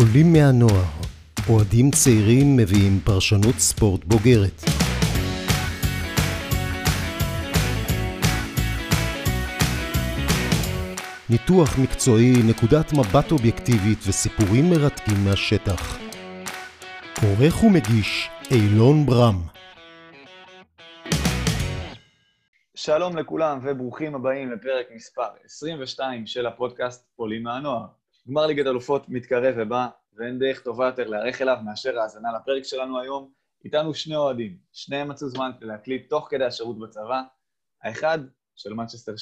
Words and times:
עולים 0.00 0.32
מהנוער, 0.32 0.84
אוהדים 1.48 1.90
צעירים 1.90 2.56
מביאים 2.56 3.00
פרשנות 3.04 3.54
ספורט 3.58 4.04
בוגרת. 4.04 4.60
ניתוח 11.30 11.78
מקצועי, 11.78 12.32
נקודת 12.50 12.92
מבט 12.92 13.32
אובייקטיבית 13.32 13.98
וסיפורים 14.08 14.70
מרתקים 14.70 15.24
מהשטח. 15.24 15.98
עורך 17.22 17.64
ומגיש 17.64 18.28
אילון 18.50 19.06
ברם. 19.06 19.38
שלום 22.74 23.16
לכולם 23.16 23.58
וברוכים 23.62 24.14
הבאים 24.14 24.52
לפרק 24.52 24.86
מספר 24.94 25.28
22 25.44 26.26
של 26.26 26.46
הפודקאסט 26.46 27.12
עולים 27.16 27.42
מהנוער. 27.42 27.99
גמר 28.28 28.46
ליגת 28.46 28.66
אלופות 28.66 29.08
מתקרב 29.08 29.54
ובא, 29.58 29.88
ואין 30.12 30.38
דרך 30.38 30.60
טובה 30.60 30.86
יותר 30.86 31.08
להיערך 31.08 31.42
אליו 31.42 31.56
מאשר 31.64 31.98
האזנה 31.98 32.28
לפרק 32.32 32.62
שלנו 32.62 33.00
היום. 33.00 33.30
איתנו 33.64 33.94
שני 33.94 34.16
אוהדים, 34.16 34.58
שניהם 34.72 35.08
מצאו 35.08 35.28
זמן 35.28 35.50
להקליט 35.60 36.10
תוך 36.10 36.26
כדי 36.30 36.44
השירות 36.44 36.78
בצבא, 36.78 37.22
האחד 37.82 38.18
של 38.56 38.72
מנצ'סטר 38.72 39.14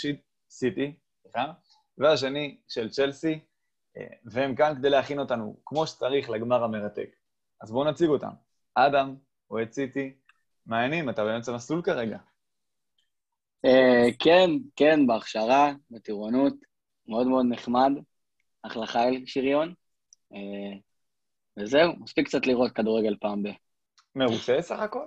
סיטי, 0.50 0.96
סליחה, 1.22 1.52
והשני 1.98 2.58
של 2.68 2.90
צ'לסי, 2.90 3.40
אה, 3.96 4.06
והם 4.24 4.54
כאן 4.54 4.74
כדי 4.78 4.90
להכין 4.90 5.18
אותנו 5.18 5.56
כמו 5.66 5.86
שצריך 5.86 6.30
לגמר 6.30 6.64
המרתק. 6.64 7.10
אז 7.60 7.70
בואו 7.70 7.90
נציג 7.90 8.08
אותם. 8.08 8.30
אדם, 8.74 9.16
אוהד 9.50 9.72
סיטי, 9.72 10.12
מעיינים, 10.66 11.10
אתה 11.10 11.24
באמצע 11.24 11.52
מסלול 11.52 11.82
כרגע. 11.82 12.18
Uh, 13.66 14.14
כן, 14.18 14.50
כן, 14.76 15.06
בהכשרה, 15.06 15.72
בטירונות, 15.90 16.54
מאוד 17.08 17.26
מאוד 17.26 17.46
נחמד. 17.48 17.92
אחלה 18.62 18.86
חייל 18.86 19.22
שריון. 19.26 19.74
Uh, 20.32 20.36
וזהו, 21.56 21.92
מספיק 22.00 22.26
קצת 22.26 22.46
לראות 22.46 22.72
כדורגל 22.72 23.16
פעם 23.20 23.42
ב... 23.42 23.48
מרוצה 24.16 24.56
סך 24.60 24.78
הכל? 24.78 25.04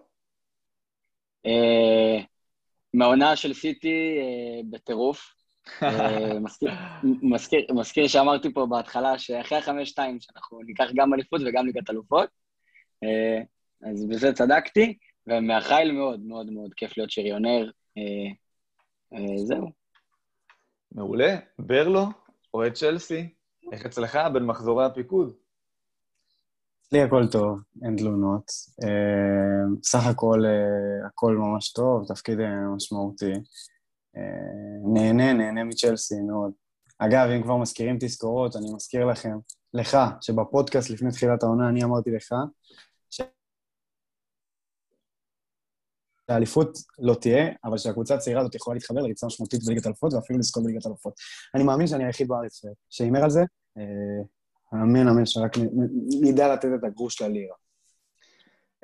Uh, 1.47 2.23
מהעונה 2.93 3.35
של 3.35 3.53
סיטי 3.53 4.19
uh, 4.19 4.65
בטירוף. 4.69 5.33
מזכיר, 6.43 6.71
מזכיר, 7.03 7.65
מזכיר 7.73 8.07
שאמרתי 8.07 8.53
פה 8.53 8.65
בהתחלה 8.65 9.19
שאחרי 9.19 9.57
החמש-שתיים 9.57 10.19
שאנחנו 10.19 10.61
ניקח 10.61 10.85
גם 10.95 11.13
אליפות 11.13 11.41
וגם 11.45 11.65
ליגת 11.65 11.89
אלופות, 11.89 12.29
אז 13.81 14.05
בזה 14.09 14.33
צדקתי, 14.33 14.97
ומהחייל 15.27 15.91
מאוד 15.91 16.19
מאוד 16.19 16.51
מאוד 16.51 16.73
כיף 16.73 16.97
להיות 16.97 17.11
שריונר. 17.11 17.69
זהו. 19.35 19.71
מעולה. 20.91 21.35
ברלו, 21.59 22.05
אוהד 22.53 22.73
צ'לסי, 22.73 23.33
איך 23.71 23.85
אצלך 23.85 24.19
בין 24.33 24.45
מחזורי 24.45 24.85
הפיקוד? 24.85 25.33
אצלי 26.87 27.01
הכל 27.01 27.27
טוב, 27.31 27.59
אין 27.85 27.95
תלונות. 27.97 28.51
Uh, 28.81 29.79
סך 29.83 30.07
הכל, 30.07 30.39
uh, 30.43 31.07
הכל 31.07 31.35
ממש 31.35 31.73
טוב, 31.73 32.05
תפקיד 32.07 32.39
uh, 32.39 32.75
משמעותי. 32.75 33.33
נהנה, 34.93 35.33
נהנה 35.33 35.63
מצ'לסי 35.63 36.21
מאוד. 36.21 36.51
אגב, 36.97 37.29
אם 37.35 37.43
כבר 37.43 37.57
מזכירים 37.57 37.97
תזכורות, 37.99 38.55
אני 38.55 38.73
מזכיר 38.73 39.05
לכם, 39.05 39.37
לך, 39.73 39.97
שבפודקאסט 40.21 40.89
לפני 40.89 41.11
תחילת 41.11 41.43
העונה 41.43 41.69
אני 41.69 41.83
אמרתי 41.83 42.11
לך, 42.11 42.33
שהאליפות 46.29 46.77
לא 46.99 47.13
תהיה, 47.13 47.51
אבל 47.63 47.77
שהקבוצה 47.77 48.15
הצעירה 48.15 48.41
הזאת 48.41 48.55
יכולה 48.55 48.73
להתחבר 48.73 49.01
לריצה 49.01 49.27
משמעותית 49.27 49.63
בליגת 49.65 49.87
אלופות 49.87 50.13
ואפילו 50.13 50.39
לזכות 50.39 50.63
בליגת 50.63 50.85
אלופות. 50.85 51.13
אני 51.55 51.63
מאמין 51.63 51.87
שאני 51.87 52.05
היחיד 52.05 52.27
בארץ 52.27 52.61
שהימר 52.89 53.23
על 53.23 53.29
זה, 53.29 53.41
אמן 54.73 55.07
אמן 55.07 55.25
שרק 55.25 55.51
נדע 56.21 56.53
לתת 56.53 56.69
את 56.79 56.83
הגרוש 56.83 57.21
ללירה. 57.21 57.55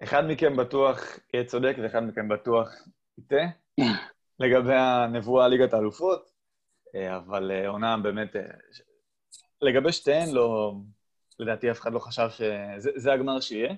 אחד 0.04 0.24
מכם 0.28 0.58
בטוח 0.58 1.20
יהיה 1.34 1.46
צודק 1.46 1.76
ואחד 1.84 2.04
מכם 2.04 2.28
בטוח 2.28 2.70
יטעה 3.18 3.48
לגבי 4.40 4.76
הנבואה 4.76 5.48
ליגת 5.48 5.74
האלופות, 5.74 6.32
אבל 6.96 7.52
עונה 7.68 7.98
באמת... 7.98 8.36
לגבי 9.62 9.92
שתיהן, 9.92 10.30
לא... 10.30 10.74
לדעתי 11.40 11.72
אף 11.72 11.80
אחד 11.80 11.94
לא 11.94 12.00
חשב 12.00 12.30
שזה 12.30 13.14
הגמר 13.14 13.40
שיהיה. 13.40 13.74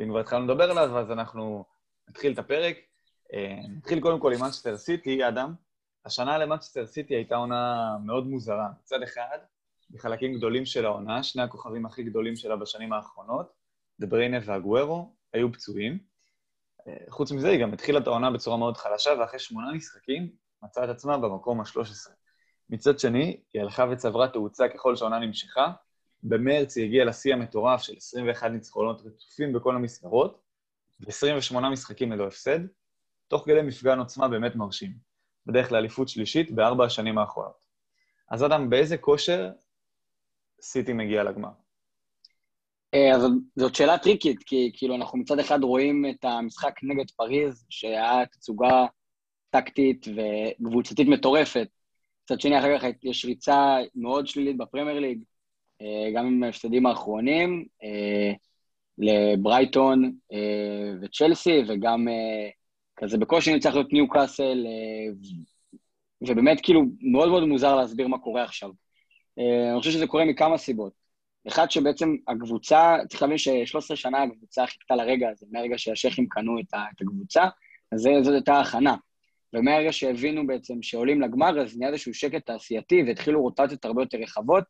אם 0.00 0.08
כבר 0.08 0.20
התחלנו 0.20 0.44
לדבר 0.46 0.70
עליו, 0.70 0.98
אז 0.98 1.10
אנחנו 1.10 1.64
נתחיל 2.08 2.32
את 2.32 2.38
הפרק. 2.38 2.76
נתחיל 3.76 4.00
קודם 4.00 4.20
כל 4.20 4.32
עם 4.32 4.40
מנצ'סטר 4.40 4.76
סיטי, 4.76 5.28
אדם. 5.28 5.54
השנה 6.04 6.38
למנצ'סטר 6.38 6.86
סיטי 6.86 7.14
הייתה 7.14 7.36
עונה 7.36 7.96
מאוד 8.04 8.26
מוזרה. 8.26 8.68
מצד 8.82 9.02
אחד, 9.02 9.38
בחלקים 9.90 10.34
גדולים 10.34 10.66
של 10.66 10.84
העונה, 10.84 11.22
שני 11.22 11.42
הכוכבים 11.42 11.86
הכי 11.86 12.02
גדולים 12.02 12.36
שלה 12.36 12.56
בשנים 12.56 12.92
האחרונות, 12.92 13.52
דבריינה 14.00 14.38
והגוורו, 14.44 15.14
היו 15.32 15.52
פצועים. 15.52 15.98
חוץ 17.08 17.32
מזה, 17.32 17.48
היא 17.48 17.62
גם 17.62 17.72
התחילה 17.72 17.98
את 17.98 18.06
העונה 18.06 18.30
בצורה 18.30 18.56
מאוד 18.56 18.76
חלשה, 18.76 19.10
ואחרי 19.20 19.38
שמונה 19.38 19.72
משחקים 19.72 20.30
מצאה 20.62 20.84
את 20.84 20.88
עצמה 20.88 21.18
במקום 21.18 21.60
ה-13. 21.60 22.10
מצד 22.70 22.98
שני, 22.98 23.40
היא 23.52 23.62
הלכה 23.62 23.86
וצברה 23.90 24.28
תאוצה 24.28 24.68
ככל 24.68 24.96
שהעונה 24.96 25.18
נמשכה. 25.18 25.72
במרץ 26.22 26.76
היא 26.76 26.84
הגיעה 26.84 27.04
לשיא 27.04 27.34
המטורף 27.34 27.82
של 27.82 27.94
21 27.96 28.50
ניצחונות 28.50 29.02
רצופים 29.04 29.52
בכל 29.52 29.76
המסגרות, 29.76 30.42
ו-28 31.00 31.58
משחקים 31.60 32.12
ללא 32.12 32.26
הפסד, 32.26 32.58
תוך 33.28 33.44
כדי 33.44 33.62
מפגן 33.62 33.98
עוצמה 33.98 34.28
באמת 34.28 34.56
מרשים, 34.56 34.92
בדרך 35.46 35.72
לאליפות 35.72 36.08
שלישית 36.08 36.50
בארבע 36.50 36.84
השנים 36.84 37.18
האחרונות. 37.18 37.56
אז 38.30 38.44
אדם, 38.44 38.70
באיזה 38.70 38.98
כושר 38.98 39.50
סיטי 40.60 40.92
מגיע 40.92 41.22
לגמר? 41.22 41.48
אז 43.14 43.22
זאת 43.56 43.74
שאלה 43.74 43.98
טריקית, 43.98 44.42
כי 44.42 44.70
כאילו 44.74 44.94
אנחנו 44.94 45.18
מצד 45.18 45.38
אחד 45.38 45.62
רואים 45.62 46.04
את 46.10 46.24
המשחק 46.24 46.72
נגד 46.82 47.10
פריז, 47.10 47.66
שהיה 47.70 48.26
תצוגה 48.32 48.86
טקטית 49.50 50.06
וקבוצתית 50.08 51.08
מטורפת. 51.08 51.68
מצד 52.24 52.40
שני, 52.40 52.58
אחר 52.58 52.78
כך 52.78 52.84
יש 53.02 53.24
ריצה 53.24 53.76
מאוד 53.94 54.26
שלילית 54.26 54.56
בפרמייר 54.56 54.98
ליג, 54.98 55.18
גם 56.14 56.26
עם 56.26 56.42
ההפסדים 56.42 56.86
האחרונים, 56.86 57.66
לברייטון 58.98 60.12
וצ'לסי, 61.02 61.62
וגם 61.68 62.08
כזה 62.96 63.18
בקושי 63.18 63.54
נצטרך 63.54 63.74
להיות 63.74 63.92
ניו 63.92 64.08
קאסל, 64.08 64.66
ובאמת 66.20 66.60
כאילו 66.62 66.82
מאוד 67.00 67.28
מאוד 67.28 67.44
מוזר 67.44 67.76
להסביר 67.76 68.08
מה 68.08 68.18
קורה 68.18 68.42
עכשיו. 68.42 68.70
אני 69.38 69.78
חושב 69.78 69.90
שזה 69.90 70.06
קורה 70.06 70.24
מכמה 70.24 70.58
סיבות. 70.58 70.92
אחד, 71.48 71.70
שבעצם 71.70 72.16
הקבוצה, 72.28 72.96
צריך 73.08 73.22
להבין 73.22 73.38
ש-13 73.38 73.96
שנה 73.96 74.22
הקבוצה 74.22 74.66
חיכתה 74.66 74.96
לרגע 74.96 75.28
הזה, 75.28 75.46
מהרגע 75.50 75.78
שהשייחים 75.78 76.26
קנו 76.28 76.60
את 76.60 76.74
הקבוצה, 77.00 77.44
אז 77.92 78.08
זאת 78.22 78.34
הייתה 78.34 78.54
ההכנה. 78.54 78.96
ומהרגע 79.52 79.92
שהבינו 79.92 80.46
בעצם 80.46 80.82
שעולים 80.82 81.20
לגמר, 81.20 81.60
אז 81.60 81.78
נהיה 81.78 81.90
איזשהו 81.90 82.14
שקט 82.14 82.46
תעשייתי, 82.46 83.02
והתחילו 83.06 83.42
רוטציות 83.42 83.84
הרבה 83.84 84.02
יותר 84.02 84.18
רחבות, 84.18 84.64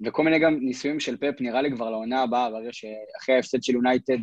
וכל 0.00 0.24
מיני 0.24 0.38
גם 0.38 0.58
ניסויים 0.60 1.00
של 1.00 1.16
פאפ, 1.16 1.40
נראה 1.40 1.62
לי 1.62 1.70
כבר 1.70 1.90
לעונה 1.90 2.22
הבאה, 2.22 2.50
ברגע 2.50 2.72
שאחרי 2.72 3.34
ההפסד 3.34 3.62
של 3.62 3.72
יונייטד 3.72 4.18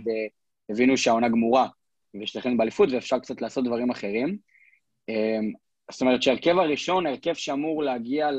הבינו 0.69 0.97
שהעונה 0.97 1.29
גמורה, 1.29 1.67
ויש 2.13 2.35
לכם 2.35 2.57
באליפות, 2.57 2.89
ואפשר 2.91 3.19
קצת 3.19 3.41
לעשות 3.41 3.65
דברים 3.65 3.89
אחרים. 3.89 4.37
זאת 5.91 6.01
אומרת 6.01 6.23
שהרכב 6.23 6.57
הראשון, 6.57 7.07
הרכב 7.07 7.33
שאמור 7.33 7.83
להגיע 7.83 8.29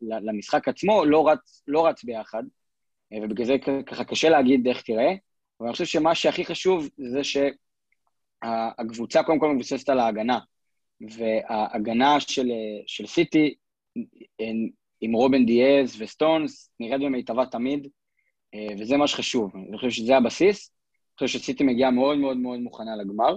למשחק 0.00 0.68
עצמו, 0.68 1.04
לא 1.04 1.28
רץ, 1.28 1.62
לא 1.66 1.86
רץ 1.86 2.04
ביחד, 2.04 2.42
ובגלל 3.22 3.46
זה 3.46 3.56
ככה 3.86 4.04
קשה 4.04 4.28
להגיד 4.28 4.68
איך 4.68 4.82
תראה, 4.82 5.10
אבל 5.60 5.68
אני 5.68 5.72
חושב 5.72 5.84
שמה 5.84 6.14
שהכי 6.14 6.44
חשוב 6.44 6.88
זה 6.96 7.20
שהקבוצה 8.44 9.22
קודם 9.22 9.38
כל 9.38 9.48
מבוססת 9.48 9.88
על 9.88 9.98
ההגנה, 9.98 10.38
וההגנה 11.00 12.20
של, 12.20 12.48
של 12.86 13.06
סיטי 13.06 13.54
עם 15.00 15.12
רובן 15.12 15.46
דיאז 15.46 16.02
וסטונס 16.02 16.70
נראית 16.80 17.00
במיטבה 17.00 17.46
תמיד, 17.46 17.88
וזה 18.78 18.96
מה 18.96 19.06
שחשוב. 19.06 19.52
אני 19.68 19.76
חושב 19.76 19.90
שזה 19.90 20.16
הבסיס, 20.16 20.70
אני 20.70 21.26
חושב 21.26 21.38
שסיטי 21.38 21.64
מגיעה 21.64 21.90
מאוד 21.90 22.18
מאוד 22.18 22.36
מאוד 22.36 22.60
מוכנה 22.60 22.96
לגמר. 22.96 23.36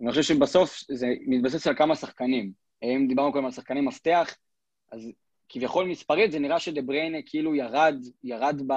אני 0.00 0.10
חושב 0.10 0.22
שבסוף 0.22 0.80
זה 0.90 1.06
מתבסס 1.26 1.66
על 1.66 1.76
כמה 1.76 1.96
שחקנים. 1.96 2.52
אם 2.82 3.06
דיברנו 3.08 3.32
קודם 3.32 3.44
על 3.44 3.50
שחקני 3.50 3.80
מפתח, 3.80 4.34
אז 4.92 5.12
כביכול 5.48 5.88
מספרית 5.88 6.32
זה 6.32 6.38
נראה 6.38 6.58
שדה-בריינה 6.58 7.18
כאילו 7.26 7.54
ירד, 7.54 7.94
ירד, 8.24 8.62
ב, 8.66 8.72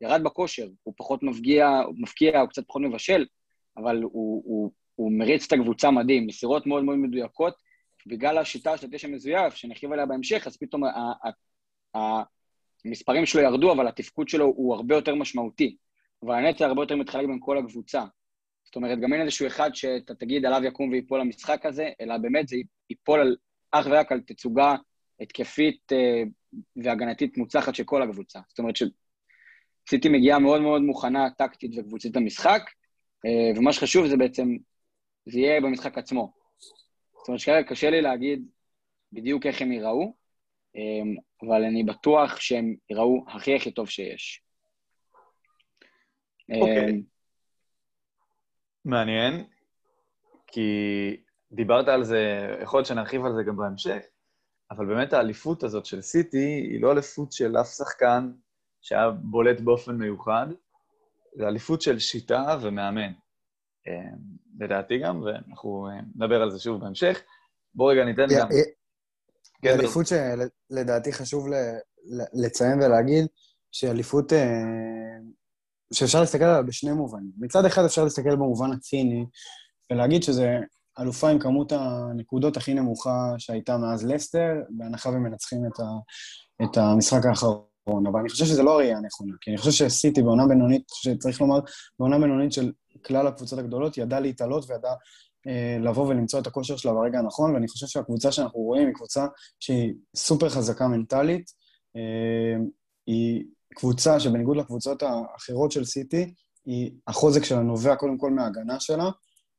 ירד 0.00 0.22
בכושר, 0.24 0.68
הוא 0.82 0.94
פחות 0.96 1.22
מפגיע, 1.22 1.68
הוא 1.68 1.94
מפקיע, 1.98 2.40
הוא 2.40 2.48
קצת 2.48 2.62
פחות 2.66 2.82
מבשל, 2.82 3.26
אבל 3.76 4.02
הוא, 4.02 4.42
הוא, 4.44 4.70
הוא 4.94 5.12
מריץ 5.12 5.46
את 5.46 5.52
הקבוצה 5.52 5.90
מדהים, 5.90 6.26
מסירות 6.26 6.66
מאוד 6.66 6.84
מאוד 6.84 6.96
מדויקות, 6.96 7.54
בגלל 8.06 8.38
השיטה 8.38 8.76
של 8.76 8.86
התשע 8.86 9.08
מזויף, 9.08 9.54
שנרחיב 9.54 9.92
עליה 9.92 10.06
בהמשך, 10.06 10.46
אז 10.46 10.56
פתאום 10.56 10.82
המספרים 12.84 13.26
שלו 13.26 13.42
ירדו, 13.42 13.72
אבל 13.72 13.88
התפקוד 13.88 14.28
שלו 14.28 14.44
הוא 14.44 14.74
הרבה 14.74 14.94
יותר 14.94 15.14
משמעותי, 15.14 15.76
והנטל 16.22 16.64
הרבה 16.64 16.82
יותר 16.82 16.96
מתחלק 16.96 17.26
בין 17.26 17.38
כל 17.40 17.58
הקבוצה. 17.58 18.04
זאת 18.64 18.76
אומרת, 18.76 19.00
גם 19.00 19.12
אין 19.12 19.22
איזשהו 19.22 19.46
אחד 19.46 19.74
שאתה 19.74 20.14
תגיד 20.14 20.46
עליו 20.46 20.64
יקום 20.64 20.90
ויפול 20.90 21.20
למשחק 21.20 21.66
הזה, 21.66 21.90
אלא 22.00 22.18
באמת 22.18 22.48
זה 22.48 22.56
ייפול 22.90 23.20
על, 23.20 23.36
אך 23.70 23.86
ורק 23.90 24.12
על 24.12 24.20
תצוגה 24.20 24.74
התקפית 25.20 25.92
אה, 25.92 26.22
והגנתית 26.76 27.38
מוצלחת 27.38 27.74
של 27.74 27.84
כל 27.84 28.02
הקבוצה. 28.02 28.40
זאת 28.48 28.58
אומרת 28.58 28.74
שסיטי 28.76 30.08
מגיעה 30.08 30.38
מאוד 30.38 30.60
מאוד 30.60 30.82
מוכנה, 30.82 31.30
טקטית 31.30 31.70
וקבוצית 31.78 32.16
למשחק, 32.16 32.62
אה, 33.26 33.58
ומה 33.58 33.72
שחשוב 33.72 34.06
זה 34.06 34.16
בעצם, 34.16 34.56
זה 35.26 35.38
יהיה 35.38 35.60
במשחק 35.60 35.98
עצמו. 35.98 36.32
זאת 37.18 37.28
אומרת 37.28 37.40
שכרגע 37.40 37.68
קשה 37.68 37.90
לי 37.90 38.00
להגיד 38.00 38.42
בדיוק 39.12 39.46
איך 39.46 39.62
הם 39.62 39.72
ייראו, 39.72 40.14
אה, 40.76 40.80
אבל 41.42 41.64
אני 41.64 41.84
בטוח 41.84 42.40
שהם 42.40 42.74
ייראו 42.90 43.24
הכי 43.28 43.54
הכי 43.54 43.70
טוב 43.70 43.88
שיש. 43.88 44.42
אוקיי. 46.54 46.88
Okay. 46.88 47.09
מעניין, 48.84 49.44
כי 50.46 50.70
דיברת 51.52 51.88
על 51.88 52.04
זה, 52.04 52.48
יכול 52.62 52.78
להיות 52.78 52.86
שנרחיב 52.86 53.24
על 53.24 53.34
זה 53.34 53.42
גם 53.42 53.56
בהמשך, 53.56 54.02
אבל 54.70 54.86
באמת 54.86 55.12
האליפות 55.12 55.62
הזאת 55.62 55.86
של 55.86 56.00
סיטי 56.00 56.68
היא 56.70 56.82
לא 56.82 56.92
אליפות 56.92 57.32
של 57.32 57.56
אף 57.56 57.68
שחקן 57.68 58.32
שהיה 58.80 59.10
בולט 59.10 59.60
באופן 59.60 59.96
מיוחד, 59.96 60.46
זה 61.34 61.48
אליפות 61.48 61.82
של 61.82 61.98
שיטה 61.98 62.58
ומאמן. 62.62 63.12
אה, 63.88 64.10
לדעתי 64.60 64.98
גם, 64.98 65.22
ואנחנו 65.22 65.88
אה, 65.88 66.00
נדבר 66.14 66.42
על 66.42 66.50
זה 66.50 66.58
שוב 66.58 66.80
בהמשך. 66.80 67.22
בואו 67.74 67.88
רגע 67.88 68.04
ניתן 68.04 68.26
גם... 68.38 68.48
זה 68.50 68.62
כן, 69.62 69.78
אליפות 69.78 70.06
שלדעתי 70.06 71.12
חשוב 71.12 71.46
לציין 72.32 72.78
ולהגיד, 72.82 73.26
שהיא 73.72 73.90
אליפות 73.90 74.32
אה, 74.32 74.62
שאפשר 75.92 76.20
להסתכל 76.20 76.44
עליה 76.44 76.62
בשני 76.62 76.92
מובנים. 76.92 77.30
מצד 77.38 77.64
אחד 77.64 77.84
אפשר 77.84 78.04
להסתכל 78.04 78.36
במובן 78.36 78.72
הציני, 78.72 79.26
ולהגיד 79.92 80.22
שזה 80.22 80.58
אלופה 81.00 81.28
עם 81.28 81.38
כמות 81.38 81.72
הנקודות 81.72 82.56
הכי 82.56 82.74
נמוכה 82.74 83.34
שהייתה 83.38 83.78
מאז 83.78 84.06
לסטר, 84.06 84.52
בהנחה 84.70 85.10
ומנצחים 85.10 85.66
את, 85.66 85.80
ה, 85.80 85.84
את 86.64 86.76
המשחק 86.76 87.26
האחרון. 87.26 88.06
אבל 88.06 88.20
אני 88.20 88.28
חושב 88.28 88.44
שזה 88.44 88.62
לא 88.62 88.72
הראייה 88.74 88.96
הנכונה, 88.96 89.32
כי 89.40 89.50
אני 89.50 89.58
חושב 89.58 89.88
שסיטי 89.88 90.22
בעונה 90.22 90.46
בינונית, 90.46 90.82
שצריך 90.94 91.40
לומר, 91.40 91.60
בעונה 91.98 92.18
בינונית 92.18 92.52
של 92.52 92.72
כלל 93.04 93.26
הקבוצות 93.26 93.58
הגדולות, 93.58 93.98
ידעה 93.98 94.20
להתעלות 94.20 94.70
וידעה 94.70 94.94
אה, 95.46 95.76
לבוא 95.80 96.06
ולמצוא 96.06 96.40
את 96.40 96.46
הכושר 96.46 96.76
שלה 96.76 96.92
ברגע 96.92 97.18
הנכון, 97.18 97.54
ואני 97.54 97.68
חושב 97.68 97.86
שהקבוצה 97.86 98.32
שאנחנו 98.32 98.60
רואים 98.60 98.86
היא 98.86 98.94
קבוצה 98.94 99.26
שהיא 99.60 99.94
סופר 100.16 100.48
חזקה 100.48 100.88
מנטלית. 100.88 101.50
אה, 101.96 102.64
היא 103.06 103.44
קבוצה 103.74 104.20
שבניגוד 104.20 104.56
לקבוצות 104.56 105.02
האחרות 105.02 105.72
של 105.72 105.84
סיטי, 105.84 106.34
היא, 106.66 106.90
החוזק 107.06 107.44
שלה 107.44 107.60
נובע 107.60 107.96
קודם 107.96 108.18
כל 108.18 108.30
מההגנה 108.30 108.80
שלה, 108.80 109.10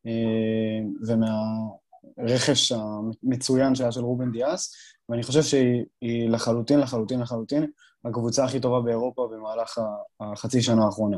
אה, 0.06 0.80
ומהרכש 1.08 2.72
המצוין 2.72 3.76
שהיה 3.76 3.92
של 3.92 4.02
רובן 4.02 4.32
דיאס, 4.32 4.76
ואני 5.10 5.24
חושב 5.24 5.42
שהיא 5.42 6.30
לחלוטין, 6.30 6.80
לחלוטין, 6.80 7.20
לחלוטין 7.20 7.66
הקבוצה 8.06 8.46
הכי 8.46 8.60
טובה 8.60 8.82
באירופה 8.82 9.28
במהלך 9.32 9.80
החצי 10.20 10.62
שנה 10.62 10.86
האחרונה. 10.86 11.18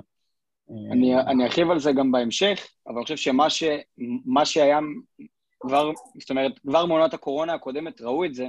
אני, 0.92 1.20
אני 1.20 1.46
ארחיב 1.46 1.70
על 1.70 1.80
זה 1.80 1.92
גם 1.92 2.12
בהמשך, 2.12 2.68
אבל 2.88 2.96
אני 2.96 3.04
חושב 3.04 3.18
שמה 3.18 3.50
ש, 3.50 3.64
שהיה 4.46 4.80
כבר, 5.60 5.92
זאת 6.20 6.30
אומרת, 6.30 6.60
כבר 6.60 6.86
מעונת 6.86 7.14
הקורונה 7.14 7.54
הקודמת 7.54 8.02
ראו 8.02 8.26
את 8.26 8.36
זה, 8.36 8.48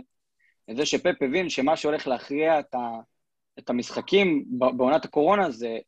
את 0.70 0.76
זה 0.76 0.86
שפפ 0.86 1.22
הבין 1.22 1.48
שמה 1.48 1.76
שהולך 1.76 2.06
להכריע 2.06 2.60
את, 2.60 2.74
ה, 2.74 2.78
את 3.58 3.70
המשחקים 3.70 4.44
בעונת 4.48 5.04
הקורונה 5.04 5.50
זה, 5.50 5.78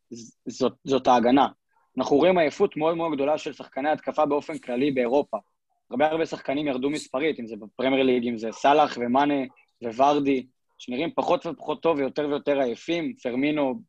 זאת, 0.47 0.73
זאת 0.85 1.07
ההגנה. 1.07 1.49
אנחנו 1.99 2.17
רואים 2.17 2.39
עייפות 2.39 2.77
מאוד 2.77 2.97
מאוד 2.97 3.13
גדולה 3.15 3.39
של 3.39 3.53
שחקני 3.53 3.91
התקפה 3.91 4.27
באופן 4.27 4.59
כללי 4.59 4.91
באירופה. 4.91 5.37
הרבה 5.91 6.07
הרבה 6.07 6.27
שחקנים 6.27 6.67
ירדו 6.67 6.91
מספרית, 6.91 7.41
אם 7.41 7.47
זה 7.47 7.57
בפרמייר 7.57 8.03
ליג, 8.03 8.29
אם 8.29 8.39
זה 8.39 8.49
סאלח 8.53 8.99
ומאנה 9.01 9.35
וורדי, 9.83 10.47
שנראים 10.79 11.11
פחות 11.15 11.47
ופחות 11.47 11.83
טוב 11.83 11.99
ויותר 11.99 12.29
ויותר 12.29 12.61
עייפים, 12.61 13.15
פרמינו, 13.23 13.81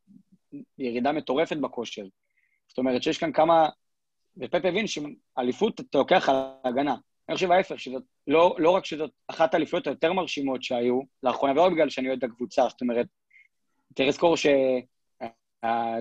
ירידה 0.78 1.12
מטורפת 1.12 1.58
בכושר. 1.58 2.06
זאת 2.68 2.78
אומרת 2.78 3.04
שיש 3.04 3.18
כאן 3.18 3.32
כמה... 3.32 3.70
ופפ 4.38 4.66
הבין 4.66 4.86
שאליפות 4.88 5.80
אתה 5.80 5.98
לוקח 5.98 6.30
על 6.30 6.36
ההגנה. 6.64 6.96
אני 7.30 7.36
חושב 7.36 7.52
ההפך, 7.52 7.80
שזאת, 7.80 8.04
לא, 8.28 8.56
לא 8.60 8.70
רק 8.70 8.86
שזאת 8.86 9.12
אחת 9.28 9.54
האליפויות 9.54 9.88
היותר 9.88 10.14
מרשימות 10.14 10.64
שהיו 10.64 11.00
לאחרונה, 11.24 11.54
ולא 11.54 11.70
בגלל 11.70 11.90
שאני 11.90 12.08
אוהד 12.08 12.18
את 12.18 12.30
הקבוצה, 12.30 12.68
זאת 12.70 12.82
אומרת, 12.82 13.08
צריך 13.98 14.10
לזכור 14.10 14.38
ש... 14.38 14.48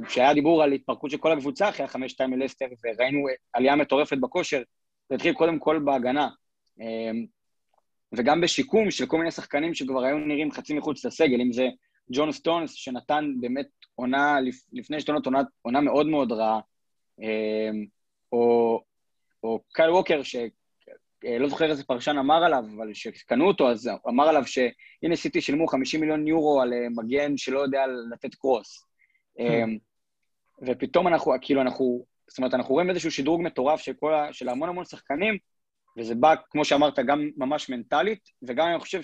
כשהיה 0.06 0.34
דיבור 0.34 0.62
על 0.62 0.72
התפרקות 0.72 1.10
של 1.10 1.18
כל 1.18 1.32
הקבוצה 1.32 1.68
אחרי 1.68 1.84
החמש 1.84 2.12
שתיים 2.12 2.30
מלסטר, 2.30 2.66
וראינו 2.84 3.26
עלייה 3.52 3.76
מטורפת 3.76 4.16
בכושר, 4.18 4.62
זה 5.08 5.14
התחיל 5.14 5.34
קודם 5.34 5.58
כל 5.58 5.78
בהגנה. 5.84 6.28
אמ, 6.80 7.26
וגם 8.12 8.40
בשיקום 8.40 8.90
של 8.90 9.06
כל 9.06 9.18
מיני 9.18 9.30
שחקנים 9.30 9.74
שכבר 9.74 10.04
היו 10.04 10.18
נראים 10.18 10.52
חצי 10.52 10.74
מחוץ 10.74 11.04
לסגל, 11.04 11.40
אם 11.40 11.52
זה 11.52 11.68
ג'ון 12.12 12.32
סטונס, 12.32 12.72
שנתן 12.72 13.32
באמת 13.40 13.68
עונה, 13.94 14.36
לפני 14.72 15.00
שתי 15.00 15.12
עונות, 15.12 15.46
עונה 15.62 15.80
מאוד 15.80 16.06
מאוד 16.06 16.32
רעה, 16.32 16.60
אמ, 17.20 17.86
או, 18.32 18.80
או 19.42 19.60
קייל 19.72 19.90
ווקר, 19.90 20.20
אה, 21.26 21.48
זוכר 21.48 21.70
איזה 21.70 21.84
פרשן 21.84 22.18
אמר 22.18 22.44
עליו, 22.44 22.64
אבל 22.76 22.92
כשקנו 22.92 23.46
אותו, 23.46 23.70
אז 23.70 23.90
אמר 24.08 24.28
עליו 24.28 24.46
שהנה 24.46 25.16
סיטי 25.16 25.40
שילמו 25.40 25.66
50 25.66 26.00
מיליון 26.00 26.26
יורו 26.26 26.60
על 26.60 26.72
אה, 26.72 26.88
מגן 26.96 27.36
שלא 27.36 27.60
יודע 27.60 27.84
לתת 28.12 28.34
קרוס. 28.34 28.84
אמ, 29.38 29.78
ופתאום 30.66 31.08
אנחנו, 31.08 31.32
כאילו, 31.40 31.60
אנחנו, 31.60 32.04
זאת 32.28 32.38
אומרת, 32.38 32.54
אנחנו 32.54 32.74
רואים 32.74 32.90
איזשהו 32.90 33.10
שדרוג 33.10 33.42
מטורף 33.42 33.80
של, 33.80 33.92
כל, 33.92 34.12
של 34.32 34.48
המון 34.48 34.68
המון 34.68 34.84
שחקנים, 34.84 35.38
וזה 35.98 36.14
בא, 36.14 36.34
כמו 36.50 36.64
שאמרת, 36.64 36.98
גם 36.98 37.30
ממש 37.36 37.68
מנטלית, 37.68 38.20
וגם 38.42 38.68
אני 38.68 38.78
חושב 38.78 39.00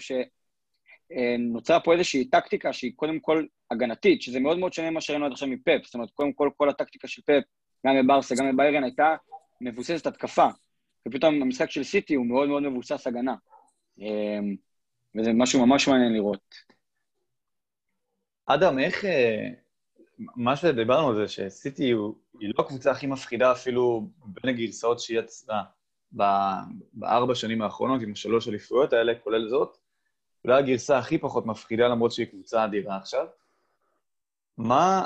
שנוצרה 1.11 1.81
פה 1.81 1.93
איזושהי 1.93 2.25
טקטיקה 2.25 2.73
שהיא 2.73 2.93
קודם 2.97 3.21
כל 3.21 3.47
הגנתית, 3.71 4.23
שזה 4.23 4.41
מאוד 4.41 4.59
מאוד 4.59 4.73
שונה 4.73 4.91
ממה 4.91 5.01
שראינו 5.01 5.27
עד 5.27 5.33
עכשיו 5.33 5.49
מפפ. 5.49 5.85
זאת 5.85 5.95
אומרת, 5.95 6.11
קודם 6.11 6.33
כל, 6.33 6.51
כל 6.57 6.69
הטקטיקה 6.69 7.09
של 7.09 7.23
פפ, 7.23 7.45
גם 7.87 7.95
בברסה, 8.05 8.35
גם 8.35 8.53
בביירן, 8.53 8.85
הייתה 8.85 9.17
מבוססת 9.61 10.07
התקפה. 10.07 10.49
ופתאום 11.09 11.43
המשחק 11.43 11.71
של 11.71 11.85
סיטי 11.85 12.15
הוא 12.15 12.27
מאוד 12.27 12.49
מאוד 12.49 12.63
מבוסס 12.63 13.07
הגנה. 13.07 13.35
אמ, 13.99 14.57
וזה 15.19 15.31
משהו 15.35 15.67
ממש 15.67 15.89
מעניין 15.89 16.13
לראות. 16.13 16.55
אדם, 18.47 18.79
איך, 18.79 19.05
אה, 19.05 19.49
מה 20.37 20.57
שדיברנו 20.57 21.15
זה 21.15 21.29
שסיטי 21.29 21.85
היא 22.41 22.53
לא 22.57 22.65
הקבוצה 22.65 22.91
הכי 22.91 23.07
מפחידה 23.07 23.53
אפילו 23.53 24.09
בין 24.25 24.55
הגרסאות 24.55 25.01
שהיא 25.01 25.19
יצרה 25.19 25.63
בארבע 26.93 27.35
שנים 27.35 27.63
האחרונות, 27.63 28.03
עם 28.03 28.13
השלוש 28.13 28.49
אליפויות 28.49 28.93
האלה, 28.93 29.13
כולל 29.25 29.49
זאת. 29.49 29.79
אולי 30.45 30.59
הגרסה 30.59 30.99
הכי 30.99 31.19
פחות 31.19 31.47
מפחידה, 31.47 31.89
למרות 31.89 32.13
שהיא 32.13 32.27
קבוצה 32.27 32.65
אדירה 32.65 32.97
עכשיו. 32.97 33.27
מה 34.59 35.05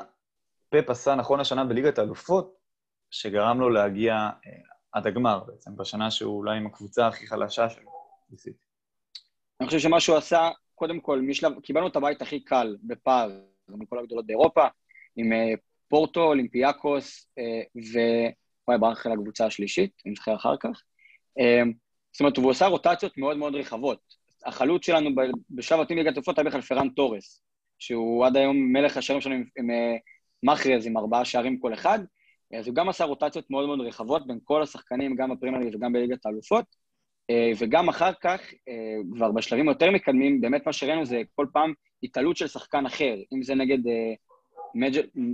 פפ 0.69 0.91
עשה 0.91 1.15
נכון 1.15 1.41
השנה 1.41 1.65
בליגת 1.65 1.99
האלופות, 1.99 2.57
שגרם 3.11 3.61
לו 3.61 3.71
להגיע 3.71 4.15
אה, 4.15 4.53
עד 4.97 5.07
הגמר 5.07 5.41
בעצם, 5.47 5.77
בשנה 5.77 6.11
שהוא 6.11 6.37
אולי 6.37 6.57
עם 6.57 6.67
הקבוצה 6.67 7.07
הכי 7.07 7.27
חלשה 7.27 7.71
שלו, 7.71 7.91
בסיטי. 8.31 8.59
אני 9.61 9.67
חושב 9.67 9.79
שמה 9.79 10.01
שהוא 10.01 10.17
עשה, 10.17 10.51
קודם 10.75 11.01
כל, 11.01 11.21
משלב, 11.21 11.61
קיבלנו 11.61 11.87
את 11.87 11.97
הבית 11.97 12.23
הכי 12.23 12.41
קל 12.41 12.77
בפער 12.83 13.31
מכל 13.69 13.99
הגדולות 13.99 14.27
באירופה, 14.27 14.67
עם 15.17 15.33
אה, 15.33 15.53
פורטו, 15.89 16.23
אולימפיאקוס, 16.23 17.29
אה, 17.39 17.63
ו... 17.77 17.99
וואי, 18.69 18.79
ברח 18.79 19.07
אל 19.07 19.13
הקבוצה 19.13 19.47
השלישית, 19.47 20.03
אני 20.07 20.15
זוכר 20.15 20.35
אחר 20.35 20.57
כך. 20.61 20.83
אה, 21.39 21.63
זאת 22.13 22.21
אומרת, 22.21 22.37
הוא 22.37 22.51
עושה 22.51 22.67
רוטציות 22.67 23.19
מאוד 23.19 23.37
מאוד 23.37 23.55
רחבות. 23.55 24.01
החלוץ 24.47 24.87
שלנו 24.87 25.11
בשלב 25.51 25.81
הבתים 25.81 25.99
ליגת 25.99 26.15
אלופות 26.15 26.39
היה 26.39 26.45
בכלל 26.45 26.61
פראן 26.61 26.89
טורס, 26.89 27.43
שהוא 27.79 28.27
עד 28.27 28.37
היום 28.37 28.57
מלך 28.57 28.97
השערים 28.97 29.21
שלנו 29.21 29.35
עם, 29.35 29.45
עם 29.59 29.71
מחרז, 30.43 30.87
עם 30.87 30.97
ארבעה 30.97 31.25
שערים 31.25 31.59
כל 31.59 31.75
אחד. 31.75 31.99
אז 32.55 32.67
הוא 32.67 32.75
גם 32.75 32.89
עשה 32.89 33.05
רוטציות 33.05 33.51
מאוד 33.51 33.67
מאוד 33.67 33.81
רחבות 33.81 34.27
בין 34.27 34.39
כל 34.45 34.63
השחקנים, 34.63 35.17
גם 35.17 35.31
בפרימייר 35.31 35.77
וגם 35.77 35.93
בליגת 35.93 36.27
האלופות. 36.27 36.65
וגם 37.59 37.89
אחר 37.89 38.13
כך, 38.21 38.41
כבר 39.13 39.33
בשלבים 39.33 39.69
יותר 39.69 39.91
מתקדמים, 39.91 40.41
באמת 40.41 40.67
מה 40.67 40.73
שראינו 40.73 41.07
זה 41.07 41.23
כל 41.35 41.47
פעם 41.53 41.73
התעלות 42.03 42.37
של 42.37 42.47
שחקן 42.47 42.87
אחר, 42.87 43.15
אם 43.33 43.43
זה 43.43 43.55
נגד 43.55 43.79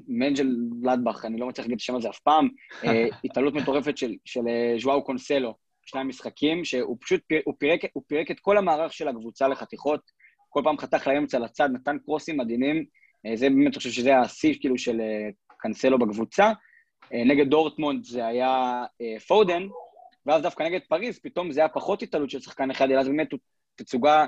מנשנגלדבך, 0.09 1.25
אני 1.25 1.41
לא 1.41 1.49
מצליח 1.49 1.65
להגיד 1.65 1.75
את 1.75 1.81
השם 1.81 1.95
הזה 1.97 2.09
אף 2.09 2.19
פעם, 2.19 2.49
אה, 2.85 3.07
התעלות 3.25 3.55
מטורפת 3.55 3.97
של, 3.97 4.15
של 4.25 4.49
אה, 4.49 4.75
ז'ואאו 4.79 5.05
קנסלו, 5.05 5.55
שני 5.83 6.05
משחקים, 6.05 6.65
שהוא 6.65 6.97
פשוט, 7.01 7.21
הוא 7.45 7.55
פירק, 7.59 7.81
הוא 7.93 8.03
פירק 8.07 8.31
את 8.31 8.41
כל 8.41 8.59
המערך 8.59 8.93
של 8.93 9.09
הקבוצה 9.09 9.49
לחתיכות, 9.49 10.01
כל 10.49 10.61
פעם 10.65 10.79
חתך 10.79 11.07
לאמצע 11.07 11.39
לצד, 11.39 11.69
נתן 11.73 11.97
קרוסים 12.05 12.37
מדהימים, 12.37 12.85
אה, 13.27 13.37
זה 13.37 13.49
באמת, 13.49 13.67
אני 13.67 13.77
חושב 13.77 13.91
שזה 13.91 14.19
השיא 14.19 14.55
כאילו 14.61 14.79
של 14.79 15.01
קנסלו 15.59 15.99
בקבוצה. 15.99 16.53
נגד 17.13 17.49
דורטמונד 17.49 18.05
זה 18.05 18.27
היה 18.27 18.85
פודן, 19.27 19.63
ואז 20.27 20.43
דווקא 20.43 20.63
נגד 20.63 20.81
פריז, 20.89 21.19
פתאום 21.19 21.53
זה 21.53 21.61
היה 21.61 21.69
פחות 21.69 22.03
התעלות 22.03 22.31
של 22.31 22.41
שחקן 22.41 22.71
אחד, 22.71 22.91
אלא 22.91 23.05
זה 23.05 23.11
באמת 23.11 23.29
תצוגה 23.75 24.27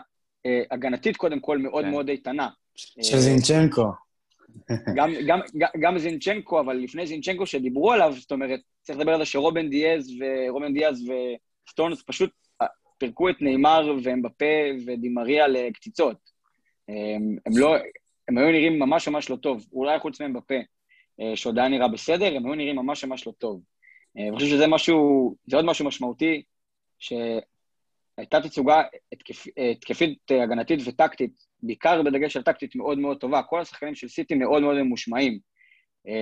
הגנתית 0.71 1.17
קודם 1.17 1.41
כל 1.41 1.59
מאוד 1.59 1.85
כן. 1.85 1.91
מאוד 1.91 2.09
איתנה. 2.09 2.49
של 2.77 3.19
זינצ'נקו. 3.19 3.85
גם, 4.95 5.11
גם, 5.27 5.41
גם 5.81 5.99
זינצ'נקו, 5.99 6.61
אבל 6.61 6.77
לפני 6.77 7.07
זינצ'נקו 7.07 7.47
שדיברו 7.47 7.93
עליו, 7.93 8.15
זאת 8.19 8.33
אומרת, 8.33 8.61
צריך 8.83 8.99
לדבר 8.99 9.13
על 9.13 9.19
זה 9.19 9.25
שרובן 9.25 9.71
דיאז 9.71 10.11
ורובן 10.21 10.75
דיאז 10.75 11.11
וסטונס 11.69 12.03
פשוט 12.07 12.31
אה, 12.63 12.67
פירקו 12.99 13.31
את 13.31 13.37
נאמר 13.41 13.95
ואמבפה 14.03 14.55
ודימריה 14.87 15.49
לקציצות. 15.49 16.17
הם, 16.89 17.37
הם 17.47 17.53
לא, 17.57 17.77
הם 18.29 18.39
היו 18.39 18.51
נראים 18.51 18.79
ממש 18.79 19.09
ממש 19.09 19.31
לא 19.31 19.37
טוב, 19.37 19.67
אולי 19.73 19.99
חוץ 19.99 20.21
מהם 20.21 20.33
בפה, 20.33 20.55
שעוד 21.35 21.59
היה 21.59 21.69
נראה 21.69 21.89
בסדר, 21.89 22.37
הם 22.37 22.47
היו 22.47 22.55
נראים 22.55 22.77
ממש 22.77 23.05
ממש 23.05 23.27
לא 23.27 23.33
טוב. 23.33 23.61
אני 24.17 24.33
חושב 24.35 24.47
שזה 24.47 24.67
משהו, 24.67 25.35
זה 25.47 25.57
עוד 25.57 25.65
משהו 25.65 25.85
משמעותי, 25.87 26.43
שהייתה 26.99 28.41
תצוגה 28.43 28.83
התקפית, 29.71 30.19
הגנתית 30.31 30.81
וטקטית, 30.85 31.33
בעיקר 31.63 32.03
בדגש 32.03 32.37
על 32.37 32.43
טקטית 32.43 32.77
מאוד 32.77 32.99
מאוד 32.99 33.21
טובה. 33.21 33.43
כל 33.43 33.61
השחקנים 33.61 33.95
של 33.95 34.09
סיטי 34.09 34.35
מאוד 34.35 34.63
מאוד 34.63 34.77
ממושמעים. 34.77 35.39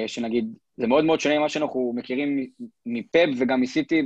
שנגיד, 0.07 0.55
זה 0.77 0.87
מאוד 0.87 1.05
מאוד 1.05 1.21
שונה 1.21 1.39
ממה 1.39 1.49
שאנחנו 1.49 1.93
מכירים 1.97 2.47
מפאב 2.87 3.29
וגם 3.39 3.61
מסיטי 3.61 4.03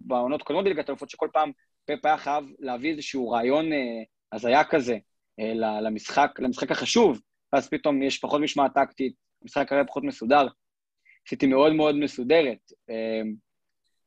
בעונות 0.00 0.42
קודמות 0.42 0.64
בליגת 0.64 0.88
האלופות, 0.88 1.10
שכל 1.10 1.28
פעם 1.32 1.52
פאפ 1.84 2.04
היה 2.04 2.16
חייב 2.16 2.44
להביא 2.58 2.90
איזשהו 2.90 3.30
רעיון 3.30 3.72
אה, 3.72 4.02
הזיה 4.32 4.64
כזה 4.64 4.98
אה, 5.40 5.80
למשחק, 5.80 6.30
למשחק 6.38 6.70
החשוב, 6.70 7.20
ואז 7.52 7.68
פתאום 7.68 8.02
יש 8.02 8.18
פחות 8.18 8.40
משמעת 8.40 8.74
טקטית, 8.74 9.14
המשחק 9.42 9.72
הרי 9.72 9.86
פחות 9.86 10.04
מסודר. 10.04 10.46
סיטי 11.28 11.46
מאוד 11.46 11.72
מאוד 11.72 11.94
מסודרת, 11.94 12.72
אה, 12.90 13.22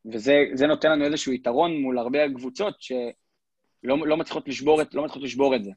וזה 0.05 0.67
נותן 0.67 0.91
לנו 0.91 1.05
איזשהו 1.05 1.33
יתרון 1.33 1.81
מול 1.81 1.99
הרבה 1.99 2.19
קבוצות 2.35 2.81
שלא 2.81 3.03
לא 3.83 4.17
מצליחות 4.17 4.47
לשבור, 4.47 4.81
את, 4.81 4.93
לא 4.93 5.03
מצליחות 5.03 5.23
לשבור 5.23 5.55
את 5.55 5.63
זה. 5.63 5.71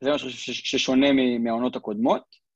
זה 0.00 0.10
משהו 0.10 0.30
ששונה 0.52 1.06
מהעונות 1.38 1.76
הקודמות. 1.76 2.46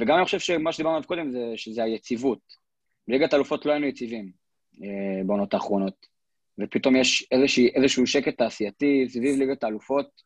וגם 0.00 0.16
אני 0.16 0.24
חושב 0.24 0.38
שמה 0.38 0.72
שדיברנו 0.72 0.96
עליו 0.96 1.08
קודם 1.08 1.30
זה 1.30 1.52
שזה 1.56 1.82
היציבות. 1.82 2.40
בליגת 3.08 3.32
האלופות 3.32 3.66
לא 3.66 3.72
היינו 3.72 3.86
יציבים 3.86 4.32
בעונות 5.26 5.54
האחרונות. 5.54 6.06
ופתאום 6.60 6.96
יש 6.96 7.26
איזושה, 7.32 7.62
איזשהו 7.74 8.06
שקט 8.06 8.38
תעשייתי 8.38 9.04
סביב 9.08 9.38
ליגת 9.38 9.64
האלופות, 9.64 10.22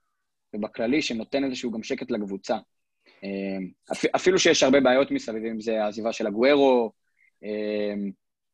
ובכללי 0.55 1.03
שנותן 1.03 1.45
איזשהו 1.45 1.71
גם 1.71 1.83
שקט 1.83 2.11
לקבוצה. 2.11 2.57
אפילו 4.17 4.39
שיש 4.39 4.63
הרבה 4.63 4.81
בעיות 4.81 5.11
מסביב, 5.11 5.45
אם 5.45 5.61
זה 5.61 5.85
העזיבה 5.85 6.13
של 6.13 6.27
הגוורו, 6.27 6.93
אמ, 7.43 8.11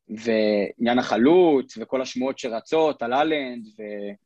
ועניין 0.09 0.99
החלוץ, 0.99 1.79
וכל 1.81 2.03
השמועות 2.03 2.39
שרצות 2.39 3.03
על 3.03 3.13
אהלנד, 3.13 3.67
ו... 3.67 3.83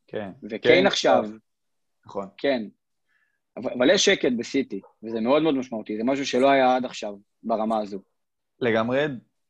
כן, 0.06 0.30
וקיין 0.42 0.80
כן, 0.80 0.86
עכשיו. 0.86 1.24
נכון. 2.06 2.28
כן. 2.36 2.62
אבל, 3.56 3.70
אבל 3.78 3.90
יש 3.90 4.04
שקט 4.04 4.32
בסיטי, 4.38 4.80
וזה 5.02 5.20
מאוד 5.20 5.42
מאוד 5.42 5.54
משמעותי, 5.54 5.96
זה 5.96 6.04
משהו 6.04 6.26
שלא 6.26 6.50
היה 6.50 6.76
עד 6.76 6.84
עכשיו 6.84 7.14
ברמה 7.42 7.78
הזו. 7.78 8.00
לגמרי, 8.60 9.04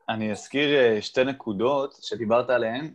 אני 0.09 0.33
אזכיר 0.33 0.75
אה, 0.75 1.03
שתי 1.03 1.25
נקודות 1.25 1.95
שדיברת 2.03 2.51
עליהן, 2.51 2.95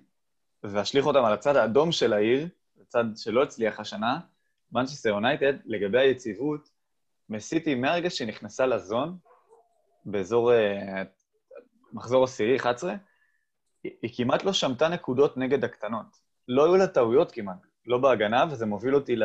ואשליך 0.64 1.06
אותם 1.06 1.26
על 1.26 1.34
הצד 1.34 1.56
האדום 1.56 1.92
של 1.92 2.14
העיר, 2.14 2.48
הצד 2.82 3.04
שלא 3.16 3.44
הצליח 3.44 3.80
השנה, 3.80 4.20
מנצ'סטר 4.72 5.10
יונייטד, 5.10 5.54
לגבי 5.66 6.00
היציבות, 6.00 6.70
מסיטי 7.30 7.76
מהרגע 7.76 8.10
שהיא 8.10 8.28
נכנסה 8.28 8.66
לזון, 8.66 9.18
באזור 10.06 10.52
uh, 10.52 10.56
מחזור 11.94 12.24
עשירי, 12.24 12.58
11, 12.58 12.96
היא, 13.84 13.92
היא 14.02 14.12
כמעט 14.16 14.44
לא 14.44 14.54
שמטה 14.54 14.88
נקודות 14.88 15.38
נגד 15.38 15.64
הקטנות. 15.64 16.30
לא 16.48 16.66
היו 16.66 16.76
לה 16.76 16.88
טעויות 16.88 17.32
כמעט, 17.32 17.66
לא 17.86 17.98
בהגנה, 17.98 18.46
וזה 18.52 18.66
מוביל 18.66 18.96
אותי 18.96 19.16
ל, 19.16 19.24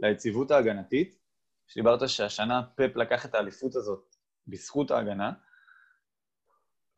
ליציבות 0.00 0.50
ההגנתית. 0.50 1.18
שדיברת 1.66 2.08
שהשנה 2.08 2.62
פפ 2.74 2.96
לקח 2.96 3.26
את 3.26 3.34
האליפות 3.34 3.76
הזאת 3.76 4.16
בזכות 4.46 4.90
ההגנה, 4.90 5.32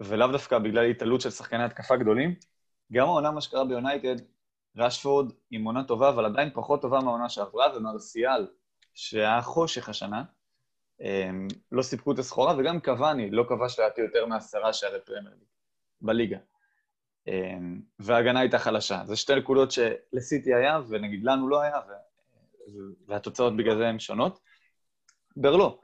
ולאו 0.01 0.33
דווקא 0.33 0.59
בגלל 0.59 0.91
התעלות 0.91 1.21
של 1.21 1.31
שחקני 1.31 1.65
התקפה 1.65 1.97
גדולים, 1.97 2.35
גם 2.93 3.07
העונה, 3.07 3.31
מה 3.31 3.41
שקרה 3.41 3.65
ביונייטד, 3.65 4.17
רשפורד 4.77 5.33
עם 5.51 5.65
עונה 5.65 5.85
טובה, 5.85 6.09
אבל 6.09 6.25
עדיין 6.25 6.51
פחות 6.55 6.83
טובה 6.83 7.01
מהעונה 7.01 7.29
שעברה, 7.29 7.77
ומרסיאל, 7.77 8.47
שהיה 8.95 9.43
חושך 9.43 9.89
השנה, 9.89 10.25
לא 11.73 11.83
סיפקו 11.83 12.13
את 12.13 12.19
הסחורה, 12.19 12.55
וגם 12.59 12.81
קוואני 12.81 13.31
לא 13.31 13.45
כבש 13.49 13.81
לדעתי 13.81 14.01
יותר 14.01 14.27
מעשרה 14.27 14.73
שערי 14.73 15.01
פרמייר 15.01 15.37
בליגה. 16.01 16.39
אמ, 17.27 17.81
וההגנה 17.99 18.41
הייתה 18.41 18.59
חלשה. 18.59 19.03
זה 19.07 19.17
שתי 19.17 19.35
נקודות 19.35 19.71
שלסיטי 19.71 20.55
היה, 20.55 20.81
ונגיד 20.89 21.25
לנו 21.25 21.49
לא 21.49 21.61
היה, 21.61 21.81
והתוצאות 23.07 23.57
בגלל 23.57 23.77
זה 23.77 23.89
הן 23.89 23.99
שונות. 23.99 24.41
ברלו, 25.37 25.81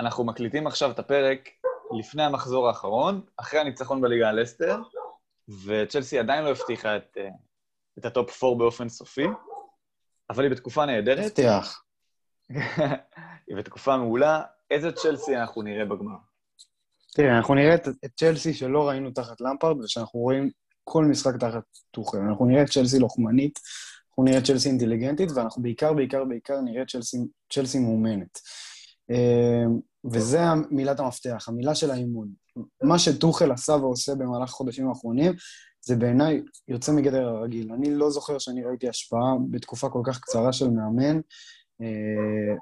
אנחנו 0.00 0.24
מקליטים 0.24 0.66
עכשיו 0.66 0.90
את 0.90 0.98
הפרק 0.98 1.48
לפני 1.98 2.22
המחזור 2.22 2.68
האחרון, 2.68 3.20
אחרי 3.36 3.60
הניצחון 3.60 4.00
בליגה 4.00 4.28
על 4.28 4.42
לסטר, 4.42 4.82
וצ'לסי 5.64 6.18
עדיין 6.18 6.44
לא 6.44 6.50
הבטיחה 6.50 6.96
את, 6.96 7.16
אה, 7.20 7.28
את 7.98 8.04
ה 8.04 8.14
top 8.14 8.44
4 8.44 8.58
באופן 8.58 8.88
סופי, 8.88 9.26
אבל 10.30 10.44
היא 10.44 10.50
בתקופה 10.50 10.86
נהדרת. 10.86 11.24
הבטיח. 11.26 11.84
היא 13.48 13.56
בתקופה 13.56 13.96
מעולה. 13.96 14.42
איזה 14.70 14.92
צ'לסי 14.92 15.36
אנחנו 15.36 15.62
נראה 15.62 15.84
בגמר? 15.84 16.16
תראה, 17.14 17.36
אנחנו 17.36 17.54
נראה 17.54 17.74
את, 17.74 17.88
את 18.04 18.10
צ'לסי 18.16 18.54
שלא 18.54 18.88
ראינו 18.88 19.10
תחת 19.10 19.40
למפארד, 19.40 19.80
ושאנחנו 19.80 20.20
רואים 20.20 20.50
כל 20.84 21.04
משחק 21.04 21.36
תחת 21.40 21.62
טוחל. 21.90 22.18
אנחנו 22.18 22.46
נראה 22.46 22.62
את 22.62 22.70
צ'לסי 22.70 22.98
לוחמנית, 22.98 23.58
אנחנו 24.08 24.24
נראה 24.24 24.38
את 24.38 24.44
צ'לסי 24.44 24.68
אינטליגנטית, 24.68 25.30
ואנחנו 25.34 25.62
בעיקר, 25.62 25.92
בעיקר, 25.92 26.24
בעיקר 26.24 26.60
נראה 26.60 26.82
את 26.82 26.88
צ'לסי, 26.88 27.16
צ'לסי 27.52 27.78
מאומנת. 27.78 28.38
אה, 29.10 29.64
וזה 30.12 30.38
מילת 30.70 31.00
המפתח, 31.00 31.44
המילה 31.48 31.74
של 31.74 31.90
האימון. 31.90 32.28
מה 32.82 32.98
שטוחל 32.98 33.52
עשה 33.52 33.72
ועושה 33.72 34.14
במהלך 34.14 34.48
החודשים 34.48 34.88
האחרונים, 34.88 35.32
זה 35.80 35.96
בעיניי 35.96 36.42
יוצא 36.68 36.92
מגדר 36.92 37.28
הרגיל. 37.28 37.72
אני 37.72 37.94
לא 37.94 38.10
זוכר 38.10 38.38
שאני 38.38 38.64
ראיתי 38.64 38.88
השפעה 38.88 39.34
בתקופה 39.50 39.88
כל 39.88 40.02
כך 40.06 40.20
קצרה 40.20 40.52
של 40.52 40.70
מאמן 40.70 41.20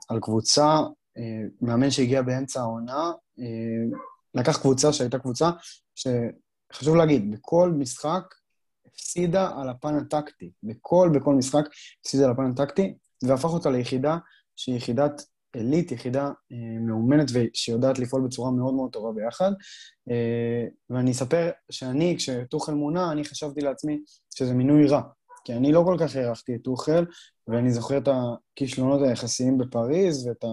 על 0.09 0.21
קבוצה, 0.21 0.81
אה, 1.19 1.43
מאמן 1.61 1.91
שהגיע 1.91 2.23
באמצע 2.23 2.61
העונה, 2.61 3.13
אה, 3.41 3.99
לקח 4.35 4.61
קבוצה 4.61 4.93
שהייתה 4.93 5.19
קבוצה 5.19 5.51
שחשוב 5.95 6.97
להגיד, 6.97 7.31
בכל 7.31 7.71
משחק 7.79 8.35
הפסידה 8.87 9.51
על 9.61 9.69
הפן 9.69 9.95
הטקטי. 9.95 10.51
בכל, 10.63 11.11
בכל 11.15 11.35
משחק 11.35 11.65
הפסידה 12.01 12.25
על 12.25 12.31
הפן 12.31 12.51
הטקטי, 12.51 12.95
והפך 13.25 13.45
אותה 13.45 13.71
ליחידה 13.71 14.19
שהיא 14.57 14.77
יחידת 14.77 15.23
עילית, 15.53 15.93
יחידה 15.93 16.25
אה, 16.25 16.79
מאומנת 16.81 17.27
ושיודעת 17.33 17.99
לפעול 17.99 18.23
בצורה 18.27 18.51
מאוד 18.51 18.75
מאוד 18.75 18.93
טובה 18.93 19.13
ביחד. 19.13 19.53
אה, 20.11 20.67
ואני 20.91 21.11
אספר 21.11 21.51
שאני, 21.71 22.17
כשטוחל 22.19 22.75
מונה, 22.75 23.13
אני 23.13 23.25
חשבתי 23.25 23.61
לעצמי 23.61 24.03
שזה 24.35 24.55
מינוי 24.55 24.87
רע. 24.87 25.03
כי 25.45 25.53
אני 25.53 25.73
לא 25.73 25.83
כל 25.85 25.97
כך 26.01 26.17
הערכתי 26.17 26.55
את 26.55 26.61
טוחל, 26.65 27.05
ואני 27.49 27.73
זוכר 27.73 27.99
את 27.99 28.09
הכישלונות 28.09 29.03
היחסיים 29.03 29.59
בפריז, 29.59 30.27
ואת 30.27 30.45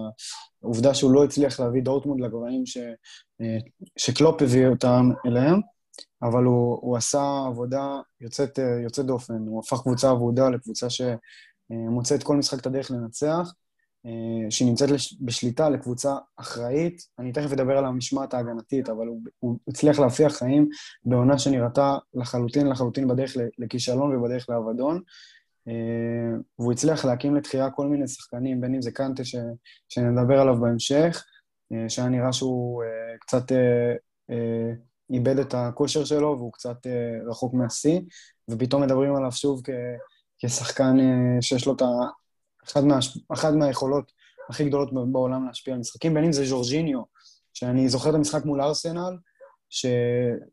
העובדה 0.62 0.94
שהוא 0.94 1.12
לא 1.12 1.24
הצליח 1.24 1.60
להביא 1.60 1.82
דורטמונד 1.82 2.20
לגוראים 2.20 2.66
ש... 2.66 2.76
אה, 3.40 3.58
שקלופ 3.98 4.42
הביא 4.42 4.66
אותם 4.66 5.10
אליהם, 5.26 5.60
אבל 6.22 6.44
הוא, 6.44 6.78
הוא 6.82 6.96
עשה 6.96 7.44
עבודה 7.46 8.00
יוצאת, 8.20 8.58
יוצאת 8.84 9.06
דופן. 9.06 9.46
הוא 9.46 9.60
הפך 9.60 9.80
קבוצה 9.82 10.12
אבודה 10.12 10.50
לקבוצה 10.50 10.86
שמוצאת 10.90 12.22
כל 12.22 12.36
משחק 12.36 12.60
את 12.60 12.66
הדרך 12.66 12.90
לנצח. 12.90 13.52
אה, 14.06 14.50
שהיא 14.50 14.68
נמצאת 14.68 14.88
בשליטה 15.20 15.70
לקבוצה 15.70 16.16
אחראית. 16.36 17.02
אני 17.18 17.32
תכף 17.32 17.52
אדבר 17.52 17.78
על 17.78 17.84
המשמעת 17.84 18.34
ההגנתית, 18.34 18.88
אבל 18.88 19.06
הוא, 19.06 19.20
הוא 19.38 19.58
הצליח 19.68 19.98
להפיח 19.98 20.32
חיים 20.32 20.68
בעונה 21.04 21.38
שנראתה 21.38 21.98
לחלוטין 22.14 22.66
לחלוטין 22.66 23.08
בדרך 23.08 23.36
לכישלון 23.58 24.16
ובדרך 24.16 24.46
לאבדון. 24.48 25.00
אה, 25.68 26.38
והוא 26.58 26.72
הצליח 26.72 27.04
להקים 27.04 27.36
לתחייה 27.36 27.70
כל 27.70 27.86
מיני 27.86 28.08
שחקנים, 28.08 28.60
בין 28.60 28.74
אם 28.74 28.82
זה 28.82 28.90
קנטה, 28.90 29.24
ש, 29.24 29.36
שנדבר 29.88 30.40
עליו 30.40 30.60
בהמשך, 30.60 31.24
אה, 31.72 31.88
שהיה 31.88 32.08
נראה 32.08 32.32
שהוא 32.32 32.82
קצת 33.20 33.52
איבד 35.10 35.38
את 35.38 35.54
הכושר 35.54 36.04
שלו 36.04 36.36
והוא 36.38 36.52
קצת 36.52 36.76
רחוק 37.30 37.54
מהשיא, 37.54 38.00
ופתאום 38.50 38.82
מדברים 38.82 39.16
עליו 39.16 39.32
שוב 39.32 39.60
כ, 39.64 39.70
כשחקן 40.38 40.96
שיש 41.40 41.66
לו 41.66 41.74
את 41.74 41.82
אחת, 42.64 42.82
מה, 42.82 42.98
אחת 43.32 43.52
מהיכולות 43.52 44.12
הכי 44.50 44.64
גדולות 44.64 45.12
בעולם 45.12 45.46
להשפיע 45.46 45.74
על 45.74 45.80
משחקים, 45.80 46.14
בין 46.14 46.24
אם 46.24 46.32
זה 46.32 46.44
ז'ורג'יניו, 46.44 47.02
שאני 47.54 47.88
זוכר 47.88 48.10
את 48.10 48.14
המשחק 48.14 48.44
מול 48.44 48.62
ארסנל, 48.62 49.16
ש... 49.70 49.86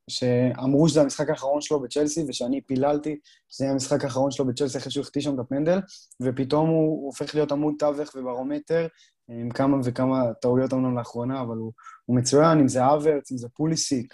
שאמרו 0.08 0.90
שזה 0.90 1.02
המשחק 1.02 1.30
האחרון 1.30 1.62
שלו 1.62 1.80
בצ'לסי, 1.80 2.26
ושאני 2.28 2.62
פיללתי 2.62 3.20
שזה 3.50 3.66
יהיה 3.66 3.74
המשחק 3.74 4.04
האחרון 4.04 4.32
שלו 4.32 4.48
בצ'לסי 4.48 4.78
אחרי 4.78 4.92
שהוא 4.92 5.02
החטיא 5.02 5.22
שם 5.22 5.36
את 5.36 5.40
הפנדל, 5.40 5.80
ופתאום 6.22 6.70
הוא, 6.70 6.88
הוא 6.88 7.06
הופך 7.06 7.36
להיות 7.36 7.52
עמוד 7.52 7.74
תווך 7.80 8.16
וברומטר, 8.16 8.88
עם 9.30 9.50
כמה 9.50 9.78
וכמה 9.84 10.34
טעויות 10.42 10.74
אמנם 10.74 10.98
לאחרונה, 10.98 11.42
אבל 11.42 11.58
הוא, 11.58 11.72
הוא 12.06 12.18
מצוין, 12.18 12.60
אם 12.60 12.68
זה 12.68 12.86
אברץ, 12.94 13.32
אם 13.32 13.38
זה 13.38 13.48
פוליסיק, 13.50 14.14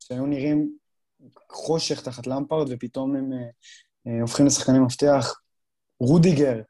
שהיו 0.00 0.26
נראים 0.26 0.76
חושך 1.52 2.00
תחת 2.00 2.26
למפארד, 2.26 2.66
ופתאום 2.70 3.16
הם 3.16 3.32
אה, 3.32 3.38
אה, 4.06 4.20
הופכים 4.20 4.46
לשחקני 4.46 4.78
מפתח. 4.78 5.34
רודיגר, 6.00 6.60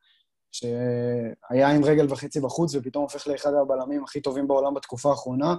שהיה 0.54 1.68
עם 1.68 1.84
רגל 1.84 2.06
וחצי 2.12 2.40
בחוץ 2.40 2.74
ופתאום 2.74 3.02
הופך 3.02 3.26
לאחד 3.26 3.50
הבלמים 3.62 4.04
הכי 4.04 4.20
טובים 4.20 4.48
בעולם 4.48 4.74
בתקופה 4.74 5.10
האחרונה. 5.10 5.54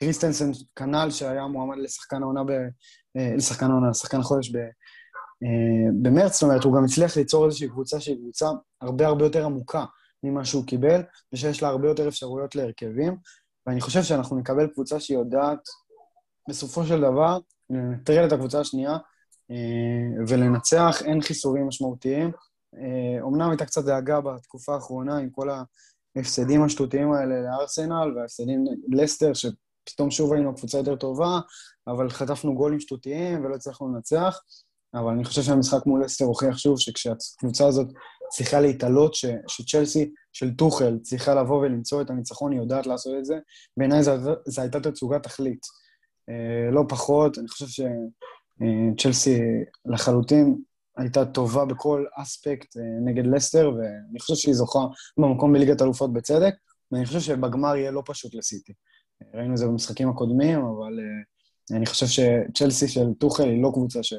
קריסטנסן 0.00 0.50
כנ"ל, 0.76 1.10
שהיה 1.10 1.46
מועמד 1.46 1.78
לשחקן 1.78 2.22
העונה, 2.22 2.44
ב... 2.44 2.50
אה, 3.16 3.34
לשחקן 3.36 3.70
העונה, 3.70 3.90
לשחקן 3.90 4.20
החודש 4.20 4.50
ב... 4.50 4.56
אה, 4.56 5.90
במרץ, 6.02 6.32
זאת 6.32 6.42
אומרת, 6.42 6.64
הוא 6.64 6.76
גם 6.76 6.84
הצליח 6.84 7.16
ליצור 7.16 7.46
איזושהי 7.46 7.68
קבוצה 7.68 8.00
שהיא 8.00 8.16
קבוצה 8.16 8.46
הרבה 8.80 9.06
הרבה 9.06 9.24
יותר 9.24 9.44
עמוקה. 9.44 9.84
ממה 10.22 10.44
שהוא 10.44 10.66
קיבל, 10.66 11.02
ושיש 11.32 11.62
לה 11.62 11.68
הרבה 11.68 11.88
יותר 11.88 12.08
אפשרויות 12.08 12.54
להרכבים, 12.54 13.16
ואני 13.66 13.80
חושב 13.80 14.02
שאנחנו 14.02 14.38
נקבל 14.38 14.66
קבוצה 14.66 15.00
שהיא 15.00 15.18
יודעת, 15.18 15.58
בסופו 16.48 16.84
של 16.84 17.00
דבר, 17.00 17.38
לנטרל 17.70 18.26
את 18.26 18.32
הקבוצה 18.32 18.60
השנייה 18.60 18.96
אה, 19.50 20.24
ולנצח, 20.28 21.02
אין 21.04 21.20
חיסורים 21.20 21.68
משמעותיים. 21.68 22.32
אומנם 23.20 23.42
אה, 23.42 23.48
הייתה 23.48 23.64
קצת 23.64 23.84
דאגה 23.84 24.20
בתקופה 24.20 24.74
האחרונה 24.74 25.18
עם 25.18 25.30
כל 25.30 25.48
ההפסדים 26.16 26.62
השטותיים 26.62 27.12
האלה 27.12 27.40
לארסנל 27.42 28.16
וההפסדים 28.16 28.64
לסטר, 28.88 29.32
שפתאום 29.34 30.10
שוב 30.10 30.32
היינו 30.32 30.54
קבוצה 30.54 30.78
יותר 30.78 30.96
טובה, 30.96 31.40
אבל 31.86 32.10
חטפנו 32.10 32.54
גולים 32.54 32.80
שטותיים 32.80 33.44
ולא 33.44 33.54
הצלחנו 33.54 33.94
לנצח. 33.94 34.40
אבל 34.94 35.12
אני 35.12 35.24
חושב 35.24 35.42
שהמשחק 35.42 35.86
מול 35.86 36.04
לסטר 36.04 36.24
הוכיח 36.24 36.58
שוב 36.58 36.78
שכשהקבוצה 36.78 37.66
הזאת 37.66 37.86
צריכה 38.30 38.60
להתעלות, 38.60 39.14
ש, 39.14 39.24
שצ'לסי 39.46 40.12
של 40.32 40.54
טוחל 40.54 40.98
צריכה 41.02 41.34
לבוא 41.34 41.60
ולמצוא 41.60 42.02
את 42.02 42.10
הניצחון, 42.10 42.52
היא 42.52 42.60
יודעת 42.60 42.86
לעשות 42.86 43.14
את 43.18 43.24
זה. 43.24 43.38
בעיניי 43.76 44.02
זו 44.02 44.12
הייתה 44.58 44.80
תצוגת 44.80 45.22
תכלית. 45.22 45.66
אה, 46.28 46.70
לא 46.72 46.82
פחות, 46.88 47.38
אני 47.38 47.48
חושב 47.48 47.84
שצ'לסי 48.96 49.40
לחלוטין 49.86 50.58
הייתה 50.98 51.24
טובה 51.24 51.64
בכל 51.64 52.04
אספקט 52.14 52.76
אה, 52.76 52.82
נגד 53.04 53.26
לסטר, 53.26 53.70
ואני 53.76 54.20
חושב 54.20 54.34
שהיא 54.34 54.54
זוכה 54.54 54.78
במקום 55.18 55.52
בליגת 55.52 55.82
אלופות 55.82 56.12
בצדק, 56.12 56.54
ואני 56.92 57.06
חושב 57.06 57.20
שבגמר 57.20 57.76
יהיה 57.76 57.90
לא 57.90 58.02
פשוט 58.06 58.34
לסיטי. 58.34 58.72
ראינו 59.34 59.52
את 59.52 59.56
זה 59.56 59.66
במשחקים 59.66 60.08
הקודמים, 60.08 60.58
אבל 60.58 61.00
אה, 61.00 61.76
אני 61.76 61.86
חושב 61.86 62.06
שצ'לסי 62.06 62.88
של 62.88 63.14
טוחל 63.20 63.48
היא 63.48 63.62
לא 63.62 63.70
קבוצה 63.74 64.02
ש, 64.02 64.14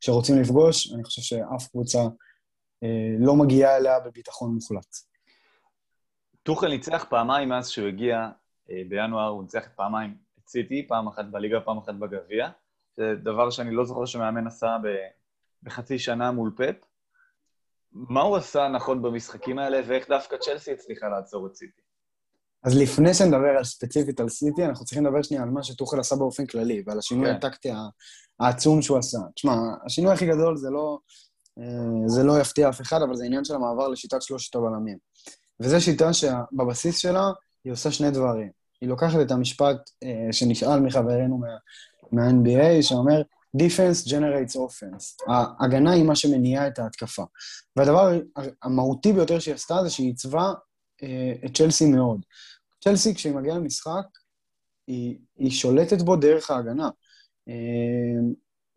שרוצים 0.00 0.40
לפגוש, 0.40 0.92
אני 0.92 1.04
חושב 1.04 1.22
שאף 1.22 1.68
קבוצה 1.68 1.98
לא 3.18 3.36
מגיעה 3.36 3.76
אליה 3.76 4.00
בביטחון 4.00 4.54
מוחלט. 4.54 4.96
טוחל 6.42 6.68
ניצח 6.68 7.06
פעמיים 7.10 7.48
מאז 7.48 7.68
שהוא 7.68 7.88
הגיע 7.88 8.28
בינואר, 8.88 9.28
הוא 9.28 9.42
ניצח 9.42 9.68
פעמיים 9.76 10.14
את 10.38 10.48
סיטי, 10.48 10.88
פעם 10.88 11.08
אחת 11.08 11.24
בליגה, 11.30 11.60
פעם 11.60 11.78
אחת 11.78 11.94
בגביע. 11.94 12.48
זה 12.96 13.14
דבר 13.22 13.50
שאני 13.50 13.74
לא 13.74 13.84
זוכר 13.84 14.04
שמאמן 14.06 14.46
עשה 14.46 14.76
בחצי 15.62 15.98
שנה 15.98 16.32
מול 16.32 16.52
פפ. 16.56 16.86
מה 17.92 18.20
הוא 18.20 18.36
עשה 18.36 18.68
נכון 18.68 19.02
במשחקים 19.02 19.58
האלה, 19.58 19.80
ואיך 19.86 20.08
דווקא 20.08 20.36
צ'לסי 20.36 20.72
הצליחה 20.72 21.08
לעצור 21.08 21.46
את 21.46 21.54
סיטי? 21.54 21.80
אז 22.64 22.76
לפני 22.76 23.14
שנדבר 23.14 23.56
על 23.58 23.64
ספציפית 23.64 24.20
על 24.20 24.28
סיטי, 24.28 24.64
אנחנו 24.64 24.84
צריכים 24.84 25.06
לדבר 25.06 25.22
שנייה 25.22 25.42
על 25.42 25.50
מה 25.50 25.62
שטוחל 25.62 26.00
עשה 26.00 26.16
באופן 26.16 26.46
כללי, 26.46 26.82
ועל 26.86 26.98
השינוי 26.98 27.26
כן. 27.26 27.34
הטקטי 27.34 27.70
העצום 28.40 28.82
שהוא 28.82 28.98
עשה. 28.98 29.18
תשמע, 29.34 29.54
השינוי 29.86 30.12
הכי 30.12 30.26
גדול 30.26 30.56
זה 30.56 30.70
לא, 30.70 30.98
אה, 31.58 32.08
זה 32.08 32.22
לא 32.22 32.40
יפתיע 32.40 32.68
אף 32.68 32.80
אחד, 32.80 33.02
אבל 33.02 33.14
זה 33.14 33.24
עניין 33.24 33.44
של 33.44 33.54
המעבר 33.54 33.88
לשיטת 33.88 34.22
שלושת 34.22 34.54
הבלמים. 34.54 34.98
וזו 35.60 35.80
שיטה 35.80 36.12
שבבסיס 36.12 36.98
שלה 36.98 37.30
היא 37.64 37.72
עושה 37.72 37.90
שני 37.90 38.10
דברים. 38.10 38.50
היא 38.80 38.88
לוקחת 38.88 39.20
את 39.20 39.30
המשפט 39.30 39.76
uh, 40.04 40.32
שנשאל 40.32 40.80
מחברינו 40.80 41.38
מה, 41.38 41.46
מה-NBA, 42.12 42.82
שאומר, 42.82 43.22
Defense 43.56 44.08
generates 44.08 44.56
offense. 44.56 45.32
ההגנה 45.32 45.92
היא 45.92 46.04
מה 46.04 46.16
שמניע 46.16 46.68
את 46.68 46.78
ההתקפה. 46.78 47.24
והדבר 47.76 48.18
המהותי 48.62 49.12
ביותר 49.12 49.38
שהיא 49.38 49.54
עשתה 49.54 49.76
זה 49.82 49.90
שהיא 49.90 50.06
עיצבה 50.06 50.52
uh, 50.52 51.46
את 51.46 51.56
צ'לסי 51.56 51.86
מאוד. 51.86 52.20
צ'לסי, 52.84 53.14
כשהיא 53.14 53.34
מגיעה 53.34 53.56
למשחק, 53.56 54.04
היא, 54.86 55.18
היא 55.38 55.50
שולטת 55.50 56.02
בו 56.02 56.16
דרך 56.16 56.50
ההגנה. 56.50 56.88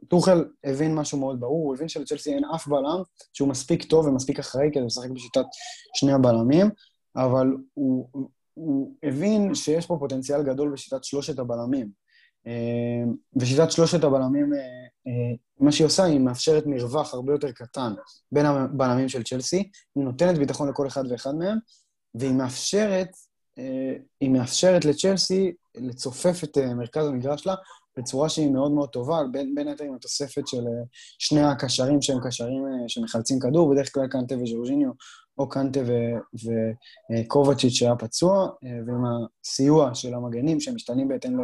טוחל 0.07 0.45
הבין 0.63 0.95
משהו 0.95 1.19
מאוד 1.19 1.39
ברור, 1.39 1.65
הוא 1.65 1.75
הבין 1.75 1.89
שלצ'לסי 1.89 2.33
אין 2.33 2.45
אף 2.45 2.67
בלם 2.67 3.01
שהוא 3.33 3.49
מספיק 3.49 3.83
טוב 3.83 4.05
ומספיק 4.05 4.39
אחראי 4.39 4.69
כדי 4.73 4.85
לשחק 4.85 5.09
בשיטת 5.09 5.45
שני 5.93 6.13
הבלמים, 6.13 6.69
אבל 7.15 7.47
הוא, 7.73 8.09
הוא 8.53 8.95
הבין 9.03 9.55
שיש 9.55 9.85
פה 9.85 9.97
פוטנציאל 9.99 10.43
גדול 10.43 10.73
בשיטת 10.73 11.03
שלושת 11.03 11.39
הבלמים. 11.39 12.04
אה, 12.47 13.03
ושיטת 13.35 13.71
שלושת 13.71 14.03
הבלמים, 14.03 14.53
אה, 14.53 14.59
אה, 15.07 15.35
מה 15.59 15.71
שהיא 15.71 15.85
עושה, 15.85 16.03
היא 16.03 16.19
מאפשרת 16.19 16.63
מרווח 16.65 17.13
הרבה 17.13 17.33
יותר 17.33 17.51
קטן 17.51 17.93
בין 18.31 18.45
הבלמים 18.45 19.09
של 19.09 19.23
צ'לסי, 19.23 19.69
היא 19.95 20.03
נותנת 20.03 20.37
ביטחון 20.37 20.69
לכל 20.69 20.87
אחד 20.87 21.03
ואחד 21.09 21.35
מהם, 21.35 21.57
והיא 22.15 22.33
מאפשרת, 22.33 23.09
היא 24.21 24.29
מאפשרת 24.29 24.85
לצ'לסי 24.85 25.51
לצופף 25.75 26.43
את 26.43 26.57
מרכז 26.57 27.05
המגרש 27.07 27.43
שלה 27.43 27.55
בצורה 27.97 28.29
שהיא 28.29 28.49
מאוד 28.49 28.71
מאוד 28.71 28.89
טובה, 28.89 29.23
בין, 29.31 29.55
בין 29.55 29.67
היתר 29.67 29.83
עם 29.83 29.95
התוספת 29.95 30.47
של 30.47 30.63
שני 31.19 31.41
הקשרים 31.41 32.01
שהם 32.01 32.17
קשרים 32.27 32.63
שמחלצים 32.87 33.39
כדור, 33.39 33.73
בדרך 33.73 33.93
כלל 33.93 34.07
קנטה 34.07 34.35
וז'ורג'יניו 34.35 34.89
או 35.37 35.49
קנטה 35.49 35.79
וקובצ'יץ' 37.11 37.73
שהיה 37.73 37.95
פצוע, 37.95 38.49
אה, 38.63 38.69
ועם 38.87 39.03
הסיוע 39.43 39.95
של 39.95 40.13
המגנים 40.13 40.59
שמשתנים 40.59 41.07
בהתאם 41.07 41.37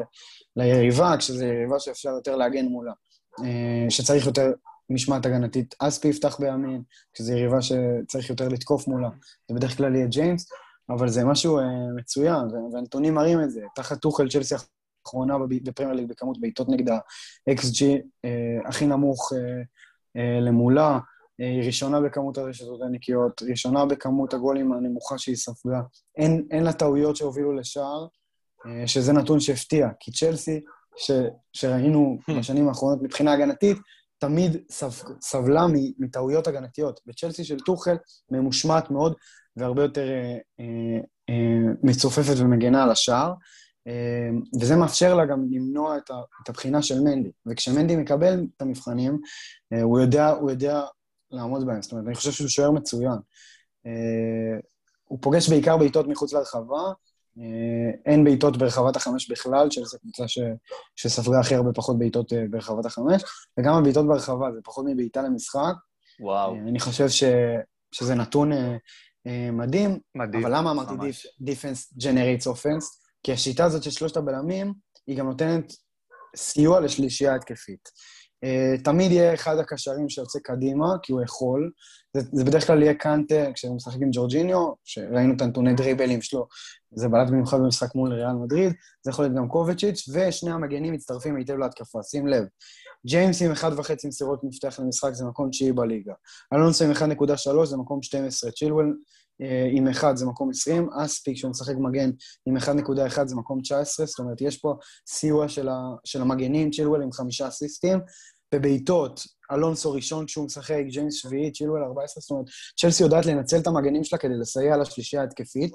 ליריבה, 0.56 1.18
כשזו 1.18 1.46
יריבה 1.46 1.80
שאפשר 1.80 2.10
יותר 2.10 2.36
להגן 2.36 2.66
מולה, 2.66 2.94
אה, 3.44 3.86
שצריך 3.90 4.26
יותר 4.26 4.52
משמעת 4.90 5.26
הגנתית, 5.26 5.76
אספי 5.80 6.08
יפתח 6.08 6.40
בימין, 6.40 6.82
כשזו 7.14 7.34
יריבה 7.34 7.62
שצריך 7.62 8.30
יותר 8.30 8.48
לתקוף 8.48 8.88
מולה, 8.88 9.10
זה 9.50 9.56
בדרך 9.56 9.78
כלל 9.78 9.96
יהיה 9.96 10.08
ג'יימס, 10.08 10.50
אבל 10.90 11.10
זה 11.10 11.26
משהו 11.26 11.60
אה, 11.60 11.64
מצוין, 11.96 12.48
והנתונים 12.74 13.14
מראים 13.14 13.42
את 13.42 13.52
זה. 13.52 13.62
תחת 13.76 14.02
טוחל 14.02 14.30
צ'לסי 14.30 14.56
האחרונה 15.06 15.36
בפרמייר 15.64 15.96
ליג 15.96 16.10
בכמות 16.10 16.42
בעיטות 16.42 16.70
נגד 16.70 16.90
ה-XG 16.90 17.86
הכי 18.66 18.88
נמוך 18.88 19.32
למולה, 20.42 21.00
היא 21.46 21.66
ראשונה 21.66 22.02
בכמות 22.02 22.38
הרשתות 22.38 22.82
הנקיות, 22.82 23.42
ראשונה 23.50 23.86
בכמות 23.86 24.34
הגולים 24.34 24.74
הנמוכה 24.74 25.18
שהיא 25.18 25.36
ספגה. 25.36 25.82
אין, 26.18 26.48
אין 26.52 26.64
לה 26.64 26.74
טעויות 26.74 27.16
שהובילו 27.16 27.54
לשער, 27.54 28.08
אה, 28.66 28.88
שזה 28.88 29.14
נתון 29.14 29.40
שהפתיע, 29.40 29.88
כי 30.00 30.12
צ'לסי, 30.12 30.60
ש, 30.98 31.12
שראינו 31.54 32.18
hmm. 32.22 32.34
בשנים 32.34 32.68
האחרונות 32.68 33.02
מבחינה 33.02 33.34
הגנתית, 33.34 33.78
תמיד 34.18 34.58
סב, 34.70 34.90
סבלה 35.22 35.66
מטעויות 36.00 36.48
הגנתיות. 36.48 37.00
בצ'לסי 37.06 37.44
של 37.44 37.60
טוחל 37.60 37.98
ממושמעת 38.32 38.92
מאוד 38.92 39.14
והרבה 39.58 39.82
יותר 39.82 40.10
אה, 40.10 40.38
אה, 40.60 41.00
אה, 41.30 41.74
מצופפת 41.84 42.34
ומגנה 42.38 42.84
על 42.84 42.92
השער, 42.92 43.34
אה, 43.88 44.30
וזה 44.62 44.76
מאפשר 44.76 45.16
לה 45.16 45.26
גם 45.26 45.46
למנוע 45.52 45.98
את, 45.98 46.10
ה, 46.10 46.22
את 46.44 46.50
הבחינה 46.50 46.82
של 46.82 47.00
מנדי. 47.02 47.32
וכשמנדי 47.46 47.96
מקבל 47.96 48.46
את 48.56 48.62
המבחנים, 48.62 49.20
אה, 49.74 49.82
הוא 49.82 50.00
יודע, 50.00 50.30
הוא 50.30 50.52
יודע 50.52 50.82
לעמוד 51.32 51.66
בהם. 51.66 51.82
זאת 51.82 51.92
אומרת, 51.92 52.08
אני 52.08 52.16
חושב 52.16 52.32
שהוא 52.32 52.48
שוער 52.48 52.72
מצוין. 52.72 53.18
אה, 53.86 54.60
הוא 55.04 55.20
פוגש 55.22 55.50
בעיקר 55.50 55.78
בעיטות 55.78 56.08
מחוץ 56.08 56.34
לרחבה, 56.34 56.92
אה, 57.40 57.92
אין 58.06 58.24
בעיטות 58.24 58.58
ברחבת 58.58 58.96
החמש 58.96 59.32
בכלל, 59.32 59.72
שזו 59.72 60.00
קבוצה 60.00 60.28
ש... 60.28 60.40
שספגה 60.96 61.40
הכי 61.40 61.56
הרבה 61.56 61.74
פחות 61.74 62.00
בעיטות 62.00 62.34
אה, 62.34 62.44
ברחבת 62.50 62.86
החמש, 62.86 63.24
וגם 63.60 63.74
הבעיטות 63.74 64.08
ברחבה, 64.08 64.52
זה 64.54 64.60
פחות 64.64 64.86
מבעיטה 64.88 65.22
למשחק. 65.22 65.74
וואו. 66.20 66.56
אני 66.56 66.80
חושב 66.80 67.10
ש... 67.10 67.24
שזה 67.92 68.16
נתון 68.16 68.52
מדהים. 69.52 70.00
מדהים. 70.16 70.46
אבל 70.46 70.58
למה 70.58 70.72
אמרתי 70.72 70.94
Defense 71.42 72.04
Generates 72.04 72.48
Offense? 72.48 72.86
כי 73.24 73.32
השיטה 73.32 73.66
הזאת 73.66 73.84
של 73.84 73.92
שלושת 73.92 74.18
הבלמים, 74.18 74.74
היא 75.08 75.18
גם 75.18 75.26
נותנת 75.26 75.74
סיוע 76.36 76.80
לשלישייה 76.80 77.36
התקפית. 77.36 77.90
Uh, 78.46 78.84
תמיד 78.84 79.12
יהיה 79.12 79.34
אחד 79.34 79.58
הקשרים 79.58 80.10
שיוצא 80.10 80.40
קדימה, 80.40 80.88
כי 81.04 81.14
הוא 81.14 81.22
יכול. 81.22 81.72
זה, 82.18 82.22
זה 82.32 82.44
בדרך 82.44 82.68
כלל 82.68 82.82
יהיה 82.82 82.94
קאנטה, 82.94 83.54
כשהוא 83.54 83.76
משחק 83.76 84.02
עם 84.02 84.10
ג'ורג'יניו, 84.12 84.72
שראינו 84.84 85.34
את 85.36 85.42
הנתוני 85.42 85.74
דריבלים 85.74 86.22
שלו, 86.22 86.48
זה 86.96 87.10
בלט 87.10 87.30
במיוחד 87.30 87.58
במשחק 87.58 87.96
מול 87.96 88.14
ריאל 88.14 88.34
מדריד, 88.34 88.74
זה 89.04 89.12
יכול 89.12 89.26
להיות 89.26 89.38
גם 89.38 89.48
קובצ'יץ', 89.48 90.10
ושני 90.14 90.52
המגנים 90.52 90.94
מצטרפים 90.94 91.36
היטב 91.36 91.58
להתקפה, 91.58 92.04
שים 92.04 92.28
לב. 92.28 92.44
ג'יימס 93.08 93.42
עם 93.42 93.52
1.5 93.52 94.08
מסירות 94.08 94.40
מפתח 94.44 94.80
למשחק 94.80 95.14
זה 95.14 95.26
מקום 95.26 95.50
תשיעי 95.50 95.72
בליגה. 95.72 96.14
אלונסו 96.54 96.86
עם 96.86 96.92
1.3 96.92 97.66
זה 97.66 97.78
מקום 97.78 98.04
12. 98.04 98.52
צ'ילואל 98.52 98.86
אה, 99.42 99.70
עם 99.72 99.88
1 99.88 100.18
זה 100.18 100.26
מקום 100.26 100.50
20, 100.50 100.90
אספי 100.94 101.36
כשהוא 101.36 101.52
משחק 101.52 101.76
מגן 101.78 102.10
עם 102.46 102.58
1.1 102.58 103.26
זה 103.26 103.36
מקום 103.36 103.62
19, 103.62 104.06
זאת 104.06 104.20
אומרת, 104.20 104.42
יש 104.42 104.58
פה 104.58 104.76
סיוע 105.08 105.48
של, 105.48 105.70
ה, 105.70 105.76
של 106.04 106.22
המגנים, 106.22 106.72
צ'ילואל 106.72 107.02
עם 107.02 107.12
חמישה 107.12 107.48
אסיסטים, 107.48 108.00
בבעיטות, 108.54 109.22
אלונסו 109.52 109.92
ראשון 109.92 110.26
כשהוא 110.26 110.46
משחק, 110.46 110.84
ג'יימס 110.88 111.14
שביעי, 111.14 111.52
צ'ילואל 111.52 111.84
14, 111.84 112.22
זאת 112.22 112.32
אומרת, 112.32 112.46
צ'לסי 112.80 113.04
יודעת 113.04 113.26
לנצל 113.26 113.58
את 113.58 113.68
המגנים 113.68 114.04
שלה 114.04 114.20
כדי 114.20 114.38
לסייע 114.40 114.78
לשלישייה 114.78 115.22
ההתקפית, 115.22 115.74